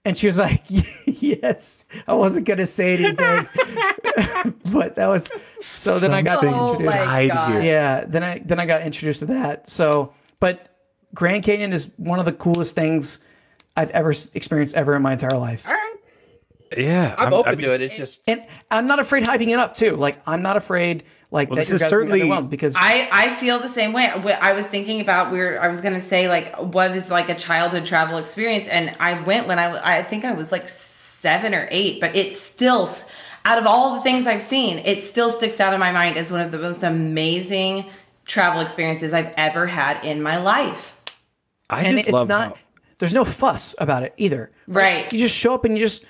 [0.04, 0.62] And she was like
[1.06, 3.48] yes I wasn't gonna say anything.
[4.72, 5.28] But that was
[5.60, 7.06] so then I got Something introduced.
[7.06, 7.62] my God.
[7.64, 9.68] yeah then i then i got introduced to that.
[9.70, 10.74] So but
[11.14, 13.20] grand canyon is one of the coolest things
[13.76, 15.64] i've ever experienced ever in my entire life
[16.76, 17.80] Yeah, I'm, I open mean, to it.
[17.82, 21.02] It's just and i'm not afraid hyping it up too like i'm not afraid
[21.32, 23.68] like that this is guys are gonna be certainly- underwhelmed because I, I feel the
[23.68, 24.06] same way.
[24.08, 27.86] I was thinking about where I was gonna say like what is like a childhood
[27.86, 32.00] travel experience, and I went when I I think I was like seven or eight,
[32.00, 32.88] but it still
[33.44, 36.30] out of all the things I've seen, it still sticks out in my mind as
[36.32, 37.86] one of the most amazing
[38.26, 40.94] travel experiences I've ever had in my life.
[41.68, 42.62] I and just it's love not how-
[42.98, 45.10] there's no fuss about it either Right.
[45.12, 46.04] you just show up and you just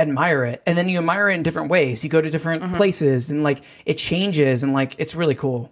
[0.00, 2.74] admire it and then you admire it in different ways you go to different Mm-hmm.
[2.74, 5.70] places and like it changes and like it's really cool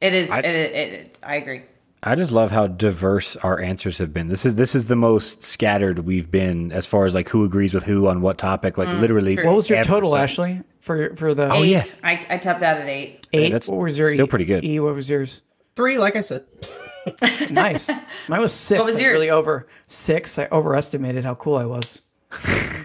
[0.00, 0.30] It is.
[0.32, 1.62] it, it, it, I agree.
[2.02, 4.28] I just love how diverse our answers have been.
[4.28, 7.72] This is this is the most scattered we've been as far as like who agrees
[7.74, 8.76] with who on what topic.
[8.78, 11.66] Like literally, what was your total So- ashley for for the Eight.
[11.68, 11.84] yeah.
[12.04, 13.26] I, I tapped out at eight.
[13.32, 14.64] eight that's what was your still E- pretty good.
[14.64, 15.40] e what was yours
[15.74, 16.44] three, like I said.
[17.50, 17.88] Nice.
[18.28, 18.80] Mine was six.
[18.80, 19.12] was like, yours?
[19.12, 20.38] really over six.
[20.38, 22.02] I overestimated how cool I was.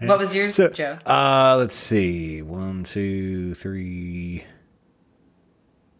[0.00, 0.98] What was yours, Joe?
[1.06, 2.42] Uh, let's see.
[2.42, 4.44] One, two, three,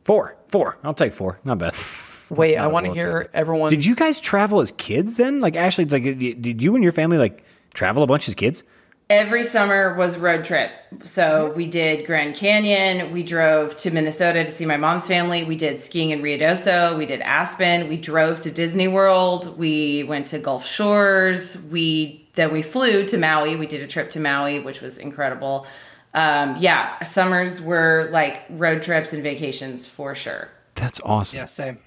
[0.04, 0.36] four.
[0.48, 0.78] Four.
[0.82, 1.40] I'll take four.
[1.44, 1.74] Not bad.
[2.30, 3.70] Wait, I want to hear everyone.
[3.70, 5.40] Did you guys travel as kids then?
[5.40, 7.44] Like Ashley, like did you and your family like
[7.74, 8.62] travel a bunch as kids?
[9.10, 10.70] Every summer was road trip.
[11.02, 13.12] So we did Grand Canyon.
[13.12, 15.42] We drove to Minnesota to see my mom's family.
[15.42, 16.96] We did skiing in Ruidoso.
[16.96, 17.88] We did Aspen.
[17.88, 19.58] We drove to Disney World.
[19.58, 21.58] We went to Gulf Shores.
[21.62, 23.56] We then we flew to Maui.
[23.56, 25.66] We did a trip to Maui, which was incredible.
[26.14, 30.48] Um, yeah, summers were like road trips and vacations for sure.
[30.74, 31.38] That's awesome.
[31.38, 31.78] Yeah, same.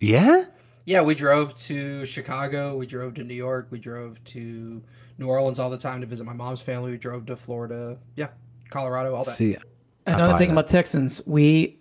[0.00, 0.44] Yeah.
[0.84, 2.76] Yeah, we drove to Chicago.
[2.76, 3.68] We drove to New York.
[3.70, 4.82] We drove to
[5.18, 6.90] New Orleans all the time to visit my mom's family.
[6.90, 7.98] We drove to Florida.
[8.16, 8.28] Yeah,
[8.70, 9.36] Colorado, all that.
[9.36, 9.56] See,
[10.06, 10.54] Another thing that.
[10.54, 11.78] about Texans, we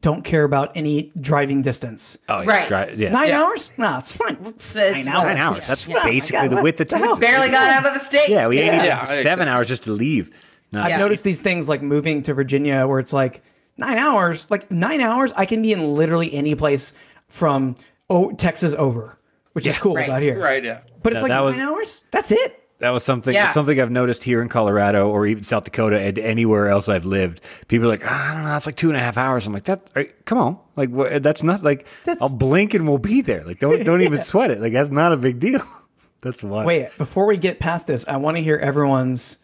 [0.00, 2.18] don't care about any driving distance.
[2.28, 2.68] oh, yeah, Right.
[2.68, 3.10] dri- yeah.
[3.10, 3.42] Nine Yeah.
[3.42, 3.70] hours?
[3.76, 4.36] Nah, it's fine.
[4.44, 5.24] it's Nine hours.
[5.24, 5.68] Nine hours.
[5.68, 7.16] That's Yeah, basically the width of the hell?
[7.16, 7.30] Texas.
[7.30, 8.28] Barely got out of the state.
[8.28, 10.30] Yeah, we ain't even Yeah, seven hours just to leave.
[10.72, 10.80] No.
[10.82, 10.96] I've Yeah.
[10.96, 13.42] noticed these things like moving to Virginia where it's like
[13.76, 14.50] nine hours.
[14.50, 16.92] Like nine hours, I can be in literally any place
[17.28, 17.76] from
[18.10, 19.18] oh, Texas over,
[19.52, 20.08] which is cool Right.
[20.08, 20.38] about here.
[20.40, 20.80] Right, yeah.
[21.02, 22.04] But it's That- like that was- nine hours?
[22.10, 22.60] That's it.
[22.84, 23.50] That was something Yeah.
[23.50, 27.40] something I've noticed here in Colorado or even South Dakota and anywhere else I've lived.
[27.68, 29.46] People are like, "Ah, I don't know, it's like two and a half hours.
[29.46, 29.88] I'm like, that.
[29.96, 33.42] are- come on, like wha- that's not like That's- I'll blink and we'll be there.
[33.44, 34.60] Like don't don't even sweat it.
[34.60, 35.62] Like that's not a big deal.
[36.20, 36.64] that's why.
[36.66, 39.38] Wait, before we get past this, I want to hear everyone's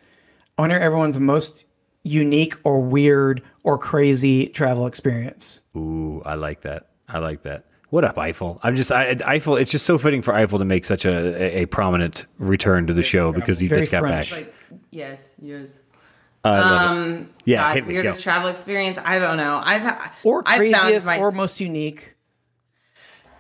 [0.59, 1.64] I want to hear everyone's most
[2.03, 5.62] unique or weird or crazy travel experience.
[5.74, 6.88] Ooh, I like that.
[7.09, 7.64] I like that.
[7.91, 8.61] What up, Eiffel?
[8.62, 9.57] I'm just I, Eiffel.
[9.57, 11.11] It's just so fitting for Eiffel to make such a,
[11.59, 14.30] a, a prominent return to the show because he Very just got French.
[14.30, 14.41] back.
[14.42, 14.54] Like,
[14.91, 15.80] yes, yes.
[16.45, 16.88] I love it.
[16.88, 17.99] Um, Yeah, God, hit me, go.
[18.00, 18.96] weirdest travel experience.
[19.04, 19.61] I don't know.
[19.62, 22.14] I've ha- Or I've found craziest my- or most unique.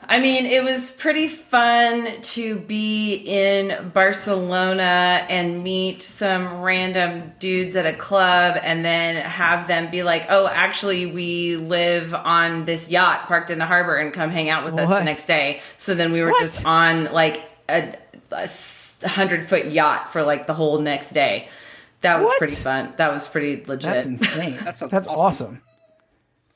[0.08, 7.76] I mean, it was pretty fun to be in Barcelona and meet some random dudes
[7.76, 12.90] at a club and then have them be like, oh, actually, we live on this
[12.90, 15.60] yacht parked in the harbor and come hang out with us the next day.
[15.78, 16.40] So then we were What?
[16.40, 17.94] just on like a
[19.04, 21.48] hundred foot yacht for like the whole next day.
[22.00, 22.38] That was What?
[22.38, 22.94] pretty fun.
[22.96, 23.82] That was pretty legit.
[23.82, 24.56] That's insane.
[24.64, 25.46] That sounds That's awesome.
[25.46, 25.62] awesome.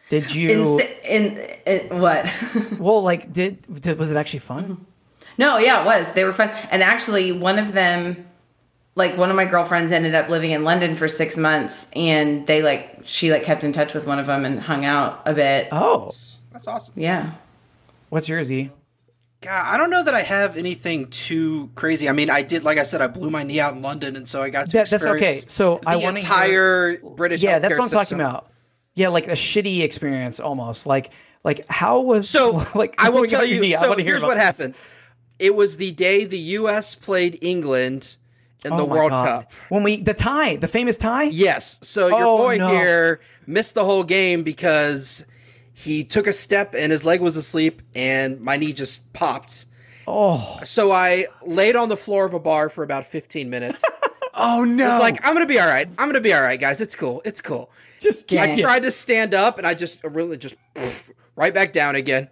[0.09, 0.81] Did you?
[0.81, 2.31] in, in, in what?
[2.79, 4.65] well, like, did, did was it actually fun?
[4.65, 4.83] Mm-hmm.
[5.39, 6.13] No, yeah, it was.
[6.13, 6.51] They were fun.
[6.71, 8.27] And actually, one of them,
[8.95, 12.63] like one of my girlfriends ended up living in London for six months and they
[12.63, 15.69] like, she like kept in touch with one of them and hung out a bit.
[15.73, 16.13] Oh,
[16.53, 16.95] That's awesome.
[16.97, 17.33] Yeah.
[18.11, 18.71] what's yours, E?
[19.41, 22.09] God, I don't know that I have anything too crazy.
[22.09, 24.27] I mean, I did, like I said, I blew my knee out in London, and
[24.29, 25.35] so I got to That- that's okay.
[25.35, 27.43] So I the wanna hear- British.
[27.43, 28.51] Yeah, that's what I'm talking about.
[28.95, 30.87] Yeah, like a shitty experience almost.
[30.87, 31.13] Like,
[31.43, 33.61] like how was So, like I will tell you.
[33.61, 33.77] knee?
[33.77, 34.59] So here's what this.
[34.59, 34.75] happened.
[35.39, 36.95] It was the day the U.S.
[36.95, 38.17] played England
[38.65, 39.27] in oh the Oh my World God.
[39.43, 39.53] Cup.
[39.69, 41.25] When we the tie, the famous tie.
[41.25, 41.79] Yes.
[41.83, 42.69] So your Oh, boy no.
[42.69, 45.27] here missed the whole game because
[45.73, 49.67] he took a step and his leg was asleep, and my knee just popped.
[50.07, 53.83] Oh, So I laid on the floor of a bar for about 15 minutes.
[54.37, 54.97] Oh no!
[54.97, 55.89] It's like I'm gonna be all right.
[55.97, 56.81] I'm gonna be all right, guys.
[56.81, 57.23] It's cool.
[57.25, 57.71] It's cool.
[58.05, 58.61] Just I can't.
[58.61, 62.29] tried to stand up and I just really just poof, right back down again.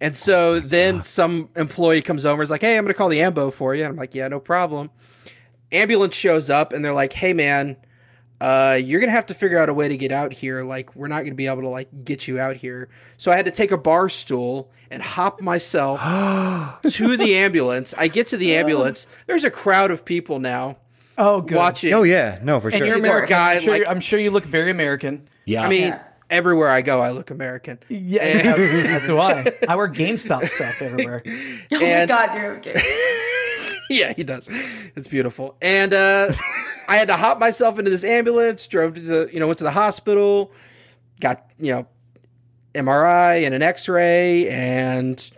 [0.00, 3.20] And so then some employee comes over and is like, Hey, I'm gonna call the
[3.20, 3.82] ambo for you.
[3.82, 4.90] And I'm like, Yeah, no problem.
[5.72, 7.76] Ambulance shows up and they're like, Hey man,
[8.40, 10.62] uh, you're gonna have to figure out a way to get out here.
[10.62, 12.88] Like, we're not gonna be able to like get you out here.
[13.16, 16.00] So I had to take a bar stool and hop myself
[16.82, 17.94] to the ambulance.
[17.98, 19.06] I get to the ambulance.
[19.26, 20.76] There's a crowd of people now
[21.18, 21.56] oh, good.
[21.56, 21.92] watching.
[21.92, 22.86] oh yeah, no for And sure.
[22.86, 23.28] you're Poor American.
[23.28, 25.28] guy, I'm, sure like- I'm sure you look very American.
[25.44, 26.02] yeah, I mean, Yeah.
[26.30, 27.78] everywhere I go, I look American.
[27.88, 29.52] Yeah, as do I.
[29.68, 31.22] I wear GameStop stuff everywhere.
[31.72, 32.80] Oh my God, you're okay.
[33.90, 34.48] yeah, he does.
[34.96, 35.56] It's beautiful.
[35.60, 36.32] And uh,
[36.88, 39.64] I had to hop myself into this ambulance, drove to the, you know, went to
[39.64, 40.52] the hospital,
[41.20, 41.86] got, you know,
[42.74, 45.30] MRI and an X-ray, and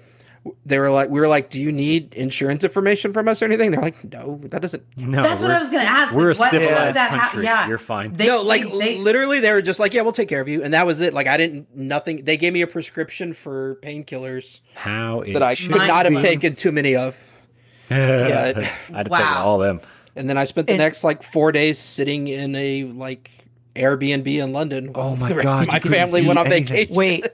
[0.64, 3.70] they were like, we were like, do you need insurance information from us or anything?
[3.72, 4.82] They're like, no, that doesn't.
[4.96, 6.14] no, That's what I was going to ask.
[6.14, 7.44] We're a like, what, what civilized does that hap- country.
[7.44, 7.68] yeah.
[7.68, 8.12] You're fine.
[8.14, 10.48] They, no, like they, they- literally, they were just like, yeah, we'll take care of
[10.48, 11.12] you, and that was it.
[11.12, 12.24] Like I didn't nothing.
[12.24, 16.22] They gave me a prescription for painkillers How it that I could Mind not have
[16.22, 17.16] taken too many of.
[17.90, 18.70] yeah.
[18.92, 19.18] I'd have Wow.
[19.18, 19.80] taken all them.
[20.16, 23.30] And then I spent the And- next like four days sitting in a like
[23.76, 24.92] Airbnb in London.
[24.94, 26.66] Oh my God, My family went on anything.
[26.66, 26.94] vacation.
[26.94, 27.24] Wait,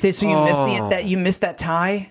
[0.00, 0.88] did, so you missed the Oh.
[0.90, 2.10] that you missed that tie?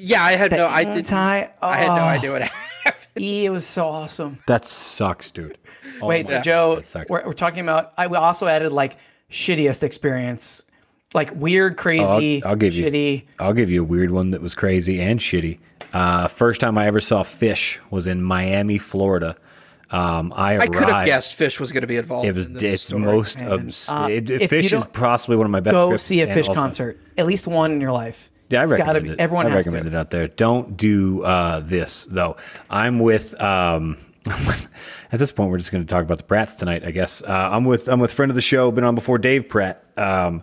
[0.00, 0.66] Yeah, I had That no.
[0.66, 1.10] I England did.
[1.10, 1.52] tie.
[1.62, 3.04] I had no Oh, idea what happened.
[3.18, 4.38] E, it was so awesome.
[4.46, 5.58] That sucks, dude.
[6.00, 7.92] Oh Wait, so God, Joe, we're, we're talking about.
[7.98, 8.96] I also added like
[9.30, 10.64] shittiest experience,
[11.14, 15.00] like weird, crazy, I'll give you- I'll give you a weird one that was crazy
[15.00, 15.58] and shitty.
[15.92, 19.34] Uh, first time I ever saw Phish was in Miami, Florida.
[19.90, 22.28] Um, I I could have guessed Phish was going to be involved.
[22.28, 23.00] It was in this it's story.
[23.02, 25.72] most Man, obs- uh, it, if Phish is don't- possibly one of my best.
[25.72, 28.30] Go see a Phish concert, at least one in your life.
[28.50, 29.20] Yeah, I It's recommend be- it.
[29.20, 29.96] Everyone I has recommend to.
[29.96, 30.28] it out there.
[30.28, 32.36] Don't do uh, this though.
[32.70, 33.38] I'm with.
[33.40, 33.96] Um,
[35.12, 36.84] at this point, we're just going to talk about the Pratts tonight.
[36.84, 37.88] I guess uh, I'm with.
[37.88, 39.82] I'm with friend of the show, been on before, Dave Pratt.
[39.96, 40.42] Um,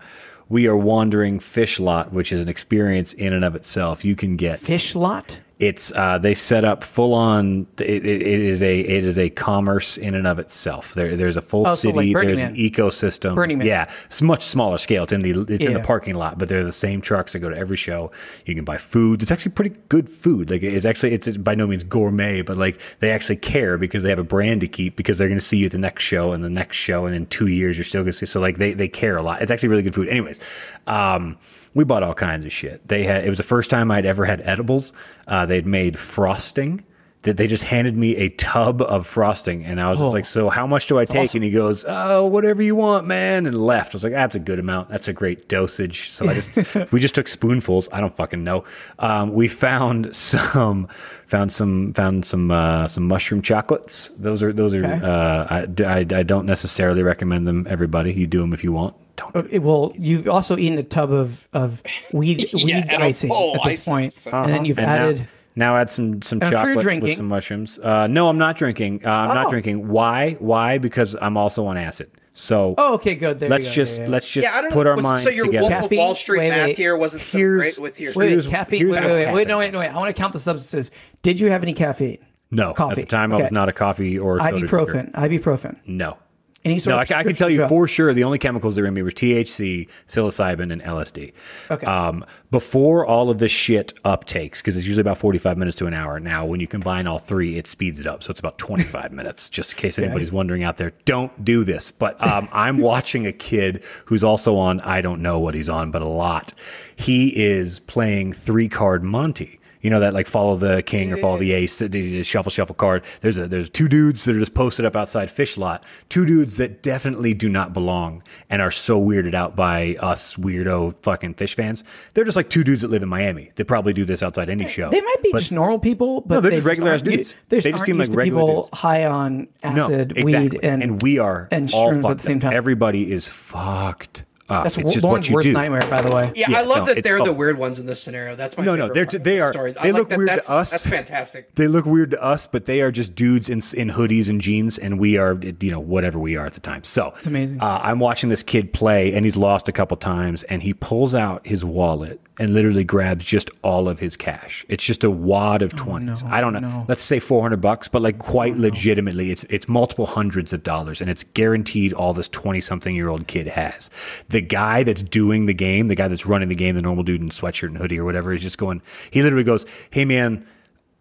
[0.50, 4.06] we are wandering Phish lot, which is an experience in and of itself.
[4.06, 5.42] You can get Phish lot.
[5.58, 7.66] It's uh, they set up full on.
[7.78, 10.94] It, it, it is a it is a commerce in and of itself.
[10.94, 12.14] There there's a full Oh, so city.
[12.14, 12.50] like there's Man.
[12.52, 13.36] an ecosystem.
[13.36, 13.68] Burning Man.
[13.68, 15.04] Yeah, it's much smaller scale.
[15.04, 17.50] It's in the it's in the parking lot, but they're the same trucks that go
[17.50, 18.12] to every show.
[18.46, 19.22] You can buy food.
[19.22, 20.50] It's actually pretty good food.
[20.50, 24.10] Like it's actually it's by no means gourmet, but like they actually care because they
[24.10, 26.34] have a brand to keep because they're going to see you at the next show
[26.34, 28.26] and the next show and in two years you're still going to see.
[28.26, 29.42] So like they they care a lot.
[29.42, 30.10] It's actually really good food.
[30.10, 30.42] Anyways.
[30.86, 31.38] Um,
[31.76, 32.88] we bought all kinds of shit.
[32.88, 34.94] They had it was the first time I'd ever had edibles.
[35.28, 36.84] Uh, they'd made frosting.
[37.26, 40.50] That they just handed me a tub of frosting, and I was just like, "So
[40.50, 43.94] how much do I take?" And he goes, "Oh, whatever you want, man," and left.
[43.94, 44.90] I was like, "That's a good amount.
[44.90, 47.90] That's a great dosage." So I just we just took spoonfuls.
[47.92, 48.64] I don't fucking know.
[49.00, 50.16] Um, we found
[50.56, 50.88] some
[51.28, 54.10] found some found some uh, some mushroom chocolates.
[54.10, 54.86] Those are those are.
[54.86, 55.00] Okay.
[55.04, 57.66] Uh, I, I I don't necessarily recommend them.
[57.70, 58.96] Everybody, you do them if you want.
[59.16, 61.82] Don't Well, you've also eaten a tub of of
[62.12, 65.18] weed weed and icing bowl at this icing, point, so- and then you've And added.
[65.20, 67.10] now, now add some some I'm chocolate drinking.
[67.10, 67.80] with some mushrooms.
[67.80, 69.02] Uh, no, I'm not drinking.
[69.06, 69.34] Uh, I'm Oh.
[69.36, 69.88] not drinking.
[69.88, 70.36] Why?
[70.40, 70.78] Why?
[70.78, 72.10] Because I'm also on acid.
[72.38, 73.40] So Oh, okay, good.
[73.40, 73.76] There let's you go.
[73.76, 74.12] just Yeah, yeah.
[74.12, 74.90] let's just Yeah, I don't put know.
[74.90, 75.70] our was- minds so your together.
[75.70, 76.78] Wolf of Wall Street Wait, math wait.
[76.78, 78.12] here wasn't so Here's- great with your.
[78.14, 78.80] Wait, Here's- caffeine.
[78.80, 79.90] here's Wait, wait, wait, wait, no, wait, no, wait.
[79.90, 80.92] I want to count the substances.
[81.22, 82.18] Did you have any caffeine?
[82.52, 83.02] no, coffee.
[83.02, 84.78] at the time I was not a coffee or soda drinker.
[84.86, 85.12] Ibuprofen.
[85.14, 85.76] Ibuprofen.
[85.88, 86.18] No,
[86.66, 88.40] Any sort No, I, of can- I can tell you prescription for sure the only
[88.40, 91.32] chemicals that were in me were THC, psilocybin, and LSD.
[91.70, 91.86] Okay.
[91.86, 95.94] Um, before all of this shit uptakes, because it's usually about 45 minutes to an
[95.94, 96.20] hour.
[96.20, 98.24] Now, when you combine all three, it speeds it up.
[98.24, 100.92] So it's about 25 minutes, just in case anybody's wondering out there.
[101.06, 101.92] Don't do this.
[101.92, 105.92] But um, I'm watching a kid who's also on, I don't know what he's on,
[105.92, 106.54] but a lot.
[106.96, 111.38] He is playing three card Monte you know that like follow the king or follow
[111.38, 113.04] the ace that they just shuffle shuffle card.
[113.22, 115.84] There's a there's two dudes that are just posted up outside Phish lot.
[116.10, 120.96] Two dudes that definitely do not belong and are so weirded out by us weirdo
[121.04, 121.84] fucking Phish fans.
[122.16, 123.52] They're just like two dudes that live in miami.
[123.56, 126.36] They probably do this outside any show They might be But- just normal people, but
[126.36, 127.06] No, they're they just regular dudes.
[127.06, 128.80] They just, They just aren't seem like regular people dudes.
[128.80, 132.54] high on acid, weed, and we are and all shrooms at fucked the same time.
[132.54, 136.14] everybody is fucked up That's it's just Lauren's what you worst do nightmare, by the
[136.16, 136.32] way.
[136.36, 137.26] Yeah, Yeah, I love no, that they're oh.
[137.26, 138.36] the weird ones in this scenario.
[138.36, 139.74] That's my No, no, they're part t- of they the are- story.
[139.80, 140.18] I they like look that.
[140.20, 140.72] weird to us.
[140.72, 141.56] That's fantastic.
[141.56, 144.78] They look weird to us, but they are just dudes in in hoodies and jeans,
[144.78, 146.84] and we are you know whatever we are at the time.
[146.84, 147.62] So it's amazing.
[147.62, 151.16] Uh, I'm watching this kid play, and he's lost a couple times, and he pulls
[151.16, 154.66] out his wallet and literally grabs just all of his cash.
[154.68, 156.24] It's just a wad of oh, twenties.
[156.24, 156.60] I don't know.
[156.60, 156.86] no.
[156.88, 161.02] Let's say 400 bucks, but like quite oh, legitimately, it's it's multiple hundreds of dollars,
[161.02, 163.90] and it's guaranteed all this 20 something year old kid has.
[164.30, 167.22] The guy that's doing the game, the guy that's running the game, the normal dude
[167.22, 168.82] in sweatshirt and hoodie or whatever, is just going.
[169.12, 170.46] He literally goes, "Hey man."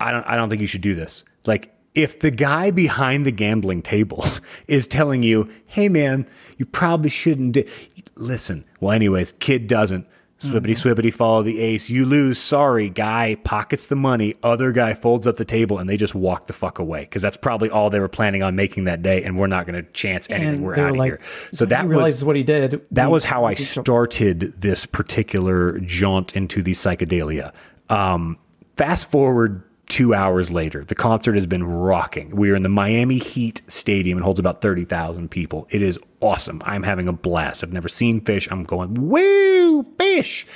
[0.01, 1.24] I don't I don't think you should do this.
[1.47, 4.24] Like if the guy behind the gambling table
[4.69, 6.27] is telling you, "Hey man,
[6.59, 7.65] you probably shouldn't do
[8.16, 10.06] listen." Well, anyways, kid doesn't.
[10.47, 11.89] Swippity swippity follow the ace.
[11.91, 12.39] You lose.
[12.39, 14.35] Sorry, guy pockets the money.
[14.43, 17.37] Other guy folds up the table and they just walk the fuck away because that's
[17.37, 19.23] probably all they were planning on making that day.
[19.23, 20.55] And we're not going to chance anything.
[20.57, 21.21] And we're out of like, here.
[21.53, 22.81] So that was realizes what he did.
[22.93, 23.85] that We- was how I we did trouble.
[23.85, 27.53] started this particular jaunt into the psychedelia.
[27.89, 28.39] Um,
[28.77, 29.62] fast forward
[29.95, 32.35] two hours later, the concert has been rocking.
[32.35, 34.19] We are in the Miami Heat Stadium.
[34.19, 35.69] It holds about 30,000 people.
[35.71, 36.61] It is awesome.
[36.65, 37.62] I'm having a blast.
[37.62, 38.51] I've never seen Phish.
[38.51, 40.47] I'm going, woo, Phish.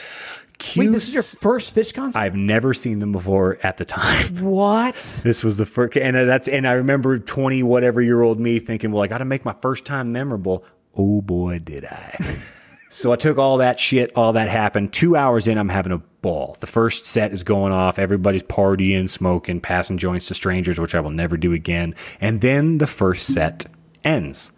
[0.77, 2.19] Wait, this is your first Phish concert?
[2.19, 4.27] I've never seen them before at the time.
[4.45, 5.21] what?
[5.23, 8.59] This was the first, and uh, that's, and I remember 20 whatever year old me
[8.59, 10.65] thinking, well, I got to make my first time memorable.
[10.97, 12.17] Oh boy, did I.
[12.89, 14.93] so I took all that shit, all that happened.
[14.93, 16.57] Two hours in, I'm having a ball.
[16.61, 17.99] The first set is going off.
[17.99, 21.95] Everybody's partying, smoking, passing joints to strangers, which I will never do again.
[22.21, 23.67] And then the first set
[24.05, 24.51] ends.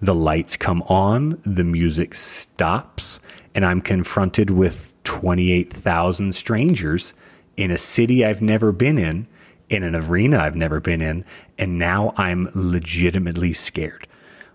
[0.00, 3.20] The lights come on, the music stops,
[3.54, 7.14] and I'm confronted with 28,000 strangers
[7.56, 9.26] in a city I've never been in,
[9.68, 11.24] in an arena I've never been in,
[11.58, 14.06] and now I'm legitimately scared.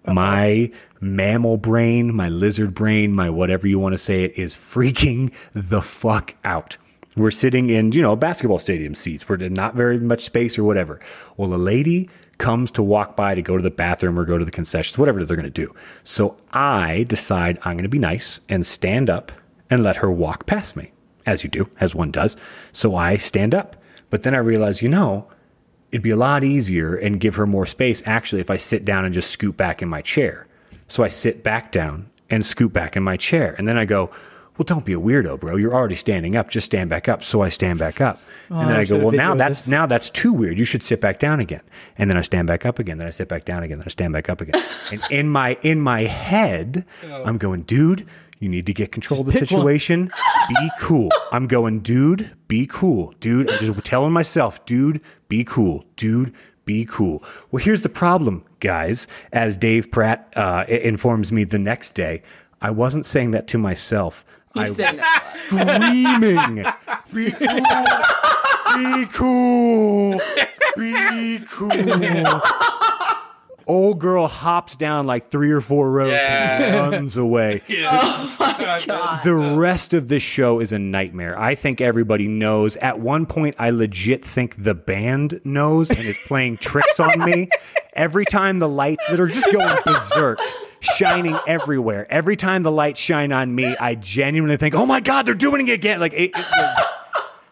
[0.06, 0.72] My
[1.04, 5.82] mammal brain, my lizard brain, my whatever you want to say it is freaking the
[5.82, 6.78] fuck out.
[7.16, 10.64] We're sitting in, you know, basketball stadium seats where there's not very much space or
[10.64, 11.00] whatever.
[11.38, 12.10] Well, a lady
[12.40, 15.20] comes to walk by to go to the bathroom or go to the concessions, whatever
[15.20, 15.74] it is they're going to do.
[16.04, 19.32] So I decide I'm going to be nice and stand up
[19.70, 20.92] and let her walk past me,
[21.26, 22.36] as you do, as one does.
[22.72, 23.76] So I stand up.
[24.10, 25.28] But then I realize, you know,
[25.92, 29.06] it'd be a lot easier and give her more space actually if I sit down
[29.06, 30.48] and just scoot back in my chair.
[30.88, 33.56] So I sit back down and scoot back in my chair.
[33.58, 34.12] And then I go,
[34.58, 35.56] well, don't be a weirdo, bro.
[35.56, 36.50] You're already standing up.
[36.50, 37.24] Just stand back up.
[37.24, 38.20] So I stand back up.
[38.50, 39.72] and then I I go, well, now that's this.
[39.72, 40.60] now that's too weird.
[40.60, 41.62] You should sit back down again.
[41.98, 43.00] And then I stand back up again.
[43.00, 43.80] Then I sit back down again.
[43.80, 44.62] Then I stand back up again.
[44.92, 48.08] and in my in my head, I'm going, dude,
[48.40, 50.12] you need to get control of the situation.
[50.50, 51.10] Be cool.
[51.32, 53.14] I'm going, dude, be cool.
[53.20, 55.86] Dude, I'm just telling myself, dude, be cool.
[55.96, 56.32] Dude,
[56.66, 57.24] be cool.
[57.50, 59.06] Well, here's the problem, guys.
[59.32, 62.24] As Dave Pratt uh, informs me the next day,
[62.62, 64.26] I wasn't saying that to myself.
[64.56, 66.56] I was said screaming,
[68.76, 70.20] be cool,
[70.78, 72.42] be cool, be cool.
[73.68, 77.62] Old girl hops down like three or four rows and runs away.
[78.46, 81.38] Oh the rest of this show is a nightmare.
[81.40, 82.76] I think everybody knows.
[82.78, 87.50] At one point, I legit think the band knows and is playing tricks on me.
[87.94, 90.40] Every time the lights that are just going berserk,
[90.82, 92.08] shining everywhere.
[92.10, 95.68] Every time the lights shine on me, I genuinely think, "Oh my god, they're doing
[95.68, 96.88] it again!" Like it, it was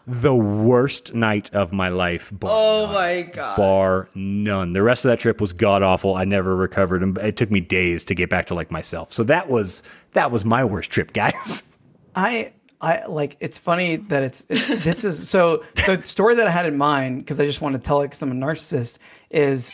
[0.06, 2.30] the worst night of my life.
[2.32, 2.94] bar Oh none.
[2.94, 3.56] my god.
[3.56, 4.72] Bar none.
[4.72, 6.14] The rest of that trip was god awful.
[6.14, 9.12] I never recovered, and it took me days to get back to like myself.
[9.12, 11.62] So that was that was my worst trip, guys.
[12.16, 16.50] I I like it's funny that it's it, this is so the story that I
[16.50, 18.98] had in mind because I just want to tell it because I'm a narcissist
[19.30, 19.72] is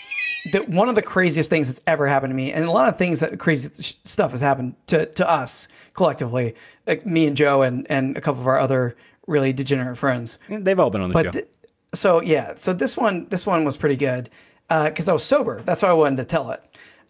[0.52, 2.96] that one of the craziest things that's ever happened to me and a lot of
[2.96, 6.54] things that crazy sh- stuff has happened to to us collectively
[6.86, 8.94] like me and Joe and and a couple of our other
[9.28, 11.22] really degenerate friends They've all been on the show.
[11.24, 11.48] but th-
[11.94, 14.28] so yeah, so this one this one was pretty good
[14.68, 15.62] because I was sober.
[15.62, 16.60] That's why I wanted to tell it.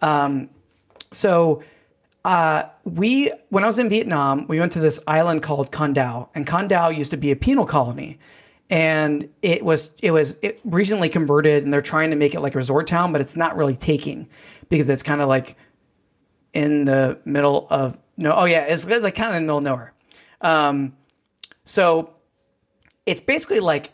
[0.00, 0.50] Um,
[1.10, 1.62] so
[2.24, 6.28] uh, we when I was in Vietnam, we went to this island called Con Dao,
[6.34, 8.18] and Con Dao used to be a penal colony,
[8.70, 12.54] and it was it was it recently converted, and they're trying to make it like
[12.54, 14.28] a resort town, but it's not really taking
[14.68, 15.56] because it's kind of like
[16.52, 19.64] in the middle of no, oh yeah, it's like kind of in the middle of
[19.64, 19.92] nowhere.
[20.40, 20.92] Um,
[21.68, 22.14] so
[23.04, 23.90] it's basically like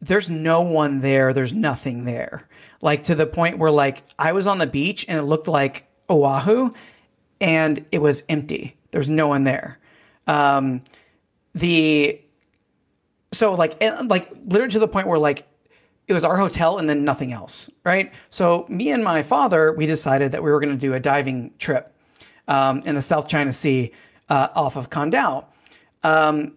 [0.00, 2.48] there's no one there, there's nothing there,
[2.82, 5.88] like to the point where like I was on the beach and it looked like
[6.10, 6.72] Oahu
[7.40, 8.76] and it was empty.
[8.90, 9.78] There's no one there.
[10.26, 10.82] Um,
[11.54, 12.20] the
[13.32, 15.46] so like like literally to the point where like
[16.08, 18.12] it was our hotel and then nothing else, right?
[18.30, 21.52] So me and my father, we decided that we were going to do a diving
[21.58, 21.92] trip
[22.48, 23.92] um, in the South China Sea
[24.28, 25.44] uh, off of Con Dao.
[26.06, 26.52] Um,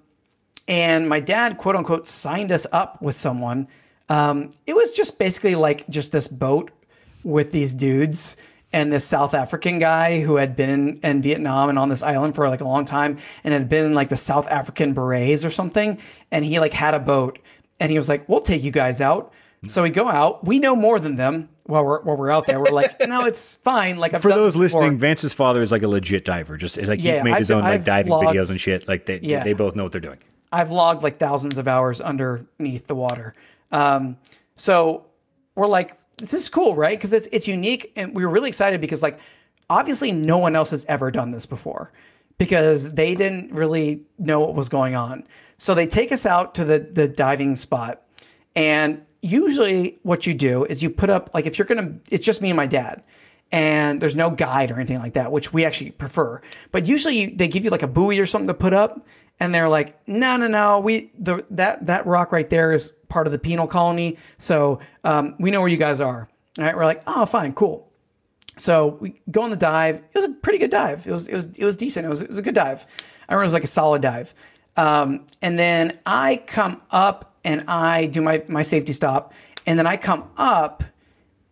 [0.69, 3.67] and my dad, quote unquote, signed us up with someone.
[4.07, 6.71] Um, it was just basically like just this boat
[7.23, 8.37] with these dudes
[8.71, 12.35] and this South African guy who had been in, in, Vietnam and on this island
[12.35, 15.49] for like a long time and had been in like the South African berets or
[15.49, 15.99] something.
[16.31, 17.39] And he like had a boat
[17.79, 19.33] and he was like, we'll take you guys out.
[19.65, 20.45] So we go out.
[20.45, 22.59] We know more than them while we're while we're out there.
[22.59, 23.97] We're like, no, it's fine.
[23.97, 26.55] Like I've for those listening, Vance's father is like a legit diver.
[26.55, 28.87] Just like yeah, he's made I've his own like diving logged, videos and shit.
[28.87, 29.43] Like they yeah.
[29.43, 30.19] they both know what they're doing.
[30.51, 33.33] I've logged like thousands of hours underneath the water.
[33.71, 34.17] Um,
[34.55, 35.05] so
[35.55, 36.97] we're like, this is cool, right?
[36.97, 39.19] Because it's it's unique, and we were really excited because like
[39.69, 41.91] obviously no one else has ever done this before
[42.37, 45.25] because they didn't really know what was going on.
[45.57, 48.03] So they take us out to the the diving spot,
[48.55, 52.41] and usually what you do is you put up like if you're gonna it's just
[52.41, 53.03] me and my dad
[53.51, 57.35] and there's no guide or anything like that which we actually prefer but usually you,
[57.35, 59.05] they give you like a buoy or something to put up
[59.39, 63.27] and they're like no no no we the, that that rock right there is part
[63.27, 64.17] of the penal colony.
[64.37, 66.29] So um, we know where you guys are.
[66.57, 66.75] All right.
[66.75, 67.91] We're like oh fine cool.
[68.57, 69.95] So we go on the dive.
[69.95, 71.07] It was a pretty good dive.
[71.07, 72.05] It was it was it was decent.
[72.05, 72.85] It was, it was a good dive.
[73.27, 74.33] I remember it was like a solid dive.
[74.79, 79.33] Um, and then i come up and I do my, my safety stop.
[79.65, 80.83] And then I come up,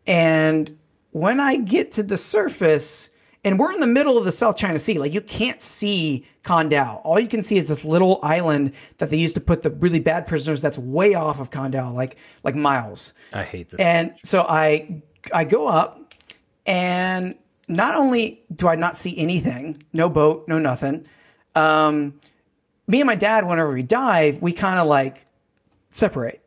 [0.08, 0.78] and
[1.12, 3.10] when I get to the surface,
[3.48, 6.70] and we're in the middle of the South China Sea, like you can't see Con
[6.70, 7.00] Dao.
[7.06, 10.02] All you can see is this little island that they used to put the really
[10.02, 13.14] bad prisoners that's way off of Con Dao, like like miles.
[13.34, 13.80] I hate this.
[13.80, 15.02] And so I
[15.34, 16.14] I go up,
[16.66, 17.36] and
[17.70, 21.08] not only do I not see anything, no boat, no nothing.
[21.56, 22.20] Um,
[22.86, 25.26] me and my dad, whenever we dive, we kind of like
[25.92, 26.46] separate.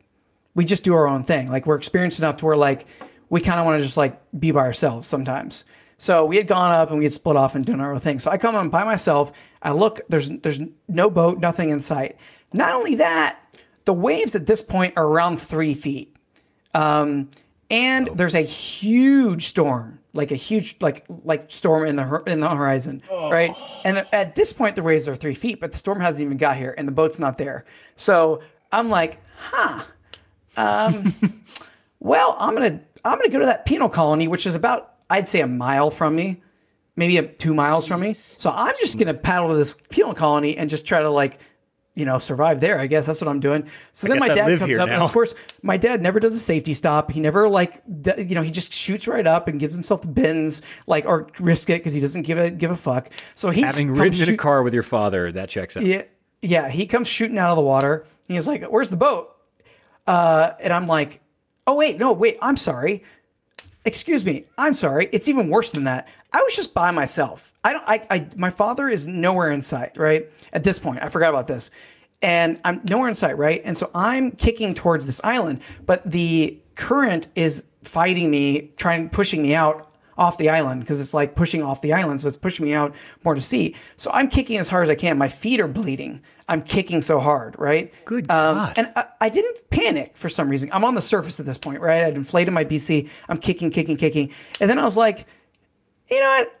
[0.53, 1.49] We just do our own thing.
[1.49, 2.85] Like we're experienced enough to where like
[3.29, 5.65] we kind of want to just like be by ourselves sometimes.
[6.01, 8.17] So we had gone up and we had split off and done our own thing.
[8.17, 9.31] So I come on by myself.
[9.61, 9.99] I look.
[10.09, 12.17] There's there's no boat, nothing in sight.
[12.53, 13.39] Not only that,
[13.85, 16.15] the waves at this point are around three feet,
[16.73, 17.29] um,
[17.69, 18.15] and oh.
[18.15, 23.03] there's a huge storm, like a huge like like storm in the in the horizon,
[23.11, 23.29] oh.
[23.29, 23.55] right?
[23.85, 26.57] And at this point, the waves are three feet, but the storm hasn't even got
[26.57, 27.63] here, and the boat's not there.
[27.95, 28.41] So
[28.71, 29.83] I'm like, huh.
[30.57, 31.13] Um,
[31.99, 35.41] well, I'm gonna I'm gonna go to that penal colony, which is about I'd say
[35.41, 36.41] a mile from me,
[36.95, 38.13] maybe a, two miles from me.
[38.13, 41.39] So I'm just gonna paddle to this penal colony and just try to like,
[41.93, 42.79] you know, survive there.
[42.79, 43.67] I guess that's what I'm doing.
[43.91, 44.93] So I then my dad comes up, now.
[44.93, 47.11] and of course, my dad never does a safety stop.
[47.11, 47.81] He never like,
[48.17, 51.69] you know, he just shoots right up and gives himself the bends, like or risk
[51.69, 53.09] it because he doesn't give a give a fuck.
[53.35, 55.31] So he's having ridden shoot- in a car with your father.
[55.33, 55.83] That checks out.
[55.83, 56.03] Yeah,
[56.41, 56.69] yeah.
[56.69, 58.05] He comes shooting out of the water.
[58.29, 59.35] He's like, "Where's the boat?"
[60.07, 61.19] Uh, and I'm like,
[61.67, 63.03] "Oh wait, no, wait, I'm sorry.
[63.83, 65.09] Excuse me, I'm sorry.
[65.11, 66.07] It's even worse than that.
[66.33, 67.51] I was just by myself.
[67.63, 67.83] I don't.
[67.87, 69.97] I, I my father is nowhere in sight.
[69.97, 71.71] Right at this point, I forgot about this,
[72.21, 73.37] and I'm nowhere in sight.
[73.37, 79.09] Right, and so I'm kicking towards this island, but the current is fighting me, trying
[79.09, 82.21] pushing me out off the island because it's like pushing off the island.
[82.21, 82.93] So it's pushing me out
[83.23, 83.75] more to sea.
[83.97, 85.17] So I'm kicking as hard as I can.
[85.17, 86.21] My feet are bleeding.
[86.51, 87.93] I'm kicking so hard, right?
[88.03, 88.73] Good um, God.
[88.75, 90.69] And I, I, didn't panic for some reason.
[90.73, 92.03] I'm on the surface at this point, right?
[92.03, 93.09] I'd inflated my BC.
[93.29, 94.33] I'm kicking, kicking, kicking.
[94.59, 95.25] And then I was like,
[96.09, 96.59] you know what?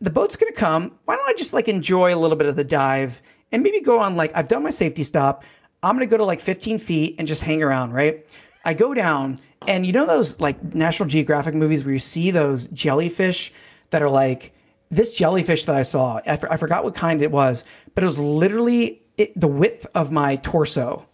[0.00, 0.92] The boat's going to come.
[1.06, 3.20] Why don't I just like enjoy a little bit of the dive
[3.50, 5.42] and maybe go on like, I've done my safety stop.
[5.82, 8.24] I'm going to go to like 15 feet and just hang around, right?
[8.64, 12.68] I go down and you know those like National Geographic movies where you see those
[12.68, 13.52] jellyfish
[13.90, 14.54] that are like
[14.90, 16.20] this jellyfish that I saw.
[16.26, 17.64] I, forgot what kind it was,
[17.94, 21.06] but it was literally it, the width of my torso,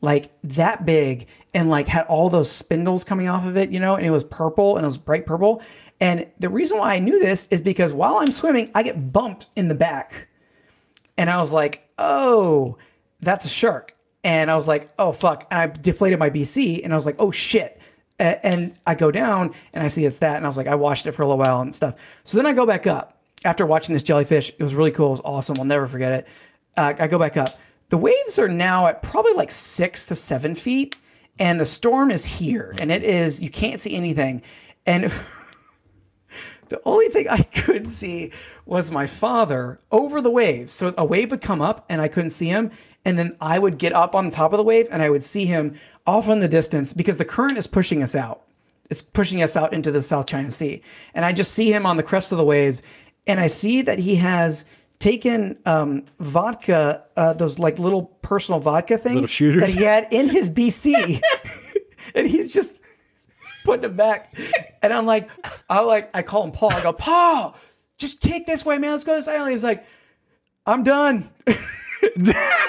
[0.00, 3.96] like that big, and like had all those spindles coming off of it, you know,
[3.96, 5.62] and it was purple and it was bright purple.
[6.00, 9.48] And the reason why I knew this is because while I'm swimming, I get bumped
[9.56, 10.28] in the back.
[11.18, 12.76] And I was like, oh,
[13.20, 13.96] that's a shark.
[14.22, 15.46] And I was like, oh, fuck.
[15.50, 17.80] And I deflated my BC and I was like, oh, shit
[18.18, 21.06] and I go down and I see it's that, and I was like, I watched
[21.06, 21.94] it for a little while and stuff.
[22.24, 24.50] So then I go back up after watching this jellyfish.
[24.50, 25.08] It was really cool.
[25.08, 25.56] It was awesome.
[25.58, 26.28] I'll never forget it.
[26.76, 27.58] Uh, I go back up.
[27.88, 30.96] The waves are now at probably like six to seven feet,
[31.38, 34.42] and the storm is here, and it is you can't see anything,
[34.86, 35.12] and.
[36.68, 38.32] The only thing I could see
[38.64, 40.72] was my father over the waves.
[40.72, 42.70] So a wave would come up and I couldn't see him.
[43.04, 45.46] And then I would get up on top of the wave and I would see
[45.46, 48.42] him off in the distance because the current is pushing us out.
[48.90, 50.82] It's pushing us out into the South China Sea.
[51.14, 52.82] And I just see him on the crest of the waves.
[53.26, 54.64] And I see that he has
[54.98, 60.50] taken um, vodka, uh, those like little personal vodka things that he had in his
[60.50, 61.20] BC.
[62.14, 62.78] and he's just
[63.64, 64.32] putting them back.
[64.82, 65.28] And I'm like,
[65.68, 66.72] I like, I call him Paul.
[66.72, 67.56] I go, Paul,
[67.98, 68.92] just kick this way, man.
[68.92, 69.52] Let's go to this island.
[69.52, 69.84] He's like,
[70.66, 71.28] I'm done.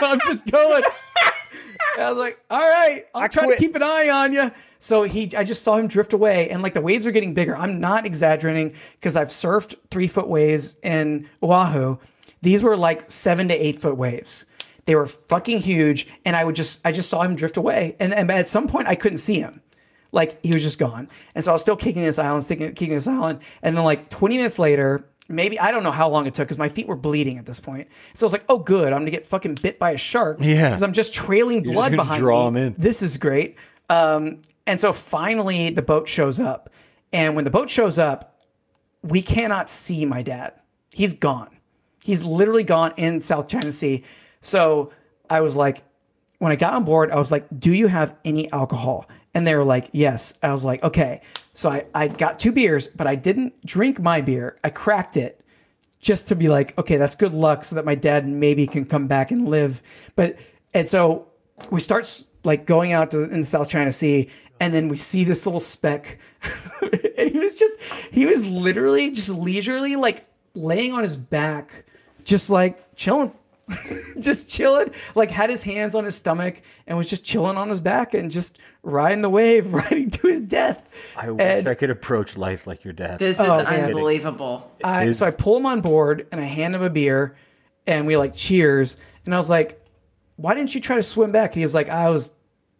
[0.02, 0.84] I'm just going.
[1.98, 3.58] I was like, all right, I'll try quit.
[3.58, 4.52] to keep an eye on you.
[4.80, 7.56] So he, I just saw him drift away, and like the waves are getting bigger.
[7.56, 11.98] I'm not exaggerating because I've surfed three foot waves in Oahu.
[12.41, 14.45] These were like seven to eight foot waves.
[14.86, 18.14] They were fucking huge, and I would just, I just saw him drift away, and,
[18.14, 19.62] and at some point I couldn't see him
[20.12, 21.10] like he was just gone.
[21.36, 23.40] And so I was still kicking this island, sticking, kicking this island.
[23.62, 26.58] And then like 20 minutes later, maybe I don't know how long it took because
[26.58, 27.88] my feet were bleeding at this point.
[28.14, 30.38] So I was like, oh, good, I'm gonna get fucking bit by a shark.
[30.41, 30.70] Yeah.
[30.70, 32.62] because I'm just trailing just blood gonna behind draw me.
[32.62, 32.76] 'em in.
[32.78, 33.56] This is great.
[33.90, 36.70] Um, and so finally the boat shows up,
[37.14, 38.41] and when the boat shows up,
[39.04, 40.54] we cannot see my dad.
[40.91, 41.49] He's gone.
[42.04, 44.04] He's literally gone in South China Sea.
[44.41, 44.91] So
[45.30, 45.84] I was like,
[46.40, 49.08] when I got on board, I was like, Do you have any alcohol?
[49.38, 50.34] And they were like, Yes.
[50.42, 51.22] I was like, Okay.
[51.54, 54.58] So I, I got two beers, but I didn't drink my beer.
[54.64, 55.46] I cracked it
[56.00, 59.06] just to be like, Okay, that's good luck so that my dad maybe can come
[59.06, 59.84] back and live.
[60.16, 60.40] But,
[60.74, 61.28] and so
[61.70, 64.28] we start like going out to in the South China Sea,
[64.60, 66.18] and then we see this little speck.
[67.16, 67.80] and he was just,
[68.12, 71.86] he was literally just leisurely like laying on his back,
[72.24, 73.32] just like chilling
[74.19, 77.81] just chilling, like had his hands on his stomach and was just chilling on his
[77.81, 81.14] back and just riding the wave, riding to his death.
[81.18, 83.19] I wish And- I could approach life like your dad.
[83.19, 83.85] This is Oh, man.
[83.85, 84.72] unbelievable.
[84.84, 87.35] I, so I pull him on board and I hand him a beer
[87.85, 88.98] and we like cheers.
[89.26, 89.81] And I was like,
[90.38, 91.53] why didn't you try to swim back?
[91.53, 92.31] He was like, I was,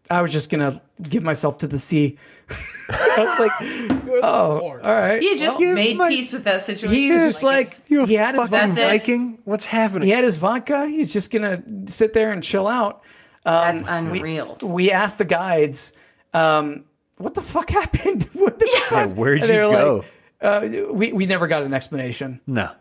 [0.10, 2.18] I was just gonna give myself to the sea.
[2.90, 5.22] I was like, oh, all right.
[5.22, 6.96] You just Well, made my- peace with that situation.
[6.96, 8.74] He was just like, you he had his vodka.
[8.76, 9.40] Viking?
[9.44, 10.08] What's happening?
[10.08, 10.88] he had his vodka.
[10.88, 13.04] He's just gonna sit there and chill out.
[13.44, 14.58] that's unreal.
[14.62, 15.92] we asked the guides,
[16.34, 16.86] um,
[17.18, 18.24] what the fuck happened?
[18.34, 19.12] what the fuck?
[19.12, 19.96] Where'd you they go?
[19.98, 20.06] like,
[20.40, 22.40] uh, we, we never got an explanation.
[22.48, 22.72] no.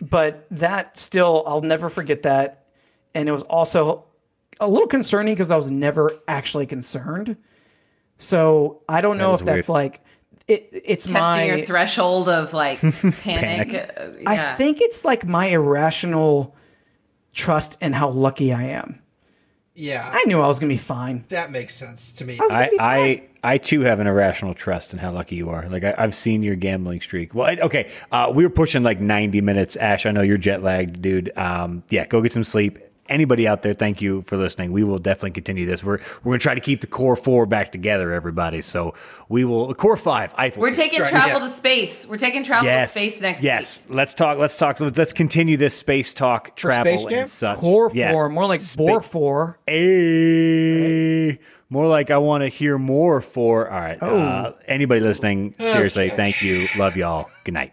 [0.00, 2.64] But that still, I'll never forget that.
[3.14, 4.04] And it was also
[4.62, 7.36] a little concerning because I was never actually concerned.
[8.16, 10.00] So I don't know is if that's like,
[10.48, 11.44] it, it's Testing my.
[11.44, 12.80] your threshold of like
[13.22, 13.74] panic.
[13.74, 16.56] Uh, I think it's like my irrational
[17.32, 19.00] trust in how lucky I am.
[19.74, 21.24] Yeah, I knew I was going to be fine.
[21.30, 22.38] that makes sense to me.
[22.38, 23.28] I was going I, be fine.
[23.42, 25.66] I I too have an irrational trust in how lucky you are.
[25.68, 27.34] Like I, I've seen your gambling streak.
[27.34, 29.76] Well, I- okay, uh, we were pushing like ninety minutes.
[29.76, 31.36] Ash, I know you're jet lagged, dude.
[31.38, 32.78] Um, yeah, go get some sleep.
[33.08, 34.70] Anybody out there, thank you for listening.
[34.70, 35.82] We will definitely continue this.
[35.82, 38.60] We're we're gonna try to keep the core four back together, everybody.
[38.60, 38.94] So
[39.28, 40.32] we will core five.
[40.38, 40.62] Eiffel.
[40.62, 41.46] We're taking Try- travel yeah.
[41.46, 42.06] to space.
[42.06, 43.82] We're taking travel yes, to space next yes.
[43.82, 43.96] week.
[43.96, 44.38] Let's talk.
[44.38, 44.78] Let's talk.
[44.78, 47.58] Let's continue this space talk, travel, Space and such.
[47.58, 48.12] Core Yeah.
[48.12, 49.58] four, more like bore four.
[49.68, 51.38] A.
[51.68, 53.68] more like I want to hear more for.
[53.68, 54.00] All right.
[54.00, 56.68] Uh, anybody listening, seriously, thank you.
[56.76, 57.28] Love y'all.
[57.44, 57.72] Good night.